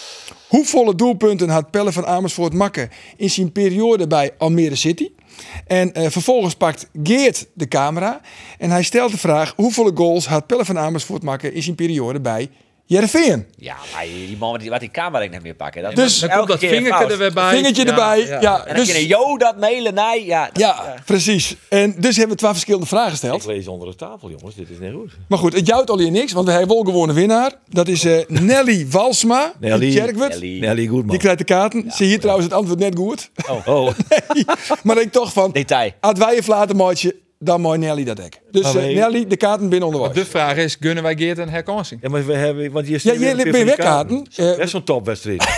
Hoeveel 0.48 0.96
doelpunten 0.96 1.48
had 1.48 1.70
Pelle 1.70 1.92
van 1.92 2.06
Amersfoort 2.06 2.52
Makke 2.52 2.88
in 3.16 3.30
zijn 3.30 3.52
periode 3.52 4.06
bij 4.06 4.30
Almere 4.38 4.74
City? 4.74 5.08
En 5.66 5.92
eh, 5.92 6.10
vervolgens 6.10 6.54
pakt 6.54 6.88
Geert 7.02 7.46
de 7.54 7.68
camera 7.68 8.20
en 8.58 8.70
hij 8.70 8.82
stelt 8.82 9.10
de 9.10 9.18
vraag: 9.18 9.52
hoeveel 9.56 9.90
goals 9.94 10.26
had 10.26 10.46
Pelle 10.46 10.64
van 10.64 10.78
Amersfoort 10.78 11.22
Makke 11.22 11.52
in 11.52 11.62
zijn 11.62 11.76
periode 11.76 12.20
bij 12.20 12.50
Jereveen? 12.86 13.46
Ja, 13.56 13.76
maar 13.94 14.04
die 14.04 14.36
man 14.36 14.58
die 14.58 14.70
wat 14.70 14.80
die 14.80 14.90
camera 14.90 15.24
net 15.26 15.42
meer 15.42 15.54
pakken. 15.54 15.82
Dat 15.82 15.96
Dus- 15.96 16.14
is 16.14 16.20
Dan 16.20 16.28
elke 16.30 16.46
dat 16.46 16.58
keer 16.58 16.68
vingertje 16.68 17.04
er 17.06 17.18
weer 17.18 17.32
bij. 17.32 17.54
Vingertje 17.54 17.84
Ja, 17.84 17.88
erbij. 17.90 18.18
Ja, 18.26 18.40
ja. 18.40 18.58
En 18.60 18.66
dan 18.66 18.76
dus, 18.76 18.92
kunnen 18.92 19.06
Jo 19.08 19.36
dat 19.36 19.58
mailen, 19.58 19.94
nee. 19.94 20.24
Ja, 20.24 20.44
dat- 20.52 20.58
ja, 20.58 20.94
precies. 21.04 21.56
En 21.68 21.94
dus 21.98 22.16
hebben 22.16 22.32
we 22.34 22.38
twee 22.40 22.50
verschillende 22.52 22.86
vragen 22.86 23.10
gesteld. 23.10 23.42
Ik 23.42 23.48
lees 23.48 23.68
onder 23.68 23.88
de 23.88 23.94
tafel, 23.96 24.30
jongens. 24.30 24.54
Dit 24.54 24.70
is 24.70 24.78
niet 24.78 24.92
goed. 24.92 25.12
Maar 25.28 25.38
goed, 25.38 25.52
het 25.52 25.66
jouwt 25.66 25.90
al 25.90 25.98
hier 25.98 26.10
niks, 26.10 26.32
want 26.32 26.46
we 26.46 26.52
hebben 26.52 26.74
wel 26.76 26.84
gewoon 26.84 27.08
een 27.08 27.14
winnaar. 27.14 27.52
Dat 27.68 27.88
is 27.88 28.04
eh, 28.04 28.26
Nelly 28.50 28.86
Walsma 28.90 29.52
Nelly. 29.60 29.94
Nelly. 30.14 30.58
Nelly 30.60 30.86
Goedman. 30.86 31.10
Die 31.10 31.18
krijgt 31.18 31.38
de 31.38 31.44
kaarten. 31.44 31.84
Zie 31.88 32.06
hier 32.06 32.20
trouwens 32.20 32.46
het 32.46 32.54
antwoord 32.56 32.78
net 32.78 32.96
goed. 32.96 33.30
Oh, 33.66 33.88
maar 34.82 35.00
ik 35.00 35.12
toch 35.12 35.32
van, 35.32 35.52
Detail. 35.52 35.90
Als 36.00 36.18
wij 36.18 36.36
een 36.36 36.42
flater 36.42 36.76
maatje, 36.76 37.14
dan 37.38 37.60
mooi 37.60 37.78
Nelly 37.78 38.04
dat 38.04 38.18
ik. 38.18 38.40
Dus 38.50 38.74
eh, 38.74 38.94
Nelly, 38.94 39.26
de 39.26 39.36
kaarten 39.36 39.68
binnen 39.68 39.88
onder 39.88 40.12
De 40.12 40.24
vraag 40.24 40.56
is, 40.56 40.78
kunnen 40.78 41.02
wij 41.02 41.16
Geert 41.16 41.38
een 41.38 41.48
herkansing? 41.48 42.02
ja, 42.02 42.08
maar 42.08 42.26
we 42.26 42.34
hebben... 42.34 42.72
Want 42.72 42.86
hier 42.86 43.00
Ja, 43.02 43.12
je 43.12 43.18
ben 43.50 43.58
je 43.58 43.64
wegkaarten. 43.64 44.26
Eh, 44.36 44.56
Best 44.56 44.70
zo'n 44.70 44.84
topwedstrijd. 44.84 45.44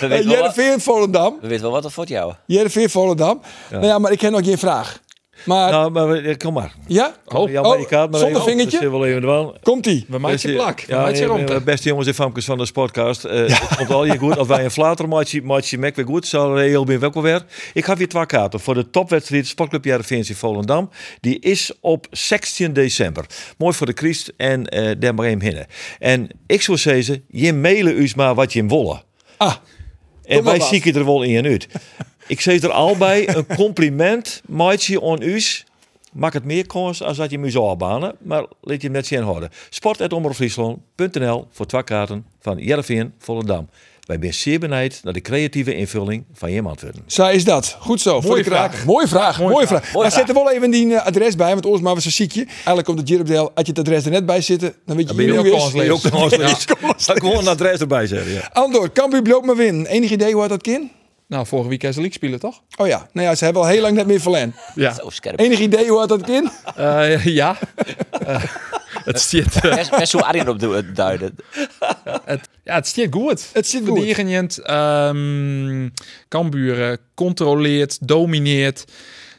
Wat- 0.00 0.24
Jereveen 0.24 0.80
Volendam. 0.80 1.38
We 1.40 1.48
weten 1.48 1.62
wel 1.62 1.72
wat 1.72 1.84
er 1.84 1.90
voor 1.90 2.06
jou. 2.06 2.32
Jereveen 2.46 2.90
Volendam. 2.90 3.40
Nou 3.70 3.84
ja, 3.86 3.98
maar 3.98 4.12
ik 4.12 4.20
heb 4.20 4.32
nog 4.32 4.44
geen 4.44 4.58
vraag. 4.58 5.00
Maar 5.44 5.70
nou, 5.70 5.90
maar 5.90 6.36
kom 6.36 6.52
maar. 6.54 6.74
ja? 6.86 7.14
Oh, 7.24 7.40
oh, 7.40 7.62
maar 7.62 7.78
je 7.78 7.86
kaart 7.86 8.10
maar 8.10 8.20
zonder 8.20 8.40
even. 8.40 8.50
vingertje? 8.50 8.78
Dus, 8.78 8.86
eh, 8.86 8.92
wel 8.92 9.06
even 9.06 9.26
wel. 9.26 9.56
Komt-ie. 9.62 10.04
We 10.08 10.18
maken 10.18 10.28
je 10.28 10.32
Beste- 10.32 10.52
plak. 10.52 10.80
We 10.80 10.92
Ja, 10.92 10.98
maken 11.00 11.14
je 11.14 11.26
nee, 11.26 11.36
rond. 11.36 11.50
eh, 11.50 11.60
beste 11.60 11.88
jongens 11.88 12.06
en 12.08 12.14
famkes 12.14 12.44
van 12.44 12.58
de 12.58 12.72
podcast. 12.72 13.24
eh 13.24 13.46
Het 13.46 13.76
komt 13.76 13.90
al 13.90 14.04
je 14.04 14.18
goed. 14.18 14.38
Als 14.38 14.48
wij 14.48 14.64
een 14.64 14.70
flater 14.70 15.08
matje, 15.08 15.42
matje 15.42 15.78
mek 15.78 15.96
weer 15.96 16.04
goed, 16.04 16.26
zal 16.26 16.56
heel 16.56 16.84
welkom 17.00 17.22
weer. 17.22 17.44
Ik 17.74 17.84
heb 17.86 17.98
hier 17.98 18.08
twee 18.08 18.26
kaarten 18.26 18.60
voor 18.60 18.74
de 18.74 18.90
topwedstrijd 18.90 19.46
Sportclub 19.46 19.84
in 19.86 20.36
Volendam. 20.36 20.90
Die 21.20 21.38
is 21.38 21.72
op 21.80 22.06
16 22.10 22.72
december. 22.72 23.26
Mooi 23.58 23.74
voor 23.74 23.86
de 23.86 23.92
Christ 23.96 24.32
en 24.36 24.66
eh 24.68 24.90
maar 25.14 25.26
hem 25.26 25.40
hinnen. 25.40 25.66
En 25.98 26.28
ik 26.46 26.62
zou 26.62 26.78
zeggen, 26.78 27.24
je 27.28 27.52
mailen 27.52 27.96
u 27.96 28.10
maar 28.16 28.34
wat 28.34 28.52
je 28.52 28.58
hem 28.58 28.68
willen. 28.68 29.02
Ah, 29.36 29.54
En 30.24 30.44
wij 30.44 30.60
zieken 30.60 30.94
er 30.94 31.04
wel 31.04 31.22
in 31.22 31.44
uit. 31.44 31.68
Ik 32.26 32.40
zeg 32.40 32.62
er 32.62 32.70
al 32.70 32.96
bij 32.96 33.36
een 33.36 33.46
compliment 33.56 34.42
maatje 34.46 35.02
aan 35.02 35.22
u. 35.22 35.42
Maak 36.12 36.32
het 36.32 36.44
meer 36.44 36.66
kans 36.66 37.02
als 37.02 37.16
dat 37.16 37.30
je 37.30 37.38
hem 37.38 37.50
zou 37.50 37.70
aanbanen, 37.70 38.16
maar 38.20 38.44
laat 38.60 38.80
je 38.80 38.86
hem 38.86 38.92
net 38.92 39.06
zien 39.06 39.22
houden. 39.22 39.50
Sport.omroepfriesland.nl 39.70 41.46
voor 41.50 41.66
twee 41.66 41.84
kaarten 41.84 42.26
van 42.40 42.58
Jereveen 42.58 43.12
Volendam. 43.18 43.68
Wij 44.06 44.16
zijn 44.20 44.34
zeer 44.34 44.58
benijd 44.58 45.00
naar 45.02 45.12
de 45.12 45.20
creatieve 45.20 45.74
invulling 45.74 46.24
van 46.32 46.52
je 46.52 46.62
antwoorden. 46.62 47.02
zo 47.06 47.26
is 47.26 47.44
dat. 47.44 47.76
Goed 47.80 48.00
zo. 48.00 48.20
voor 48.20 48.36
de 48.36 48.42
kraak. 48.42 48.72
vraag. 48.72 48.84
Mooie 48.84 49.08
vraag. 49.08 49.38
Mooie, 49.38 49.66
vraag. 49.66 49.92
Mooie 49.92 50.08
maar 50.08 50.18
zet 50.18 50.28
er 50.28 50.34
wel 50.34 50.50
even 50.50 50.70
die 50.70 50.94
eh, 50.94 51.06
adres 51.06 51.36
bij, 51.36 51.56
want 51.56 51.80
maar 51.80 51.94
we 51.94 52.00
zo 52.00 52.10
ziekje. 52.10 52.44
Eigenlijk 52.44 52.84
komt 52.84 52.98
het 52.98 53.08
Jirupdeel, 53.08 53.50
als 53.54 53.66
je 53.66 53.70
het 53.72 53.78
adres 53.78 54.04
er 54.04 54.10
net 54.10 54.26
bij 54.26 54.40
zitten, 54.40 54.74
dan 54.86 54.96
weet 54.96 55.08
je 55.08 55.14
ben 55.14 55.24
je 55.26 55.30
wie 55.30 55.40
ook 55.40 55.46
het 55.46 55.54
is. 55.54 55.60
kansloos. 55.60 56.04
Ook 56.04 56.10
kansloos. 56.10 56.66
Zal 57.04 57.16
ik 57.16 57.22
gewoon 57.22 57.38
een 57.38 57.48
adres 57.48 57.80
erbij 57.80 58.06
zeggen. 58.06 58.32
Ja. 58.32 58.50
Andor, 58.52 58.92
Cambuur 58.92 59.22
bloot 59.22 59.44
maar 59.44 59.56
win. 59.56 59.86
Enig 59.86 60.10
idee 60.10 60.30
hoe 60.30 60.38
hard 60.38 60.50
dat 60.50 60.62
kind? 60.62 60.90
Nou, 61.32 61.46
vorige 61.46 61.68
week 61.68 61.82
is 61.82 61.94
de 61.94 62.00
league 62.00 62.16
spelen, 62.16 62.40
toch? 62.40 62.62
Oh 62.76 62.86
ja, 62.86 63.08
nou 63.12 63.26
ja, 63.26 63.34
ze 63.34 63.44
hebben 63.44 63.62
al 63.62 63.68
heel 63.68 63.80
lang 63.80 63.94
net 63.94 64.06
meer 64.06 64.20
verlen. 64.20 64.54
Ja. 64.74 64.92
Zo 64.94 65.10
scherp. 65.10 65.40
Enig 65.40 65.58
idee 65.58 65.88
hoe 65.88 65.96
hard 65.98 66.08
dat 66.08 66.22
kind? 66.22 66.50
Eh, 66.76 67.24
ja. 67.24 67.56
Eh, 68.26 68.42
het 69.04 69.20
stiert, 69.20 69.60
Best, 69.98 70.12
hoe 70.12 70.22
Arjen 70.24 70.48
op 70.48 70.58
du- 70.58 70.92
duiden. 70.92 71.36
het, 72.24 72.48
ja, 72.64 72.74
het 72.74 72.86
stiert 72.86 73.14
goed. 73.14 73.48
Het 73.52 73.66
zit 73.66 73.80
goed. 73.80 73.88
Verdedigend. 73.88 74.58
ehm 74.58 75.88
Cambuur 76.28 76.90
eh, 76.90 76.96
controleert, 77.14 78.08
domineert. 78.08 78.84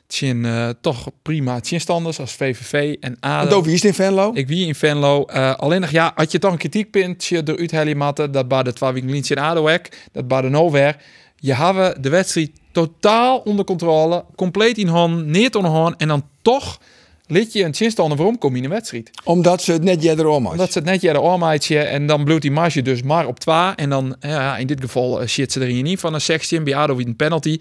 Tjen, 0.07 0.45
eh, 0.45 0.69
toch 0.81 1.07
prima 1.21 1.59
tjenstanders 1.59 2.19
als 2.19 2.33
VVV 2.33 2.95
en 2.99 3.17
ADO. 3.19 3.49
Over 3.55 3.63
wie 3.63 3.73
is 3.73 3.81
het 3.83 3.97
in 3.97 4.03
Venlo? 4.05 4.31
Ik 4.33 4.47
wie 4.47 4.67
in 4.67 4.75
Venlo. 4.75 5.25
Eh, 5.25 5.53
alleen 5.55 5.81
nog, 5.81 5.89
ja, 5.89 6.11
had 6.15 6.31
je 6.31 6.39
toch 6.39 6.51
een 6.51 6.57
kritiekpuntje 6.57 7.41
eruit 7.45 7.71
halen 7.71 7.97
matten, 7.97 8.31
dat 8.31 8.47
bij 8.47 8.63
de 8.63 8.73
twee 8.73 8.91
weken 8.91 9.09
in 9.29 9.37
ADO 9.37 9.67
hek, 9.67 10.07
dat 10.11 10.27
bij 10.27 10.41
de 10.41 10.49
Nowhere. 10.49 10.95
Je 11.43 11.53
hebben 11.53 12.01
de 12.01 12.09
wedstrijd 12.09 12.51
totaal 12.71 13.37
onder 13.37 13.65
controle, 13.65 14.25
compleet 14.35 14.77
in 14.77 14.87
hand, 14.87 15.25
neer 15.25 15.55
onder 15.55 15.71
hand, 15.71 15.95
en 15.97 16.07
dan 16.07 16.23
toch 16.41 16.79
liet 17.27 17.53
je 17.53 17.63
een 17.63 17.71
tjenstander 17.71 18.17
waarom 18.17 18.37
kom 18.37 18.51
je 18.51 18.57
in 18.57 18.63
een 18.63 18.69
wedstrijd. 18.69 19.09
Omdat 19.23 19.61
ze 19.61 19.71
het 19.71 19.83
net 19.83 20.03
jij 20.03 20.15
erom 20.15 20.47
Omdat 20.47 20.71
ze 20.71 20.77
het 20.77 20.87
net 20.87 21.01
jaren 21.01 21.21
oormaatje 21.21 21.79
en 21.79 22.07
dan 22.07 22.23
bloedt 22.23 22.41
die 22.41 22.51
marge 22.51 22.81
dus 22.81 23.01
maar 23.01 23.27
op 23.27 23.39
2 23.39 23.55
en 23.55 23.89
dan 23.89 24.15
ja, 24.19 24.57
in 24.57 24.67
dit 24.67 24.81
geval 24.81 25.21
eh, 25.21 25.27
shit 25.27 25.51
ze 25.51 25.59
er 25.59 25.67
hier 25.67 25.83
niet 25.83 25.99
van 25.99 26.13
een 26.13 26.21
16 26.21 26.63
bij 26.63 26.75
ADO 26.75 26.97
een 26.97 27.15
penalty. 27.15 27.59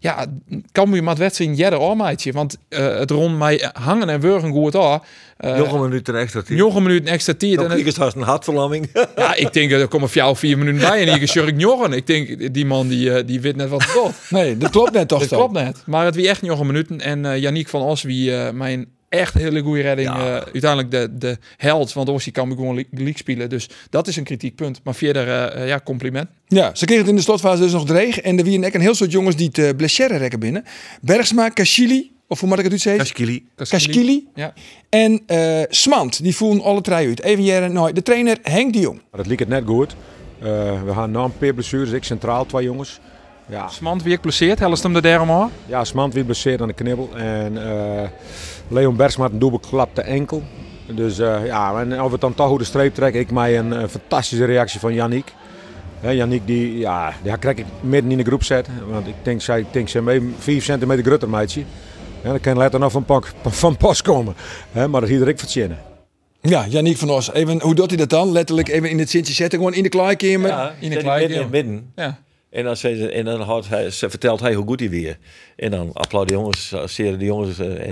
Ja, 0.00 0.26
kan 0.72 0.90
je 0.92 1.02
maar 1.02 1.10
het 1.10 1.18
wedstrijd 1.22 1.56
jaren 1.58 1.80
oormaatje, 1.80 2.32
want 2.32 2.56
eh, 2.68 2.98
het 2.98 3.10
rond 3.10 3.38
mij 3.38 3.70
hangen 3.72 4.08
en 4.08 4.20
wurgen 4.20 4.50
goed 4.52 4.74
aan. 4.76 5.00
Uh, 5.40 5.56
Nog 5.56 5.72
een 5.72 5.80
minuut 5.80 6.04
terecht. 6.04 6.32
Dat 6.32 6.48
nog 6.48 6.74
een 6.74 6.82
minuut 6.82 7.06
extra 7.06 7.34
tijd. 7.34 7.54
Dan 7.54 7.64
en 7.64 7.70
het- 7.70 7.94
krijg 7.94 8.12
je 8.12 8.18
een 8.20 8.26
hartverlamming. 8.26 8.88
ja, 9.16 9.34
ik 9.34 9.52
denk 9.52 9.70
er 9.70 9.88
komen 9.88 10.08
voor 10.08 10.16
jou 10.16 10.36
vier 10.36 10.58
minuten 10.58 10.80
bij 10.88 11.06
en 11.06 11.18
hier 11.18 11.28
sjurk 11.28 11.60
Jorgen. 11.60 11.92
Ik 11.92 12.06
denk 12.06 12.54
die 12.54 12.66
man 12.66 12.88
die, 12.88 13.12
eh, 13.12 13.26
die 13.26 13.40
weet 13.40 13.56
net 13.56 13.68
wat 13.68 13.82
het 13.82 13.92
wordt. 13.92 14.16
Nee, 14.30 14.56
dat 14.56 14.70
klopt 14.70 14.92
net 14.92 15.08
toch 15.08 15.18
Dat 15.20 15.28
zo. 15.28 15.36
klopt 15.36 15.52
net. 15.52 15.82
Maar 15.86 16.04
het 16.04 16.14
wie 16.14 16.28
echt 16.28 16.42
nog 16.42 16.60
een 16.60 16.66
minuten 16.66 17.00
en 17.00 17.24
eh 17.24 17.38
Yannick 17.40 17.68
van 17.68 17.82
Os 17.82 18.02
wie 18.02 18.36
eh, 18.36 18.52
mijn 18.52 18.86
echt 19.08 19.34
hele 19.34 19.60
goede 19.60 19.82
redding. 19.82 20.08
Ja. 20.08 20.16
eh, 20.36 20.42
uiteindelijk 20.52 20.90
de, 20.90 21.08
de 21.18 21.38
held, 21.56 21.92
want 21.92 22.08
Ossie 22.08 22.32
kan 22.32 22.48
me 22.48 22.54
gewoon 22.54 22.74
le- 22.74 22.84
league 22.90 23.16
spelen. 23.16 23.48
Dus 23.48 23.68
dat 23.90 24.06
is 24.08 24.16
een 24.16 24.24
kritiekpunt. 24.24 24.80
Maar 24.84 24.94
verder, 24.94 25.28
eh, 25.28 25.62
eh, 25.62 25.68
ja, 25.68 25.80
compliment. 25.84 26.28
Ja, 26.46 26.70
ze 26.74 26.84
kregen 26.84 27.02
het 27.02 27.10
in 27.10 27.16
de 27.16 27.22
slotfase 27.22 27.62
dus 27.62 27.72
nog 27.72 27.86
dreig. 27.86 28.18
En 28.20 28.38
er 28.38 28.44
wie 28.44 28.62
en 28.62 28.74
een 28.74 28.80
heel 28.80 28.94
soort 28.94 29.12
jongens 29.12 29.36
die 29.36 29.50
het 29.52 29.76
uh, 29.98 30.06
rekken 30.06 30.40
binnen. 30.40 30.64
Bergsma, 31.00 31.48
Kashili, 31.48 32.10
of 32.28 32.40
hoe 32.40 32.48
moet 32.48 32.58
ik 32.58 32.64
het 32.64 32.72
uitzeggen? 32.72 33.02
Kashkili. 33.02 33.46
Kashkili. 33.56 34.28
Ja. 34.34 34.52
En 34.88 35.22
eh, 35.26 35.62
Smant, 35.68 36.22
die 36.22 36.36
voelen 36.36 36.62
alle 36.62 36.80
drie 36.80 36.96
uit. 36.96 37.22
Even 37.22 37.44
jaren, 37.44 37.72
nou, 37.72 37.92
de 37.92 38.02
trainer 38.02 38.38
Henk 38.42 38.72
de 38.72 38.80
Jong. 38.80 39.00
Maar 39.10 39.20
het 39.20 39.28
liep 39.28 39.38
het 39.38 39.48
net 39.48 39.64
goed. 39.66 39.96
Eh, 40.38 40.46
we 40.82 40.92
gaan 40.92 41.10
na 41.10 41.22
een 41.22 41.38
paar 41.38 41.54
blessures, 41.54 41.90
ik 41.90 42.04
centraal 42.04 42.46
twee 42.46 42.64
jongens. 42.64 43.00
Ja, 43.46 43.68
Smant 43.68 44.02
wie 44.02 44.12
ik 44.12 44.20
pleziert, 44.20 44.58
helst 44.58 44.82
hem 44.82 44.92
de 44.92 45.00
derde 45.00 45.32
aan. 45.32 45.50
ja 45.66 45.84
Smant 45.84 46.14
weer 46.14 46.24
blesseerd 46.24 46.60
aan 46.60 46.68
de 46.68 46.74
knibbel. 46.74 47.10
En 47.16 47.68
eh, 47.68 48.08
Leon 48.68 48.96
Bergsma 48.96 49.22
had 49.22 49.32
een 49.32 49.38
dubbelklapte 49.38 50.02
enkel. 50.02 50.42
Dus 50.94 51.18
eh, 51.18 51.46
ja, 51.46 51.80
en 51.80 52.00
of 52.00 52.06
we 52.06 52.12
het 52.12 52.20
dan 52.20 52.34
toch 52.34 52.48
hoe 52.48 52.58
de 52.58 52.64
streep 52.64 52.94
trekken. 52.94 53.20
Ik 53.20 53.30
mij 53.30 53.58
een, 53.58 53.72
eh, 53.72 53.88
fantastische 53.88 54.44
reactie 54.44 54.80
van 54.80 54.94
Yannick. 54.94 55.32
Hè, 56.00 56.10
Yannick 56.10 56.46
die, 56.46 56.78
ja, 56.78 57.14
die 57.22 57.38
krijg 57.38 57.56
ik 57.56 57.64
midden 57.80 58.10
in 58.10 58.16
de 58.18 58.24
groep 58.24 58.44
zet. 58.44 58.68
Want 58.90 59.06
ik 59.06 59.14
denk, 59.22 59.40
zij, 59.40 59.60
ik 59.60 59.72
denk, 59.72 59.88
ze 59.88 60.02
mee 60.02 60.34
5 60.38 60.64
centimeter 60.64 61.04
groter 61.04 61.28
meidje. 61.28 61.62
Ja, 62.22 62.30
dan 62.30 62.40
kan 62.40 62.56
later 62.56 62.80
nog 62.80 62.92
van, 62.92 63.04
pak, 63.04 63.32
van 63.46 63.76
pas 63.76 64.02
komen. 64.02 64.34
Hè, 64.72 64.88
maar 64.88 65.00
dat 65.00 65.10
hier 65.10 65.28
ik 65.28 65.38
verzinnen. 65.38 65.78
Ja, 66.40 66.66
Janiek 66.68 66.96
van 66.96 67.10
Os. 67.10 67.32
Even, 67.32 67.60
hoe 67.60 67.74
doet 67.74 67.88
hij 67.88 67.96
dat 67.96 68.10
dan? 68.10 68.32
Letterlijk 68.32 68.68
even 68.68 68.90
in 68.90 68.98
het 68.98 69.10
zintje 69.10 69.34
zetten, 69.34 69.58
gewoon 69.58 69.74
in 69.74 69.82
de 69.82 69.88
kleikamer. 69.88 70.48
Ja, 70.48 70.74
in 70.80 70.90
de 70.90 70.96
klein, 70.96 71.50
midden 71.50 71.92
ja. 71.94 72.04
het. 72.04 72.14
En 72.50 72.64
dan, 72.64 72.76
zei 72.76 72.96
ze, 72.96 73.10
en 73.10 73.24
dan 73.24 73.40
houdt 73.40 73.68
hij, 73.68 73.90
ze 73.90 74.10
vertelt 74.10 74.40
hij 74.40 74.54
hoe 74.54 74.66
goed 74.66 74.80
hij 74.80 74.90
weer. 74.90 75.18
En 75.56 75.70
dan 75.70 75.90
applauderen 75.92 76.40
jongens, 76.40 76.74
asseren 76.74 77.18
de 77.18 77.24
jongens. 77.24 77.58
eh, 77.58 77.66
En, 77.66 77.90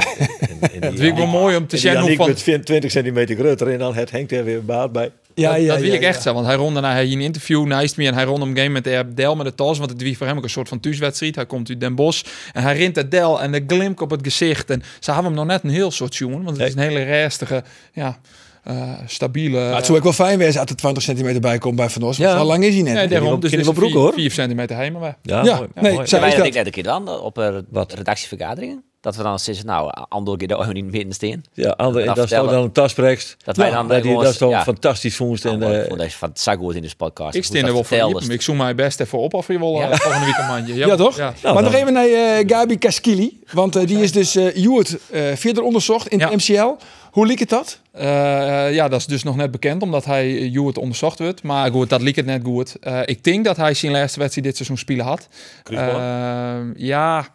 en, 0.72 0.80
Dat 0.80 0.94
vind 0.94 1.00
ik 1.00 1.16
wel 1.16 1.26
mooi 1.26 1.56
om 1.56 1.66
te 1.66 1.76
zien 1.76 1.90
hoe 1.90 1.98
Yannick 2.00 2.16
van... 2.16 2.52
met 2.54 2.64
20 2.64 2.90
centimeter 2.90 3.36
groter 3.36 3.68
en 3.72 3.78
dan 3.78 3.94
het 3.94 4.10
hangt 4.10 4.32
er 4.32 4.44
weer 4.44 4.64
baat 4.64 4.92
bij. 4.92 5.10
Ja, 5.42 5.52
dat 5.52 5.60
ja, 5.62 5.66
dat 5.72 5.80
weet 5.80 5.90
ja, 5.90 5.96
ik 5.96 6.02
echt 6.02 6.16
ja. 6.16 6.20
zo, 6.22 6.32
want 6.34 6.46
hij 6.46 6.54
ronde 6.54 6.80
naar 6.80 6.92
hij 6.92 7.12
een 7.12 7.20
interview 7.20 7.64
naast 7.66 7.96
me 7.96 8.06
en 8.06 8.14
hij 8.14 8.24
rond 8.24 8.42
hem 8.42 8.56
game 8.56 8.68
met 8.68 8.84
de 8.84 9.04
Del 9.14 9.36
met 9.36 9.46
de 9.46 9.54
tas, 9.54 9.78
want 9.78 9.90
het 9.90 10.02
wie 10.02 10.16
voor 10.16 10.26
hem 10.26 10.36
ook 10.36 10.44
een 10.44 10.50
soort 10.50 10.68
van 10.68 10.80
thuiswedstrijd. 10.80 11.34
Hij 11.34 11.46
komt 11.46 11.68
uit 11.68 11.80
Den 11.80 11.94
Bosch 11.94 12.24
en 12.52 12.62
hij 12.62 12.76
rint 12.76 12.96
het 12.96 13.10
Del 13.10 13.40
en 13.42 13.52
de 13.52 13.64
glimp 13.66 14.00
op 14.00 14.10
het 14.10 14.20
gezicht 14.22 14.70
en 14.70 14.82
ze 15.00 15.12
hebben 15.12 15.24
hem 15.32 15.34
nog 15.40 15.46
net 15.46 15.64
een 15.64 15.70
heel 15.70 15.90
soort 15.90 16.16
jongen, 16.16 16.42
want 16.42 16.56
het 16.56 16.66
is 16.68 16.74
een 16.74 16.80
hele 16.80 17.02
restige, 17.02 17.64
ja, 17.92 18.18
eh, 18.62 18.92
stabiele. 19.06 19.58
Maar 19.60 19.76
het 19.76 19.84
zou 19.86 19.98
ook 19.98 20.04
wel 20.04 20.12
fijn 20.12 20.38
wezen 20.38 20.60
als 20.60 20.70
er 20.70 20.76
20 20.76 21.02
centimeter 21.02 21.40
bij 21.40 21.58
komt 21.58 21.76
bij 21.76 21.88
Van 21.88 22.02
Os. 22.02 22.16
Ja. 22.16 22.36
Hoe 22.36 22.46
lang 22.46 22.64
is 22.64 22.74
hij 22.74 22.82
net? 22.82 22.94
nee, 22.94 23.08
daarom, 23.08 23.40
dus 23.40 23.52
is 23.52 23.64
wel 23.64 23.72
broek, 23.72 23.92
hoor. 23.92 24.12
4 24.12 24.30
centimeter 24.30 24.76
heen, 24.76 24.92
maar 24.92 25.16
Ja, 25.22 25.44
Ja, 25.44 25.56
mooi. 25.56 25.68
nee, 25.74 25.92
mooi. 25.92 26.06
zij- 26.06 26.20
Wij 26.20 26.28
is 26.28 26.34
dat 26.36 26.52
net 26.52 26.66
een 26.66 26.72
keer 26.72 26.82
dan 26.82 27.08
op 27.08 27.38
uh, 27.38 27.48
redactievergaderingen. 27.94 28.84
Dat 29.00 29.16
we 29.16 29.22
dan 29.22 29.38
zeggen, 29.38 29.66
nou, 29.66 29.90
Andor 30.08 30.36
keer 30.36 30.48
daar 30.48 30.70
in 30.76 30.84
het 30.84 30.92
midden 30.92 31.12
staan. 31.12 31.42
Ja, 31.52 31.70
Ander, 31.70 32.00
en 32.00 32.06
Dan 32.06 32.14
dat 32.14 32.24
is 32.24 32.30
vertellen. 32.30 32.52
dan 32.54 32.64
een 32.64 32.72
tasbrekst. 32.72 33.36
Dat 33.44 33.56
wij 33.56 33.68
Ja, 33.68 33.74
dan 33.74 33.88
dat, 33.88 34.02
die, 34.02 34.14
dat 34.14 34.24
is 34.32 34.36
toch 34.36 34.50
ja. 34.50 34.62
fantastisch 34.62 35.16
vond. 35.16 35.44
En, 35.44 35.62
ik 35.62 35.86
vond 35.86 36.00
deze 36.00 36.16
van 36.18 36.28
het 36.28 36.48
goed 36.58 36.74
in 36.74 36.82
deze 36.82 36.96
podcast. 36.96 37.34
ik 37.34 37.44
steen 37.44 37.66
er 37.66 37.72
wel 37.72 37.84
voor. 37.84 38.22
Ik 38.32 38.42
zoek 38.42 38.56
mij 38.56 38.74
best 38.74 39.00
even 39.00 39.18
op 39.18 39.34
of 39.34 39.46
je 39.46 39.58
wil 39.58 39.74
Ja. 39.78 39.90
eh, 39.90 39.98
volgende 39.98 40.26
week 40.26 40.36
een 40.38 40.46
mandje. 40.46 40.74
Ja, 40.74 40.96
toch? 40.96 41.16
Ja. 41.16 41.34
Nou, 41.42 41.54
maar 41.54 41.62
dan- 41.62 41.72
nog 41.72 41.80
even 41.80 41.92
naar 41.92 42.06
eh, 42.06 42.44
Gabi 42.46 42.78
Kaskili. 42.78 43.40
Want 43.52 43.76
eh, 43.76 43.86
die 43.86 43.98
is 44.02 44.12
dus 44.12 44.36
eh 44.36 44.56
eh, 45.10 45.36
verder 45.36 45.62
onderzocht 45.62 46.08
in 46.08 46.18
Ja. 46.18 46.30
het 46.30 46.36
MCL. 46.48 46.74
Hoe 47.10 47.26
liep 47.26 47.38
het 47.38 47.48
dat? 47.48 47.80
Eh, 47.92 48.04
ja, 48.74 48.88
dat 48.88 49.00
is 49.00 49.06
dus 49.06 49.22
nog 49.22 49.36
net 49.36 49.50
bekend, 49.50 49.82
omdat 49.82 50.04
hij 50.04 50.30
uh, 50.30 50.52
Hewitt 50.54 50.78
onderzocht 50.78 51.18
wordt. 51.18 51.42
Maar 51.42 51.70
goed, 51.70 51.88
dat 51.90 52.02
liep 52.02 52.16
het 52.16 52.26
net 52.26 52.40
goed. 52.44 52.76
Eh, 52.80 53.00
ik 53.04 53.24
denk 53.24 53.44
dat 53.44 53.56
hij 53.56 53.74
zijn 53.74 53.92
laatste 53.92 54.18
wedstrijd 54.18 54.46
dit 54.46 54.56
seizoen 54.56 54.78
spelen 54.78 55.04
had. 55.04 55.28
Eh, 55.64 56.56
ja, 56.76 57.26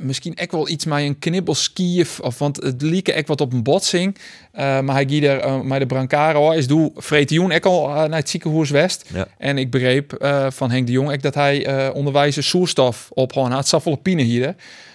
misschien 0.00 0.34
echt 0.34 0.52
wel 0.52 0.68
iets 0.68 0.84
met 0.84 0.98
een 0.98 1.18
knibbelskief. 1.18 2.20
Of, 2.20 2.38
want 2.38 2.56
het 2.56 2.82
liep 2.82 3.08
echt 3.08 3.28
wat 3.28 3.40
op 3.40 3.52
een 3.52 3.62
botsing. 3.62 4.16
Eh, 4.52 4.80
maar 4.80 4.94
hij 4.94 5.06
ging 5.08 5.24
er 5.24 5.44
uh, 5.44 5.60
met 5.60 5.80
de 5.80 5.86
Brancaro. 5.86 6.50
Is 6.50 6.66
doe 6.66 6.92
Vreetioen 6.96 7.52
ook 7.52 7.66
al 7.66 7.88
uh, 7.88 7.94
naar 7.94 8.18
het 8.18 8.28
ziekenhuis 8.28 8.70
West. 8.70 9.08
Ja. 9.14 9.28
En 9.38 9.58
ik 9.58 9.70
begreep 9.70 10.14
van 10.48 10.70
Henk 10.70 10.86
de 10.86 10.92
Jong 10.92 11.12
ook 11.12 11.22
dat 11.22 11.34
hij 11.34 11.90
onderwijzer 11.92 12.42
zoerstof 12.42 13.08
op 13.12 13.32
gewoon 13.32 13.52
had. 13.52 13.68
Hier. 14.04 14.54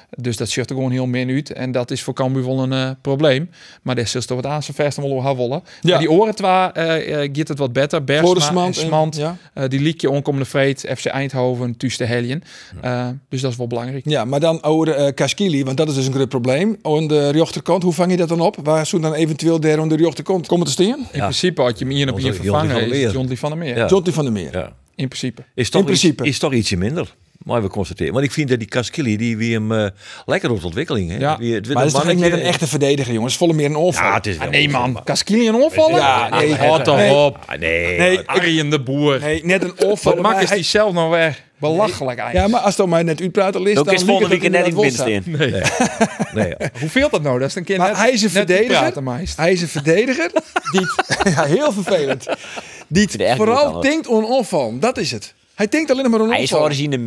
Dus 0.10 0.38
dat 0.38 0.50
ziet 0.50 0.70
er 0.70 0.76
gewoon 0.76 0.92
heel 0.92 1.06
min 1.06 1.30
uit. 1.30 1.52
En 1.54 1.72
dat 1.72 1.92
is 1.92 2.04
voor 2.04 2.14
Cambuur 2.14 2.46
wel 2.46 2.60
een 2.64 2.72
uh, 2.72 2.90
probleem. 3.02 3.50
Maar 3.82 3.96
dat 3.96 4.16
is 4.16 4.26
toch 4.26 4.42
wat 4.42 4.46
aan 4.46 4.64
zijn 4.64 4.78
vast 4.78 4.98
wel 4.98 5.20
gaan 5.22 5.36
wollen. 5.36 5.64
Ja. 5.82 5.90
Maar 5.90 6.00
die 6.00 6.12
oren 6.12 6.36
twa 6.36 6.78
uh, 6.78 7.08
uh, 7.08 7.30
gaat 7.34 7.48
het 7.48 7.58
wat 7.58 7.74
beter. 7.74 8.04
Bergsma 8.04 8.66
en 8.66 8.74
Smant. 8.74 9.16
ja. 9.16 9.38
Uh, 9.56 9.64
die 9.68 9.80
liek 9.80 10.02
je 10.02 10.10
onkomende 10.10 10.46
vreed. 10.46 10.86
FC 10.98 11.06
Eindhoven, 11.06 11.78
Thuis 11.78 11.98
de 11.98 12.06
Helien. 12.06 12.44
Uh, 12.86 13.08
dus 13.30 13.42
dat 13.42 13.52
is 13.52 13.58
wel 13.58 13.68
belangrijk. 13.68 14.04
Ja, 14.10 14.26
maar 14.26 14.40
dan 14.40 14.64
over 14.64 15.00
uh, 15.00 15.08
Kaskili, 15.14 15.64
want 15.64 15.78
dat 15.78 15.88
is 15.90 15.96
dus 15.96 16.06
een 16.08 16.14
groot 16.14 16.30
probleem. 16.30 16.78
Aan 16.82 17.08
de 17.08 17.30
rechterkant, 17.30 17.84
hoe 17.84 17.94
vang 17.94 18.12
je 18.12 18.18
dat 18.18 18.30
dan 18.30 18.40
op? 18.42 18.58
Waar 18.64 18.86
zou 18.86 19.02
dan 19.02 19.14
eventueel 19.14 19.60
der 19.60 19.80
aan 19.80 19.90
de 19.90 19.96
rechterkant 19.96 20.48
komen 20.48 20.66
te 20.66 20.72
staan? 20.72 20.86
In 20.86 21.20
principe 21.20 21.62
had 21.62 21.80
je 21.80 21.86
hem 21.86 21.94
hier 21.94 22.12
op 22.12 22.18
hier 22.18 22.34
vervangen. 22.34 22.68
Jonty 22.68 22.76
van 22.76 22.90
der 22.90 22.98
Is 22.98 23.04
Meer. 23.04 23.12
Jonty 23.12 23.36
van 23.36 23.50
der 23.50 23.60
Meer. 23.60 23.78
Ja. 23.78 23.88
Johnny 23.88 24.12
van 24.12 24.24
der 24.24 24.34
Meer. 24.34 24.52
ja. 24.52 24.74
In 24.96 25.08
principe. 25.08 25.44
Is 25.56 25.70
toch, 25.70 25.80
In 25.80 25.86
principe. 25.86 26.24
Iets, 26.24 26.32
is 26.32 26.40
toch 26.40 26.54
ietsje 26.54 26.78
minder. 26.78 27.16
Maar 27.38 27.62
we 27.62 27.68
constateren. 27.68 28.14
Want 28.14 28.26
ik 28.26 28.32
vind 28.32 28.50
dat 28.50 28.60
die 28.60 28.68
Kaskili, 28.68 29.18
die 29.18 29.38
wie 29.38 29.54
hem 29.54 29.72
eh, 29.72 29.86
lekker 30.26 30.50
op 30.52 30.60
de 30.60 30.66
ontwikkeling. 30.66 31.10
Hè? 31.12 31.18
Ja. 31.18 31.38
Wie, 31.38 31.54
het, 31.54 31.66
Maar 31.68 31.76
dat 31.76 31.86
is 31.86 31.92
toch 31.92 32.06
niet 32.08 32.18
net 32.20 32.32
een 32.34 32.40
echte 32.40 32.68
verdediger, 32.68 33.14
jongens. 33.14 33.38
Volle 33.38 33.54
meer 33.54 33.66
een 33.66 33.76
onval. 33.76 34.04
Ja, 34.08 34.14
het 34.14 34.26
is 34.28 34.38
wel 34.38 34.46
Ah, 34.46 34.52
nee 34.52 34.70
man, 34.70 34.92
maar- 34.92 35.04
Kaskili 35.04 35.48
een 35.48 35.56
onvallen? 35.56 35.96
Ja, 35.96 36.30
nee, 36.30 36.56
Houd 36.56 36.84
toch 36.84 36.98
nee. 36.98 37.12
op. 37.14 37.38
Ah, 37.46 37.60
nee. 37.60 37.98
Nee, 37.98 38.20
Arjen 38.26 38.70
de 38.70 38.82
Boer. 38.82 39.20
Nee, 39.20 39.46
net 39.46 39.64
een 39.64 39.74
onval. 39.86 40.14
Wat 40.14 40.22
maar 40.22 40.32
mak 40.32 40.42
is 40.42 40.48
hij- 40.48 40.58
die 40.58 40.66
zelf 40.66 40.94
nou 40.94 41.10
weer? 41.12 41.44
Belachelijk 41.60 42.18
Ja, 42.18 42.24
eigenlijk. 42.24 42.54
maar 42.54 42.62
als 42.62 42.78
het 42.78 42.88
mij 42.88 43.04
net 43.04 43.22
uitpraten 43.22 43.62
ligt, 43.62 43.78
Ook 43.78 43.86
dan 43.86 43.94
is 43.94 44.04
volgende 44.04 44.34
het 44.34 44.42
week 44.44 44.52
net 44.52 44.66
in 44.68 44.74
midden 44.76 45.06
wel 45.06 45.22
staan. 45.22 46.34
nee. 46.34 46.56
Hoe 46.80 46.90
veelt 46.90 47.12
dat 47.12 47.22
nou? 47.22 47.40
Dat 47.40 47.50
is 47.50 47.56
een 47.56 47.64
keer 47.64 47.78
Maar 47.78 47.88
net, 47.88 47.98
hij 47.98 48.12
is 48.12 48.22
een 48.22 48.30
verdediger. 48.30 48.94
Hij 49.36 49.52
is 49.52 49.62
een 49.62 49.68
verdediger 49.68 50.32
die, 50.72 50.82
ja, 51.34 51.44
heel 51.44 51.72
vervelend, 51.72 52.26
die 52.88 53.10
vooral 53.36 53.72
dan, 53.72 53.82
denkt 53.82 54.08
aan 54.08 54.26
onval. 54.26 54.80
Dat 54.80 54.98
is 54.98 55.12
het. 55.12 55.34
Hij 55.56 55.68
denkt 55.68 55.92
alleen 55.92 56.10
maar 56.10 56.20
aan 56.20 56.30
Hij 56.30 56.42
is 56.44 56.54
origine 56.54 56.98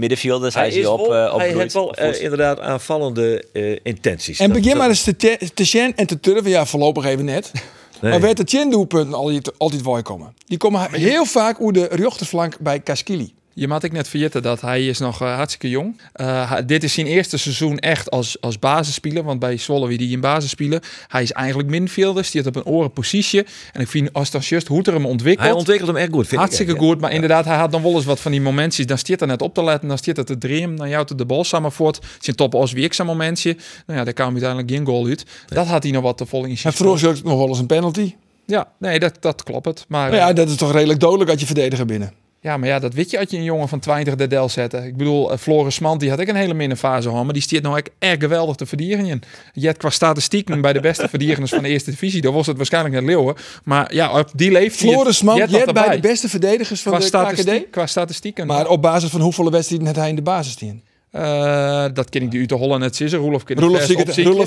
dus 0.40 0.54
hij, 0.54 0.62
Hij, 0.62 0.68
is 0.72 0.74
hier 0.74 0.90
op, 0.90 1.00
eh, 1.12 1.30
op 1.32 1.38
hij 1.38 1.52
heeft 1.52 1.72
wel 1.72 1.94
eh, 1.94 2.22
inderdaad 2.22 2.60
aanvallende 2.60 3.44
eh, 3.52 3.76
intenties. 3.82 4.38
En 4.38 4.46
Dat- 4.48 4.56
begin 4.56 4.70
dat- 4.70 4.78
maar 4.80 4.88
eens 4.88 5.02
te, 5.02 5.16
te, 5.16 5.50
te 5.54 5.64
zien 5.64 5.96
en 5.96 6.06
te 6.06 6.20
turven. 6.20 6.50
Ja, 6.50 6.66
voorlopig 6.66 7.04
even 7.04 7.24
net. 7.24 7.50
Nee. 8.00 8.10
Maar 8.10 8.20
werd 8.20 8.36
de 8.36 8.42
chin-doelpunten 8.46 9.14
altijd, 9.14 9.58
altijd 9.58 9.82
wel 9.82 10.02
komen. 10.02 10.34
Die 10.46 10.58
komen 10.58 10.92
heel 10.92 11.24
vaak 11.24 11.60
over 11.60 11.72
de 11.72 11.86
rechterflank 11.90 12.58
bij 12.58 12.80
Kaskili. 12.80 13.34
Je 13.58 13.68
moet 13.68 13.82
ik 13.82 13.92
net 13.92 14.08
vergeten 14.08 14.42
dat 14.42 14.60
hij 14.60 14.86
is 14.86 14.98
nog 14.98 15.22
eh, 15.22 15.34
hartstikke 15.34 15.68
jong. 15.68 16.00
Eh, 16.12 16.52
dit 16.66 16.84
is 16.84 16.92
zijn 16.92 17.06
eerste 17.06 17.38
seizoen 17.38 17.78
echt 17.78 18.10
als, 18.10 18.40
als 18.40 18.58
basisspeler. 18.58 19.22
Want 19.22 19.38
bij 19.38 19.56
Zwolle 19.56 19.86
wie 19.86 19.98
die 19.98 20.10
in 20.10 20.20
basis 20.20 20.50
spelen. 20.50 20.80
Hij 21.08 21.22
is 21.22 21.32
eigenlijk 21.32 21.68
midfielder. 21.68 22.28
Die 22.30 22.46
op 22.46 22.56
een 22.56 22.64
oren 22.64 22.92
positie. 22.92 23.46
En 23.72 23.80
ik 23.80 23.88
vind 23.88 24.12
als 24.12 24.30
dan 24.30 24.40
just 24.40 24.66
hoe 24.66 24.82
er 24.82 24.92
hem 24.92 25.06
ontwikkelt. 25.06 25.46
Hij 25.46 25.56
ontwikkelt 25.56 25.88
hem 25.88 25.96
echt 25.96 26.12
goed. 26.12 26.26
Vind 26.26 26.40
Hartstikke 26.40 26.72
ik, 26.72 26.78
goed, 26.78 27.00
maar 27.00 27.12
inderdaad, 27.12 27.44
hij 27.44 27.56
had 27.56 27.72
dan 27.72 27.82
wel 27.82 27.94
eens 27.94 28.04
wat 28.04 28.20
van 28.20 28.30
die 28.30 28.40
momentjes. 28.40 28.86
Dan 28.86 28.98
stiert 28.98 29.20
er 29.20 29.26
net 29.26 29.42
op 29.42 29.54
te 29.54 29.64
letten, 29.64 29.88
dan 29.88 29.98
stiert 29.98 30.16
het 30.16 30.26
te 30.26 30.38
dream. 30.38 30.76
Dan 30.76 30.88
jouwt 30.88 31.18
de 31.18 31.26
bal 31.26 31.44
samen 31.44 31.72
voort. 31.72 31.98
Zijn 32.20 32.36
top 32.36 32.54
als 32.54 32.72
wie 32.72 32.84
ik 32.84 32.92
zo'n 32.92 33.06
momentje. 33.06 33.56
Nou 33.86 33.98
ja, 33.98 34.04
daar 34.04 34.14
kwam 34.14 34.30
uiteindelijk 34.30 34.70
geen 34.70 34.86
goal 34.86 35.06
uit. 35.06 35.24
Dat 35.46 35.66
had 35.66 35.82
hij 35.82 35.92
nog 35.92 36.02
wat 36.02 36.16
te 36.16 36.26
vol 36.26 36.44
in 36.44 36.58
En 36.62 36.72
vroeger 36.72 37.08
ook 37.08 37.22
nog 37.22 37.38
wel 37.38 37.48
eens 37.48 37.58
een 37.58 37.66
penalty. 37.66 38.14
Ja, 38.46 38.72
nee, 38.78 38.98
dat, 38.98 39.16
dat 39.20 39.42
klopt 39.42 39.64
het. 39.64 39.84
Maar, 39.88 40.08
Maar 40.08 40.18
ja, 40.18 40.26
ja, 40.26 40.32
dat 40.32 40.48
is 40.48 40.56
toch 40.56 40.72
redelijk 40.72 41.00
dodelijk 41.00 41.30
als 41.30 41.40
je 41.40 41.46
verdediger 41.46 41.86
binnen. 41.86 42.12
Ja, 42.40 42.56
maar 42.56 42.68
ja, 42.68 42.78
dat 42.78 42.94
weet 42.94 43.10
je 43.10 43.18
als 43.18 43.30
je 43.30 43.36
een 43.36 43.42
jongen 43.42 43.68
van 43.68 43.78
20 43.78 44.14
de 44.14 44.26
del 44.26 44.48
zetten. 44.48 44.84
Ik 44.84 44.96
bedoel, 44.96 45.32
uh, 45.32 45.38
Floris 45.38 45.78
Mand, 45.78 46.00
die 46.00 46.10
had 46.10 46.20
ik 46.20 46.28
een 46.28 46.36
hele 46.36 46.54
minne 46.54 46.76
fase 46.76 47.08
gehad, 47.08 47.24
maar 47.24 47.32
die 47.32 47.42
stiert 47.42 47.62
nou 47.62 47.76
echt 47.76 47.90
erg 47.98 48.18
geweldig 48.18 48.56
te 48.56 48.66
verdedigen. 48.66 49.20
Je 49.52 49.66
hebt 49.66 49.78
qua 49.78 49.90
statistieken 49.90 50.60
bij 50.60 50.72
de 50.72 50.80
beste 50.80 51.08
verdedigers 51.14 51.50
van 51.50 51.62
de 51.62 51.68
eerste 51.68 51.90
divisie, 51.90 52.20
dan 52.20 52.34
was 52.34 52.46
het 52.46 52.56
waarschijnlijk 52.56 52.94
net 52.94 53.04
Leeuwen. 53.04 53.34
Maar 53.64 53.94
ja, 53.94 54.18
op 54.18 54.30
die 54.34 54.50
leeftijd... 54.50 54.92
Floris 54.92 55.22
Man, 55.22 55.36
je 55.36 55.56
hebt 55.56 55.72
bij 55.72 55.94
de 55.94 56.00
beste 56.00 56.28
verdedigers 56.28 56.80
van 56.80 56.92
qua, 56.92 57.00
de 57.00 57.06
statistiek, 57.06 57.62
KKD. 57.62 57.70
qua 57.70 57.86
statistieken. 57.86 58.46
Maar 58.46 58.68
op 58.68 58.82
basis 58.82 59.10
van 59.10 59.20
hoeveel 59.20 59.50
wedstrijden 59.50 59.86
had 59.86 59.96
hij 59.96 60.08
in 60.08 60.16
de 60.16 60.22
basis 60.22 60.52
staan? 60.52 60.82
Eh, 61.10 61.84
dat 61.94 62.08
ken 62.08 62.32
ik 62.32 62.48
de 62.48 62.54
Holland 62.54 62.82
het 62.82 63.00
is. 63.00 63.12
Roelof 63.12 63.44
ken 63.44 63.58
Roelof, 63.58 63.82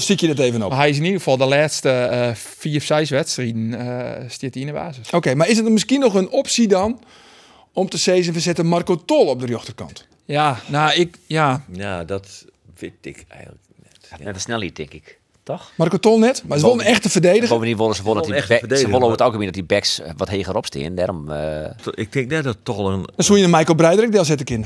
zie 0.01 0.17
je 0.17 0.27
dat 0.27 0.39
even 0.39 0.63
op. 0.63 0.69
Maar 0.69 0.79
hij 0.79 0.89
is 0.89 0.97
in 0.97 1.03
ieder 1.03 1.17
geval 1.17 1.37
de 1.37 1.45
laatste 1.45 1.89
eh, 1.89 2.29
vier, 2.33 2.81
vijf 2.81 3.09
wedstrijden 3.09 3.71
uh, 3.71 3.79
hij 4.39 4.49
in 4.51 4.65
de 4.65 4.71
basis. 4.71 5.09
Oké, 5.09 5.35
maar 5.35 5.49
is 5.49 5.57
het 5.57 5.69
misschien 5.69 5.99
nog 5.99 6.13
een 6.13 6.29
optie 6.29 6.67
dan 6.67 6.99
om 7.73 7.89
te 7.89 7.97
zeggen, 7.97 8.33
we 8.33 8.39
zetten 8.39 8.65
Marco 8.65 9.05
Tol 9.05 9.25
op 9.27 9.39
de 9.39 9.45
rechterkant? 9.45 10.07
Ja, 10.25 10.59
nou, 10.67 10.93
ik, 10.93 11.17
ja, 11.25 11.63
Ja, 11.71 12.03
dat 12.03 12.45
weet 12.77 12.93
ik 13.01 13.25
eigenlijk 13.27 13.61
net. 14.09 14.19
Net 14.23 14.35
een 14.35 14.41
snelheid, 14.41 14.75
denk 14.75 14.93
ik. 14.93 15.19
Toch? 15.43 15.71
Marco 15.77 15.97
Tol 15.97 16.19
net, 16.19 16.41
maar 16.43 16.57
het 16.57 16.65
is 16.67 16.73
wel 16.73 16.79
een 16.81 16.85
echte 16.85 17.09
verdediger. 17.09 17.49
Bovendien 17.49 17.77
willen 17.77 17.95
ze 17.95 18.01
willen 18.03 18.17
dat 18.17 18.25
Wel 18.27 18.35
die 18.35 18.43
echt 18.57 18.79
ze 18.79 18.87
het 18.87 18.99
maar- 18.99 19.15
algemeen 19.17 19.45
dat 19.45 19.53
die 19.53 19.63
backs 19.63 19.99
eh, 19.99 20.11
wat 20.17 20.29
heger 20.29 20.55
opstaan. 20.55 20.95
Daarom, 20.95 21.31
eh, 21.31 21.69
Ik 21.93 22.11
denk 22.11 22.29
net 22.29 22.43
dat 22.43 22.57
wel 22.63 22.91
een... 22.91 23.01
Dan 23.15 23.25
zou 23.25 23.37
je 23.37 23.43
een 23.43 23.49
Michael 23.49 23.75
Breiderijk 23.75 24.11
deel 24.11 24.25
zetten 24.25 24.45
in. 24.45 24.65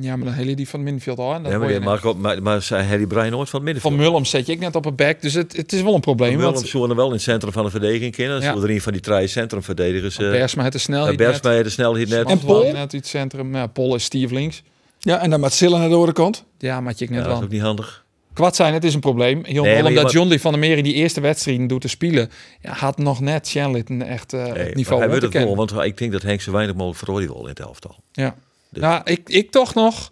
Ja, 0.00 0.16
maar 0.16 0.24
dan 0.26 0.34
heel 0.34 0.46
je 0.46 0.56
die 0.56 0.68
van 0.68 0.82
middenveld 0.82 1.18
aan. 1.18 1.42
Dat 1.42 1.52
Ja, 1.52 1.58
maar. 1.58 1.82
Marco, 1.82 2.14
maar, 2.14 2.42
maar 2.42 2.62
zei 2.62 2.84
Harry 2.86 3.06
Brian 3.06 3.30
nooit 3.30 3.48
van 3.48 3.66
het 3.66 3.78
Van. 3.80 3.96
Mullum 3.96 4.24
zet 4.24 4.46
je 4.46 4.52
ik 4.52 4.58
net 4.58 4.76
op 4.76 4.84
een 4.86 4.94
back, 4.94 5.22
dus 5.22 5.34
het, 5.34 5.56
het 5.56 5.72
is 5.72 5.82
wel 5.82 5.94
een 5.94 6.00
probleem. 6.00 6.40
Zou 6.56 6.90
er 6.90 6.96
wel 6.96 7.06
in 7.06 7.12
het 7.12 7.22
centrum 7.22 7.52
van 7.52 7.64
de 7.64 7.70
verdediging 7.70 8.14
kennen. 8.14 8.40
Ja. 8.40 8.54
Er 8.54 8.70
een 8.70 8.80
van 8.80 8.92
die 8.92 9.00
drie 9.00 9.26
centrumverdedigers. 9.26 10.18
uh, 10.18 10.30
Bersma 10.30 10.62
het 10.62 10.72
de 10.72 10.78
snelheid 10.78 11.16
Bersma 11.16 11.62
de 11.62 11.68
snelheid 11.68 12.08
net. 12.08 12.28
En 12.28 12.38
Pol? 12.38 12.62
net 12.62 12.74
uit 12.74 12.92
het 12.92 13.06
centrum. 13.06 13.54
Ja, 13.54 13.66
Pol 13.66 13.94
is 13.94 14.04
Steve 14.04 14.34
links. 14.34 14.62
Ja, 14.98 15.20
en 15.20 15.30
dan 15.30 15.40
met 15.40 15.52
Silla 15.52 15.78
naar 15.78 15.88
de 15.88 15.94
andere 15.94 16.12
kant. 16.12 16.44
Ja, 16.58 16.80
maar 16.80 16.94
je 16.96 17.04
ik 17.04 17.10
Ja, 17.10 17.16
net 17.16 17.24
dat 17.24 17.32
is 17.32 17.38
wel. 17.38 17.46
ook 17.46 17.52
niet 17.52 17.62
handig. 17.62 18.06
Kwad 18.32 18.56
zijn, 18.56 18.74
het 18.74 18.84
is 18.84 18.94
een 18.94 19.00
probleem. 19.00 19.40
Heel 19.44 19.62
Nee, 19.62 19.82
maar 19.82 19.90
omdat 19.90 20.12
John 20.12 20.28
Lee 20.28 20.40
van 20.40 20.50
der 20.52 20.60
Meer 20.60 20.76
in 20.76 20.84
die 20.84 20.94
eerste 20.94 21.20
wedstrijden 21.20 21.66
doet 21.66 21.80
te 21.80 21.88
spelen, 21.88 22.30
ja, 22.60 22.72
had 22.72 22.98
nog 22.98 23.20
net 23.20 23.48
Shanlit 23.48 23.90
een 23.90 24.02
echt 24.02 24.32
eh, 24.32 24.42
Nee, 24.42 24.52
het 24.52 24.74
niveau 24.74 25.00
hij 25.00 25.10
wil 25.10 25.20
het 25.20 25.32
wel, 25.32 25.56
want 25.56 25.72
ik 25.72 25.98
denk 25.98 26.12
dat 26.12 26.22
Henk 26.22 26.40
zo 26.40 26.52
weinig 26.52 26.74
mogelijk 26.74 26.98
verrooien 26.98 27.28
wil 27.28 27.42
in 27.42 27.48
het 27.48 27.60
elftal. 27.60 27.96
Ja. 28.12 28.34
Dus- 28.70 28.82
Nou, 28.82 29.00
ik, 29.04 29.28
ik 29.28 29.50
toch 29.50 29.74
nog. 29.74 30.10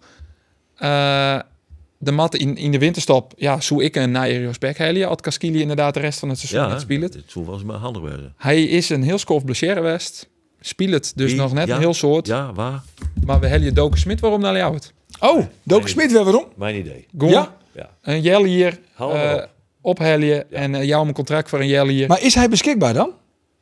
eh, 0.75 1.39
de 1.99 2.11
mat 2.11 2.35
in, 2.35 2.57
in 2.57 2.71
de 2.71 2.77
winterstop. 2.79 3.33
Ja, 3.37 3.59
zo 3.61 3.79
ik 3.79 3.95
een 3.95 4.11
Nairios 4.11 4.57
Beckhelie. 4.57 5.05
Had 5.05 5.21
Kaskili 5.21 5.61
inderdaad 5.61 5.93
de 5.93 5.99
rest 5.99 6.19
van 6.19 6.29
het 6.29 6.39
seizoen 6.39 6.61
Ja, 6.67 6.73
niet 6.73 6.81
spelen. 6.81 7.01
het 7.11 7.23
zou 7.27 7.45
wel 7.45 7.53
eens 7.53 7.63
maar 7.63 7.75
handig 7.77 8.01
wezen. 8.01 8.33
Hij 8.37 8.63
is 8.63 8.89
een 8.89 9.03
heel 9.03 9.17
skof 9.17 9.45
blessure 9.45 9.81
het 10.93 11.11
dus 11.15 11.31
Wie? 11.31 11.39
nog 11.41 11.53
net 11.53 11.67
Ja, 11.67 11.73
een 11.75 11.79
heel 11.81 11.93
soort. 11.93 12.27
Ja, 12.27 12.53
waar? 12.53 12.81
Maar 13.25 13.39
we 13.39 13.47
hebben 13.47 13.67
je 13.67 13.73
Doken 13.73 13.99
Smit 13.99 14.19
waarom 14.19 14.41
naar 14.41 14.57
jou 14.57 14.73
het. 14.73 14.93
Oh, 15.19 15.45
Doken 15.63 15.89
Smit 15.89 16.11
weer 16.11 16.23
waarom? 16.23 16.45
Mijn 16.55 16.75
idee. 16.75 17.05
Gewoon 17.17 17.33
Ja? 17.33 17.55
Ja. 17.71 17.89
een 18.01 18.21
jel 18.21 18.43
hier, 18.43 18.79
hem 19.11 19.37
eh, 19.37 19.43
op. 19.81 19.97
en 20.51 20.75
eh, 20.75 20.83
jou 20.83 21.07
een 21.07 21.13
contract 21.13 21.49
voor 21.49 21.59
een 21.59 21.67
jel 21.67 21.87
hier. 21.87 22.07
Maar 22.07 22.21
is 22.21 22.35
hij 22.35 22.49
beschikbaar 22.49 22.93
dan? 22.93 23.11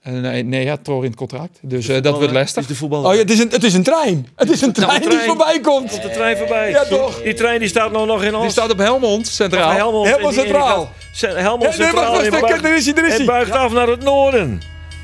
Eh, 0.05 0.13
nee, 0.13 0.43
nee, 0.43 0.63
ja, 0.65 0.77
Troor 0.81 1.03
in 1.03 1.09
het 1.09 1.19
contract. 1.19 1.57
Dus 1.61 1.87
eh, 1.87 2.01
dat 2.01 2.13
wordt 2.13 2.27
Is 2.27 2.33
lastig. 2.37 2.65
de 2.65 2.75
voetbal. 2.75 3.03
Oh 3.03 3.13
ja, 3.13 3.19
het 3.19 3.31
is 3.31 3.39
een, 3.39 3.49
het 3.49 3.63
is 3.63 3.73
een 3.73 3.83
trein. 3.83 4.27
Het 4.35 4.49
is 4.49 4.61
een 4.61 4.71
trein 4.71 4.99
die 5.01 5.09
trein. 5.09 5.25
voorbij 5.27 5.59
komt. 5.61 6.01
de 6.01 6.09
trein 6.09 6.37
voorbij. 6.37 6.69
Ja, 6.69 6.83
toch? 6.85 7.21
Die 7.21 7.33
trein 7.33 7.59
die 7.59 7.67
staat 7.67 7.91
nou 7.91 8.05
nog 8.07 8.23
in 8.23 8.33
ons. 8.35 8.43
Die 8.43 8.51
staat 8.51 8.71
op 8.71 8.77
Helmond, 8.77 9.27
centraal. 9.27 9.71
Helmond, 9.71 10.07
Helemaal 10.07 10.29
en 10.29 10.35
die- 10.35 10.43
en 10.43 10.51
die 10.51 10.55
centraal. 10.55 10.89
Helmond 11.43 11.73
centraal. 11.73 12.13
is 12.13 12.85
hij, 12.85 12.93
daar 12.93 13.07
is 13.07 13.15
hij. 13.17 13.25
buigt 13.25 13.51
af 13.51 13.71
naar 13.71 13.87
het 13.87 14.03
noorden. 14.03 14.61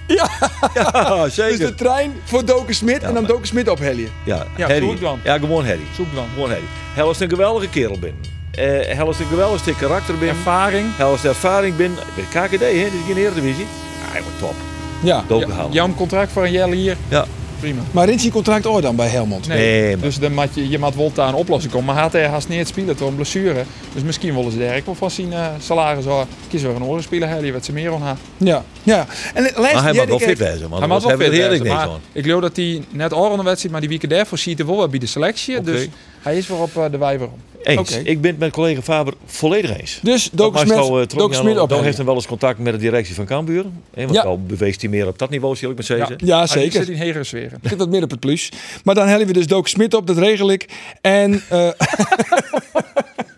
Ja. 0.07 0.29
Ja, 0.73 1.23
Dus 1.23 1.33
zeker. 1.35 1.57
de 1.65 1.75
trein 1.75 2.13
voor 2.23 2.45
Doken 2.45 2.75
Smit 2.75 3.03
en 3.03 3.13
dan 3.13 3.25
Doken 3.25 3.47
Smit 3.47 3.69
opheljen. 3.69 4.09
Ja, 4.25 4.45
Ja, 4.57 4.67
Harry. 4.67 4.97
dan. 4.99 5.19
Ja, 5.23 5.37
gewoon 5.37 5.65
Harry. 5.65 5.83
Zoek 5.95 6.15
dan. 6.15 6.25
Gewoon 6.33 6.49
Harry. 6.49 6.63
Hij 6.93 7.09
is 7.09 7.19
een 7.19 7.29
geweldige 7.29 7.69
kerel 7.69 7.99
binnen. 7.99 8.21
Eh 8.51 8.63
hij 8.97 9.05
is 9.09 9.19
een 9.19 9.25
geweldig 9.25 9.59
stuk 9.59 9.77
karakter 9.77 10.17
binnen. 10.17 10.35
Ervaring. 10.35 10.85
Hij 10.97 11.13
is 11.13 11.21
de 11.21 11.27
ervaring 11.27 11.75
binnen. 11.75 11.99
Bij 12.15 12.23
KKD, 12.47 12.59
hè? 12.59 12.67
Dit 12.67 12.93
is 12.93 13.05
geen 13.07 13.17
Eredivisie. 13.17 13.65
Ja, 14.05 14.11
hij 14.11 14.21
wordt 14.21 14.39
top. 14.39 14.55
Ja. 15.03 15.23
Jouw 15.71 15.93
contract 15.95 16.31
voor 16.31 16.43
een 16.43 16.51
jel 16.51 16.71
hier. 16.71 16.97
Ja. 17.07 17.25
Prima. 17.61 17.81
Maar 17.91 18.07
hij 18.07 18.29
contract 18.31 18.65
ooit 18.65 18.83
dan 18.83 18.95
bij 18.95 19.07
Helmond? 19.07 19.47
Nee, 19.47 19.57
Nee, 19.81 19.95
maar- 19.95 20.05
dus 20.05 20.19
dan 20.19 20.33
moet 20.33 20.47
je, 20.53 20.69
je 20.69 20.79
moet 20.79 20.95
wel 20.95 21.11
daar 21.13 21.27
een 21.27 21.33
oplossing 21.33 21.73
komen. 21.73 21.93
Maar 21.93 22.03
had 22.03 22.11
hij 22.11 22.27
haast 22.27 22.47
niet 22.49 22.57
het 22.59 22.67
spelen 22.67 22.97
door 22.97 23.07
een 23.07 23.15
blessure. 23.15 23.63
Dus 23.93 24.03
misschien 24.03 24.35
willen 24.35 24.51
ze 24.51 24.57
daar 24.57 24.81
ook 24.85 24.95
van 24.95 25.11
zijn 25.11 25.33
eh, 25.33 25.45
salaris 25.59 26.05
al. 26.07 26.25
Kies 26.49 26.61
weer 26.61 26.75
een 26.75 26.83
oren 26.83 27.03
spelen, 27.03 27.29
hij 27.29 27.53
wat 27.53 27.65
ze 27.65 27.73
meer 27.73 27.93
aan 27.93 28.01
had. 28.01 28.17
Ja. 28.37 28.63
ja. 28.83 29.05
En 29.33 29.41
lijst, 29.43 29.59
Maar 29.73 29.83
hij 29.83 29.93
mag 29.93 30.05
wel 30.05 30.19
fit 30.19 30.37
wezen. 30.37 30.69
Want 30.69 30.79
Hij 30.79 30.87
mag 30.87 30.99
wel 31.01 31.09
hebben 31.09 31.29
we 31.29 31.35
fit 31.35 31.47
wezen, 31.49 31.67
maar 31.67 31.77
aan. 31.77 31.99
ik 32.11 32.23
geloof 32.23 32.41
dat 32.41 32.55
hij 32.55 32.83
net 32.89 33.13
al 33.13 33.37
de 33.37 33.43
wedstrijd, 33.43 33.71
maar 33.71 33.81
die 33.81 33.89
weken 33.89 34.09
daarvoor 34.09 34.37
ziet 34.37 34.57
hij 34.57 34.67
wel 34.67 34.87
bij 34.87 34.99
de 34.99 35.05
selectie. 35.05 35.61
Dus 35.61 35.87
hij 36.21 36.37
is 36.37 36.47
weer 36.47 36.57
op 36.61 36.77
eh, 36.77 36.83
de 36.91 36.97
wijver 36.97 37.27
om. 37.27 37.39
Eens. 37.63 37.97
Ik 38.03 38.21
ben 38.21 38.31
het 38.31 38.39
met 38.39 38.51
collega 38.51 38.81
Faber 38.81 39.13
volledig 39.25 39.79
eens. 39.79 39.99
Dus 40.03 40.23
Dat 40.23 40.37
Doken 40.37 40.59
Smit, 40.59 40.71
eh, 40.77 41.01
Tromjan, 41.01 41.67
Dan 41.67 41.83
heeft 41.83 41.97
hij 41.97 42.05
wel 42.05 42.15
eens 42.15 42.25
contact 42.27 42.59
met 42.59 42.73
de 42.73 42.79
directie 42.79 43.15
van 43.15 43.25
Cambuur. 43.25 43.65
Hè, 43.93 44.03
want 44.03 44.15
Ja. 44.15 44.21
al 44.21 44.41
beweest 44.43 44.81
hij 44.81 44.89
meer 44.89 45.07
op 45.07 45.17
dat 45.19 45.29
niveau, 45.29 45.55
zal 45.55 45.69
ik 45.69 45.75
maar 45.75 45.85
zeggen. 45.85 46.15
Ja, 46.25 46.37
Hij 46.37 46.47
zeker. 46.47 46.71
zit 46.71 46.89
in 46.89 46.95
hegere 47.01 47.23
sferen. 47.23 47.59
Zit 47.63 47.77
wat 47.77 47.89
meer 47.89 48.03
op 48.03 48.09
het 48.11 48.19
plus. 48.19 48.51
Maar 48.83 48.95
dan 48.95 49.07
hellen 49.07 49.27
we 49.27 49.33
dus 49.33 49.47
Doken 49.47 49.69
Smit 49.69 49.93
op, 49.93 50.07
dat 50.07 50.17
regel 50.17 50.51
ik. 50.51 50.65
En 51.01 51.41
eh 51.49 51.69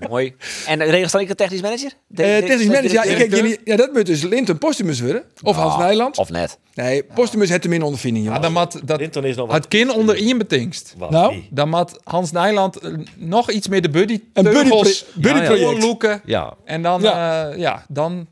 Mooi. 0.10 0.34
En 0.68 0.80
dan 0.80 0.88
ik 1.22 1.28
de 1.28 1.36
technisch 1.36 1.62
manager? 1.62 1.92
De, 2.08 2.24
eh 2.24 2.38
technisch 2.38 2.66
de- 2.66 2.72
manager, 2.72 2.92
ja, 2.94 3.04
ik 3.04 3.36
jullie, 3.36 3.60
ja, 3.64 3.76
dat 3.76 3.94
moet 3.94 4.06
dus 4.06 4.22
Linton 4.22 4.58
Postumus 4.58 5.00
worden. 5.02 5.24
Of 5.42 5.56
Hans 5.56 5.74
Ah, 5.74 5.80
Nijland. 5.80 6.18
Of 6.18 6.30
net. 6.30 6.58
Nee, 6.76 7.04
Postumus 7.04 7.50
heeft 7.50 7.64
hem 7.64 7.74
in 7.74 7.82
ondervinding, 7.82 8.26
Ja, 8.26 8.32
jongen. 8.34 8.54
dan 8.54 8.62
moet 8.64 8.88
dat, 8.88 9.00
Linton 9.00 9.24
is 9.26 9.36
nog 9.36 9.48
wat. 9.48 9.56
het 9.56 9.68
kind 9.68 9.92
onder 9.94 10.16
één 10.16 10.38
betingst. 10.38 10.94
Wat 10.98 11.10
Nou? 11.10 11.36
Dan 11.50 11.70
moet 11.70 12.00
Hans 12.04 12.32
Nijland 12.32 12.78
eh, 12.78 12.92
nog 13.18 13.52
iets 13.52 13.68
meer 13.68 13.82
de 13.82 13.90
buddy 13.90 14.13
buddy 14.34 14.50
teugels 14.52 15.04
pro- 15.04 15.22
buddy 15.22 15.38
Ja, 15.38 15.44
ja. 15.44 15.48
project. 15.50 15.72
doorloeken. 15.72 16.22
Ja. 16.26 16.54
En 16.66 16.82
dan, 16.82 17.02
Ja. 17.02 17.48
ja, 17.50 17.56
ja 17.56 17.86
dan 17.90 18.28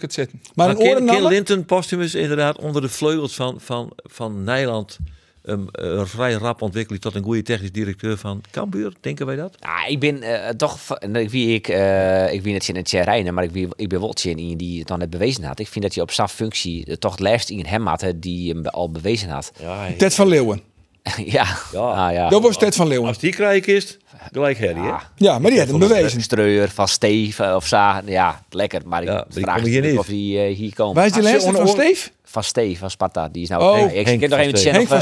het 0.00 0.12
zitten. 0.12 0.40
Maar 0.54 0.66
Maar 0.66 0.76
een 0.76 1.06
Ken, 1.06 1.26
Linton 1.26 1.64
Postumus 1.64 2.14
inderdaad 2.14 2.58
onder 2.58 2.82
de 2.82 2.88
vleugels 2.88 3.34
van, 3.34 3.60
van, 3.60 3.92
van 3.96 4.44
Nijland 4.44 4.98
um, 5.44 5.66
uh, 5.72 6.04
vrij 6.04 6.32
rap 6.32 6.62
ontwikkeld 6.62 7.00
tot 7.00 7.14
een 7.14 7.22
goede 7.22 7.42
technisch 7.42 7.72
directeur 7.72 8.16
van 8.16 8.40
Cambuur. 8.50 8.92
Denken 9.00 9.26
wij 9.26 9.36
dat? 9.36 9.54
Ja, 9.60 9.86
ik 9.86 10.00
ben 10.00 10.22
eh, 10.22 10.48
toch, 10.48 10.78
nou, 11.06 11.28
wie 11.28 11.54
ik, 11.54 11.68
eh, 11.68 12.32
ik 12.32 12.42
ben 12.42 12.54
het 12.54 12.68
in 12.68 12.76
het 12.76 12.90
Rijnen, 12.90 13.34
maar 13.34 13.44
ik 13.44 13.52
ben, 13.52 13.68
ik 13.76 13.88
ben 13.88 14.00
wel 14.00 14.14
in 14.22 14.56
die 14.56 14.78
het 14.78 14.88
dan 14.88 14.98
net 14.98 15.10
bewezen 15.10 15.44
had. 15.44 15.58
Ik 15.58 15.68
vind 15.68 15.84
dat 15.84 15.94
hij 15.94 16.02
op 16.02 16.10
zijn 16.10 16.28
functie 16.28 16.84
eh, 16.86 16.94
toch 16.94 17.10
het 17.12 17.20
lijst 17.20 17.50
in 17.50 17.66
hem 17.66 17.86
had, 17.86 18.00
hè, 18.00 18.18
die 18.18 18.52
hem 18.52 18.66
al 18.66 18.90
bewezen 18.90 19.28
had. 19.28 19.52
Ja, 19.60 19.88
Ted 19.98 20.14
van 20.14 20.28
Leeuwen. 20.28 20.60
ja, 21.24 21.46
Ja. 21.72 21.78
Ah, 21.80 22.12
ja. 22.12 22.28
Dat 22.28 22.42
was 22.42 22.58
Ted 22.58 22.74
van 22.74 22.88
Leeuwen. 22.88 23.08
Als 23.08 23.18
die 23.18 23.32
krijg 23.32 23.66
is, 23.66 23.98
gelijk 24.32 24.58
hè? 24.58 24.72
Ah, 24.72 25.00
Ja, 25.16 25.38
maar 25.38 25.50
die 25.50 25.60
had 25.60 25.68
hem 25.68 25.78
bewezen. 25.78 26.22
Streuer 26.22 26.68
van 26.68 26.88
Steef 26.88 27.38
eh, 27.38 27.54
of 27.54 27.66
Sa, 27.66 28.02
ja, 28.06 28.42
lekker. 28.50 28.82
Maar 28.84 29.02
ik 29.02 29.24
vraag 29.28 29.62
me 29.62 29.68
niet. 29.68 29.98
of 29.98 30.06
die 30.06 30.40
eh, 30.40 30.56
hier 30.56 30.74
komen. 30.74 30.94
Waar 30.94 31.06
is 31.06 31.12
die 31.12 31.22
je 31.22 31.28
lijst 31.28 31.46
van 31.50 31.68
Steef? 31.68 32.12
Van 32.24 32.44
Steef, 32.44 32.78
van 32.78 32.90
Sparta. 32.90 33.28
Die 33.28 33.42
is 33.42 33.48
nou. 33.48 33.62
Oh, 33.62 33.74
Nee, 33.86 33.94
ik 33.94 34.08
zie 34.08 34.28
nog 34.28 34.38
even 34.38 34.54
de. 34.54 34.70
Henk 34.70 34.88
van. 34.88 34.98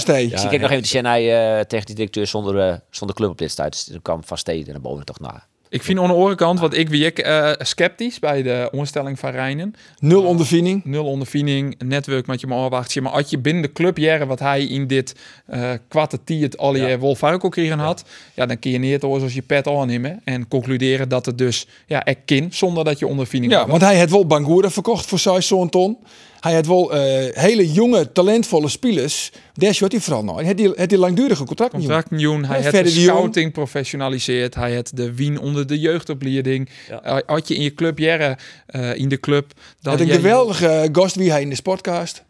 Ik 0.53 0.61
nog 0.61 0.71
even 0.71 0.83
de 0.83 0.89
Chennai 0.89 1.57
uh, 1.59 1.61
technisch 1.61 1.95
directeur 1.95 2.27
zonder, 2.27 2.69
eh, 2.69 2.77
zonder 2.91 3.17
club 3.17 3.31
op 3.31 3.39
dit 3.39 3.51
stuit. 3.51 3.73
Dus 3.73 3.85
toen 3.85 4.03
kwam 4.03 4.25
Van 4.25 4.39
Stee 4.39 4.65
naar 4.67 4.81
boven 4.81 5.05
toch 5.05 5.21
naar. 5.21 5.47
Ik 5.77 5.83
vind 5.83 5.99
aan 5.99 6.07
de 6.07 6.13
andere 6.13 6.35
kant, 6.35 6.61
want 6.61 6.77
ik 6.77 6.89
wie 6.89 7.05
ik 7.05 7.19
eh, 7.19 7.51
sceptisch 7.59 8.19
bij 8.19 8.43
de 8.43 8.69
omstelling 8.73 9.19
van 9.19 9.31
Rijnen. 9.31 9.75
Nul 9.99 10.23
ondervinding. 10.23 10.85
Nul 10.85 11.05
ondervinding, 11.05 11.75
netwerk 11.79 12.27
met 12.27 12.41
je 12.41 12.47
maar 12.47 12.59
afwacht. 12.59 13.01
Maar 13.01 13.13
als 13.13 13.31
je 13.31 13.39
binnen 13.39 13.63
de 13.63 13.73
club 13.73 13.99
jaren 13.99 14.27
wat 14.27 14.39
hij 14.39 14.65
in 14.65 14.87
dit 14.87 15.15
eh 15.47 15.71
kwarte 15.89 16.19
het 16.27 16.59
al 16.59 16.77
je 16.77 16.99
Wolf 16.99 17.19
Farco 17.19 17.49
kregen 17.49 17.79
had, 17.79 18.05
ja. 18.35 18.47
dan 18.47 18.59
kun 18.59 18.71
je 18.71 18.79
niet 18.79 19.03
als 19.03 19.35
je 19.35 19.43
pet 19.43 19.69
aannemen 19.69 20.21
en 20.25 20.49
concluderen 20.49 21.09
dat 21.09 21.27
het 21.27 21.39
dus 21.39 21.67
ja, 21.87 22.05
er 22.05 22.17
kind 22.25 22.55
zonder 22.55 22.85
dat 22.85 22.99
je 22.99 23.07
ondervinding 23.07 23.53
Ja, 23.53 23.67
want 23.67 23.83
hij 23.83 23.99
had 23.99 24.11
wel 24.11 24.27
Bangura 24.27 24.71
verkocht 24.71 25.07
voor 25.07 25.19
6 25.19 25.47
zo'n 25.47 25.69
ton. 25.69 25.99
Hij 26.47 26.55
had 26.55 26.67
wel 26.67 26.93
eh, 26.95 27.35
hele 27.43 27.73
jonge, 27.73 28.13
talentvolle 28.13 28.69
spelers. 28.69 29.31
Daar 29.55 29.77
wat 29.81 29.93
hij 29.93 30.01
vooral 30.01 30.25
nog. 30.25 30.37
Hij 30.37 30.47
had 30.47 30.57
die, 30.57 30.73
had 30.77 30.89
die 30.89 30.99
langdurige 30.99 31.45
contract. 31.45 31.73
niet, 31.73 31.81
contract 31.81 32.11
miljoen. 32.11 32.45
Hij 32.45 32.63
Ja, 32.63 32.71
heeft 32.71 32.95
de 32.95 33.01
Jong. 33.03 33.17
scouting 33.17 33.53
professionaliseerd. 33.53 34.55
Hij 34.55 34.71
heeft 34.71 34.97
de 34.97 35.15
wien 35.15 35.39
onder 35.41 35.67
de 35.67 35.79
jeugdopleiding. 35.79 36.69
Ja. 36.89 37.23
Als 37.27 37.41
je 37.45 37.55
in 37.55 37.63
je 37.63 37.75
club 37.75 37.99
jaren 37.99 38.37
eh, 38.67 38.95
in 38.95 39.09
de 39.09 39.21
club, 39.21 39.53
dan 39.81 39.93
Had 39.93 40.01
een 40.03 40.09
geweldige 40.15 40.89
gast 40.93 41.15
wie 41.17 41.31
hij 41.31 41.41
in 41.43 41.49
de 41.49 41.55
sportcast. 41.55 42.25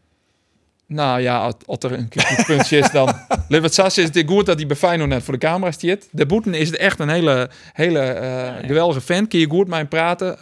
Nou 0.89 1.21
ja, 1.21 1.39
als- 1.39 1.55
als 1.67 1.79
er 1.81 1.93
een 1.93 2.09
kritiekpuntje 2.09 2.79
is, 2.79 2.91
dan... 2.91 3.15
Levert 3.49 3.79
is 3.79 3.97
het 3.97 4.23
goed 4.27 4.47
dat 4.47 4.57
hij 4.59 4.67
bij 4.67 4.77
Feyenoord 4.77 5.11
net 5.11 5.23
voor 5.23 5.33
de 5.35 5.41
camera 5.41 5.73
zit. 5.79 6.09
De 6.11 6.27
Boeten 6.27 6.55
is 6.55 6.67
het 6.69 6.77
echt 6.77 6.99
een 6.99 7.09
hele, 7.09 7.51
hele 7.73 7.99
eh, 8.01 8.55
geweldige 8.67 9.01
fan. 9.01 9.29
Kun 9.29 9.39
je 9.39 9.49
goed 9.49 9.67
met 9.69 9.79
hem 9.79 9.89
praten. 9.89 10.37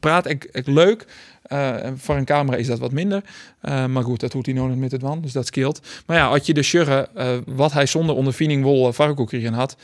Praat 0.00 0.26
ik, 0.28 0.48
ik 0.52 0.66
leuk. 0.66 1.04
Eh, 1.48 1.84
en 1.84 1.98
voor 1.98 2.16
een 2.16 2.24
camera 2.24 2.56
is 2.56 2.66
dat 2.66 2.78
wat 2.78 2.92
minder. 2.92 3.22
Eh, 3.60 3.86
maar 3.86 4.02
goed, 4.02 4.20
dat 4.20 4.32
doet 4.32 4.46
hij 4.46 4.54
nog 4.54 4.68
niet 4.68 4.78
met 4.78 4.92
het 4.92 5.02
wan, 5.02 5.20
dus 5.20 5.32
dat 5.32 5.46
scheelt. 5.46 5.80
Maar 6.06 6.16
ja, 6.16 6.26
als 6.26 6.46
je 6.46 6.54
de 6.54 6.62
sjugge, 6.62 7.08
eh 7.14 7.36
wat 7.46 7.72
hij 7.72 7.86
zonder 7.86 8.14
ondervinding 8.14 8.64
wel 8.64 8.94
uh, 8.98 9.56
had... 9.56 9.76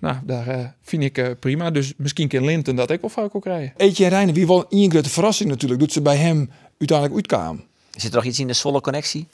Nou, 0.00 0.16
daar 0.22 0.46
eh, 0.46 0.64
vind 0.82 1.02
ik 1.02 1.18
eh, 1.18 1.28
prima. 1.40 1.70
Dus 1.70 1.92
misschien 1.96 2.28
kan 2.28 2.44
Linton 2.44 2.76
dat 2.76 2.90
ik 2.90 3.00
wel 3.00 3.10
Varko 3.10 3.38
krijgen. 3.38 3.72
Eetje 3.76 4.04
en 4.04 4.10
Reine, 4.10 4.32
wie 4.32 4.46
wel 4.46 4.66
een 4.68 4.90
grote 4.90 5.10
verrassing 5.10 5.48
natuurlijk. 5.50 5.80
Doet 5.80 5.92
ze 5.92 6.02
bij 6.02 6.16
hem 6.16 6.50
uiteindelijk 6.78 7.16
uitkwamen. 7.16 7.64
Zit 7.90 8.10
er 8.10 8.16
nog 8.16 8.24
iets 8.24 8.38
in 8.38 8.46
de 8.46 8.52
Zwolle 8.52 8.80
connectie? 8.80 9.26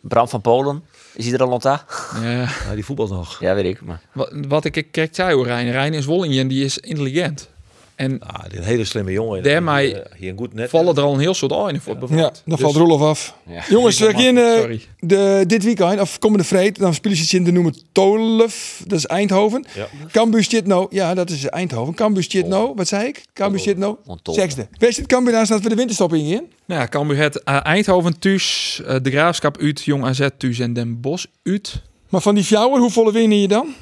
Bram 0.00 0.28
van 0.28 0.40
Polen, 0.40 0.84
is 1.14 1.24
hij 1.24 1.34
er 1.34 1.42
al 1.42 1.58
daar? 1.58 1.84
Ja, 2.22 2.40
Ja, 2.40 2.74
die 2.74 2.84
voetbal 2.84 3.06
nog. 3.06 3.40
Ja, 3.40 3.54
weet 3.54 3.64
ik. 3.64 3.80
Maar. 3.80 4.00
wat, 4.12 4.32
wat 4.48 4.64
ik 4.64 4.86
kijk 4.90 5.14
zei 5.14 5.34
hoor, 5.34 5.46
Rijn. 5.46 5.70
Rijn 5.70 5.94
is 5.94 6.04
Wolling 6.04 6.38
en 6.38 6.48
die 6.48 6.64
is 6.64 6.78
intelligent. 6.78 7.48
En 7.94 8.20
Ah, 8.20 8.42
dit 8.42 8.52
is 8.52 8.58
een 8.58 8.64
hele 8.64 8.84
slimme 8.84 9.12
jongen. 9.12 9.42
Daarmee 9.42 9.94
Eh, 10.02 10.18
hier 10.18 10.30
een 10.30 10.38
goed 10.38 10.54
net. 10.54 10.70
vallen 10.70 10.96
er 10.96 11.02
al 11.02 11.12
een 11.14 11.20
heel 11.20 11.34
soort 11.34 11.52
einden 11.52 11.80
voor 11.82 11.92
Ja, 11.92 11.98
bijvoorbeeld. 11.98 12.42
dan 12.44 12.54
Dus- 12.56 12.60
valt 12.64 12.76
Roelof 12.76 13.00
af. 13.00 13.36
Ja. 13.46 13.62
Jongens, 13.68 13.98
we 14.00 14.12
gaan 14.16 14.36
eh, 14.36 14.78
de, 15.00 15.44
dit 15.46 15.64
weekend, 15.64 16.00
of 16.00 16.18
komende 16.18 16.44
vreed, 16.44 16.78
dan 16.78 16.94
spelen 16.94 17.16
ze 17.16 17.36
in 17.36 17.44
de 17.44 17.52
noemen 17.52 17.76
Tolef. 17.92 18.82
Dat 18.86 18.98
is 18.98 19.06
Eindhoven. 19.06 19.66
Ja. 19.74 19.86
Cambuur 20.12 20.42
zit 20.44 20.66
nou, 20.66 20.86
ja, 20.90 21.14
dat 21.14 21.30
is 21.30 21.44
Eindhoven. 21.46 21.94
Cambuur 21.94 22.24
zit 22.28 22.46
nou, 22.46 22.72
wat 22.74 22.88
zei 22.88 23.06
ik? 23.06 23.22
Cambuur 23.32 23.60
zit 23.60 23.78
nou, 23.78 23.96
zesde. 24.22 24.68
Wees 24.78 24.96
het 24.96 25.06
Cambuur 25.06 25.32
daar 25.32 25.46
staat 25.46 25.60
voor 25.60 25.70
de 25.70 25.76
winterstop 25.76 26.14
in? 26.14 26.22
Nou 26.66 26.80
ja, 26.80 26.88
Cambuur 26.88 27.16
het 27.16 27.42
eh, 27.42 27.58
Eindhoven 27.62 28.18
thuis, 28.18 28.80
eh, 28.86 28.96
de 29.02 29.10
Graafschap 29.10 29.58
uit, 29.60 29.82
Jong 29.84 30.04
AZ 30.04 30.28
thuis 30.38 30.58
en 30.58 30.72
Den 30.72 31.00
Bosch 31.00 31.24
uit. 31.42 31.82
Maar 32.08 32.20
van 32.20 32.34
die 32.34 32.44
fjouwer, 32.44 32.80
hoeveel 32.80 33.12
winnen 33.12 33.40
je 33.40 33.48
dan? 33.48 33.74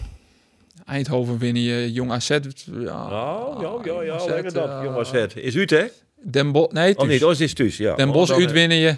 Eindhoven 0.93 1.39
winnen 1.39 1.63
je, 1.63 1.93
Jong 1.93 2.11
AZ. 2.11 2.29
Ja, 2.29 2.39
Nou, 2.75 3.63
ja, 3.63 3.93
ja, 3.95 4.03
ja. 4.03 4.15
AZ, 4.15 4.27
Lekker 4.27 4.53
dat, 4.53 4.69
eh, 4.69 4.81
jongens. 4.85 5.11
Het 5.11 5.37
is 5.37 5.55
Utrecht. 5.55 6.05
Den 6.25 6.53
Bosch, 6.53 6.73
nee, 6.73 6.97
Of 6.99 7.07
niet? 7.07 7.23
Oh, 7.25 7.31
het 7.31 7.41
is 7.41 7.55
thuis, 7.55 7.77
ja. 7.77 7.95
Den 7.95 8.09
Oh, 8.09 8.17
uit 8.31 8.31
eh, 8.31 8.47
winnen 8.53 8.77
je. 8.77 8.97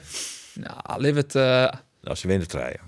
Nou, 0.54 1.00
live 1.02 1.18
het. 1.18 1.34
eh, 1.34 1.42
Nou, 2.02 2.16
ze 2.16 2.26
winnen 2.26 2.48
treien. 2.48 2.80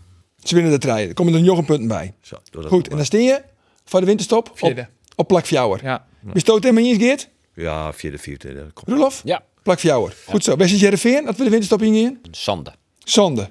Ze 0.42 0.54
winnen 0.54 0.72
de 0.72 0.78
treien. 0.78 1.08
Er 1.08 1.14
komen 1.14 1.34
er 1.34 1.42
nog 1.42 1.58
een 1.58 1.64
punten 1.64 1.88
bij. 1.88 2.14
Zo, 2.20 2.36
doe 2.50 2.62
dat 2.62 2.70
Goed, 2.70 2.88
en 2.88 2.96
dan 2.96 3.04
steen 3.04 3.22
je 3.24 3.42
voor 3.84 4.00
de 4.00 4.06
winterstop 4.06 4.50
op, 4.50 4.58
vierde. 4.58 4.88
op 5.16 5.28
plak 5.28 5.46
fjouwer. 5.46 5.80
Ja. 5.82 6.06
Bestoot 6.20 6.62
hem 6.62 6.74
maar 6.74 6.82
eens, 6.82 6.98
Geert? 6.98 7.28
Ja, 7.54 7.92
vierde, 7.92 8.18
vierde. 8.18 8.66
Roelof? 8.84 9.20
Ja, 9.24 9.42
Plak 9.62 9.78
fjouwer. 9.78 10.14
Goed 10.26 10.44
zo. 10.44 10.56
Best 10.56 10.74
is 10.74 10.80
Jereveen, 10.80 11.24
dat 11.24 11.36
we 11.36 11.44
de 11.44 11.50
winterstop 11.50 11.82
in 11.82 12.02
gaan? 12.04 12.18
zonde. 13.04 13.48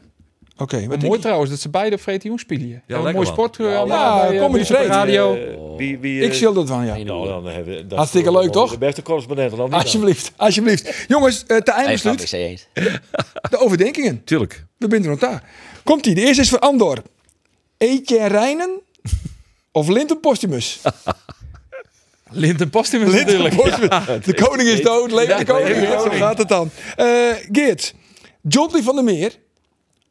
Oké, 0.58 0.80
wat 0.80 0.89
denk 0.89 1.01
Mooi 1.03 1.20
trouwens 1.20 1.49
dat 1.49 1.60
ze 1.60 1.70
beide 1.70 1.95
op 1.95 2.22
Jong 2.22 2.39
spelen. 2.39 2.84
Ja, 2.88 2.97
een 2.97 3.14
mooi 3.14 3.26
sport. 3.26 3.56
Ja, 3.58 3.66
Ja, 3.66 4.32
ja, 4.32 4.47
de 4.49 4.66
Vreten. 4.66 4.86
radio. 4.88 5.36
Eh, 5.36 5.78
wie, 5.78 5.97
wie, 5.99 6.22
Ik 6.22 6.30
eh, 6.30 6.36
schil 6.36 6.53
dat 6.53 6.68
van, 6.68 6.86
ja. 6.86 6.97
Nou, 6.97 7.28
dan 7.28 7.45
hebben 7.45 7.76
we 7.76 7.88
dat 7.88 7.97
Hartstikke 7.97 8.32
leuk, 8.32 8.51
toch? 8.51 8.72
De 8.72 8.78
beste 8.78 9.01
correspondent 9.01 9.56
dan. 9.56 9.74
Alsjeblieft, 9.74 10.32
alsjeblieft. 10.36 11.06
Jongens, 11.08 11.45
eh, 11.45 11.58
te 11.58 11.72
einde 11.72 11.97
van. 11.97 12.16
De 13.49 13.58
overdenkingen. 13.58 14.24
Tuurlijk. 14.24 14.66
We 14.78 14.88
binden 14.88 15.12
er 15.12 15.18
nog 15.20 15.30
daar. 15.30 15.43
Komt-ie. 15.84 16.16
De 16.16 16.22
eerste 16.22 16.41
is 16.41 16.49
voor 16.49 16.60
Andor. 16.60 16.97
Eetje 17.78 18.18
en 18.18 18.28
Rijnen 18.28 18.80
of 19.72 19.88
Linton 19.95 20.20
Postumus? 20.20 20.82
Linton 22.32 22.70
natuurlijk. 22.72 23.56
Postumus. 23.56 24.26
De 24.26 24.34
koning 24.34 24.70
is 24.70 24.82
dood, 24.82 25.12
leven 25.12 25.38
de 25.38 25.45
koning. 25.45 25.76
Zo 25.76 26.10
gaat 26.10 26.38
het 26.38 26.47
dan. 26.47 26.70
Eh 26.95 27.08
Geert, 27.51 27.93
John 28.41 28.74
Lee 28.74 28.84
van 28.84 28.95
der 28.95 29.03
Meer 29.03 29.43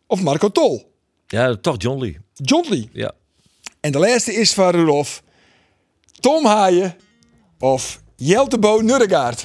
of 0.06 0.20
Marco 0.20 0.48
Tol? 0.48 0.92
Ja, 1.26 1.56
toch 1.56 1.74
John 1.78 2.00
Lee. 2.00 2.18
John 2.32 2.68
Lee. 2.68 2.88
Ja. 2.92 3.12
En 3.80 3.92
de 3.92 3.98
laatste 3.98 4.34
is 4.34 4.52
van 4.52 4.70
Rudolf. 4.70 5.22
Tom 6.20 6.46
Haaien 6.46 6.96
of 7.58 8.00
Jeltebo 8.16 8.80
Nurregaard? 8.80 9.44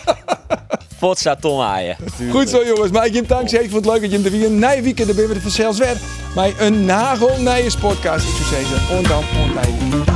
Potsa 0.98 1.36
Tom 1.36 1.60
Haaien. 1.60 1.96
Goed 2.30 2.48
zo 2.48 2.64
jongens, 2.64 2.90
maar 2.90 3.06
ik 3.06 3.12
je 3.12 3.22
dank 3.22 3.48
zeker 3.48 3.68
het 3.76 3.86
leuk 3.86 4.00
dat 4.00 4.10
je 4.10 4.16
hem 4.16 4.24
er 4.24 4.30
weer 4.30 4.46
een 4.46 4.82
weekend 4.82 5.06
dan 5.06 5.16
ben 5.16 5.28
we 5.28 5.34
er 5.34 5.40
vanzelfs 5.40 5.78
weer. 5.78 5.96
Met 6.34 6.54
een 6.58 6.84
nagel 6.84 7.38
sportcast. 7.70 8.28
Ik 8.28 8.34
zou 8.34 8.64
zeggen, 8.64 8.96
on 8.96 9.02
dan, 9.02 9.24
on 9.42 9.52
tijd. 9.52 10.09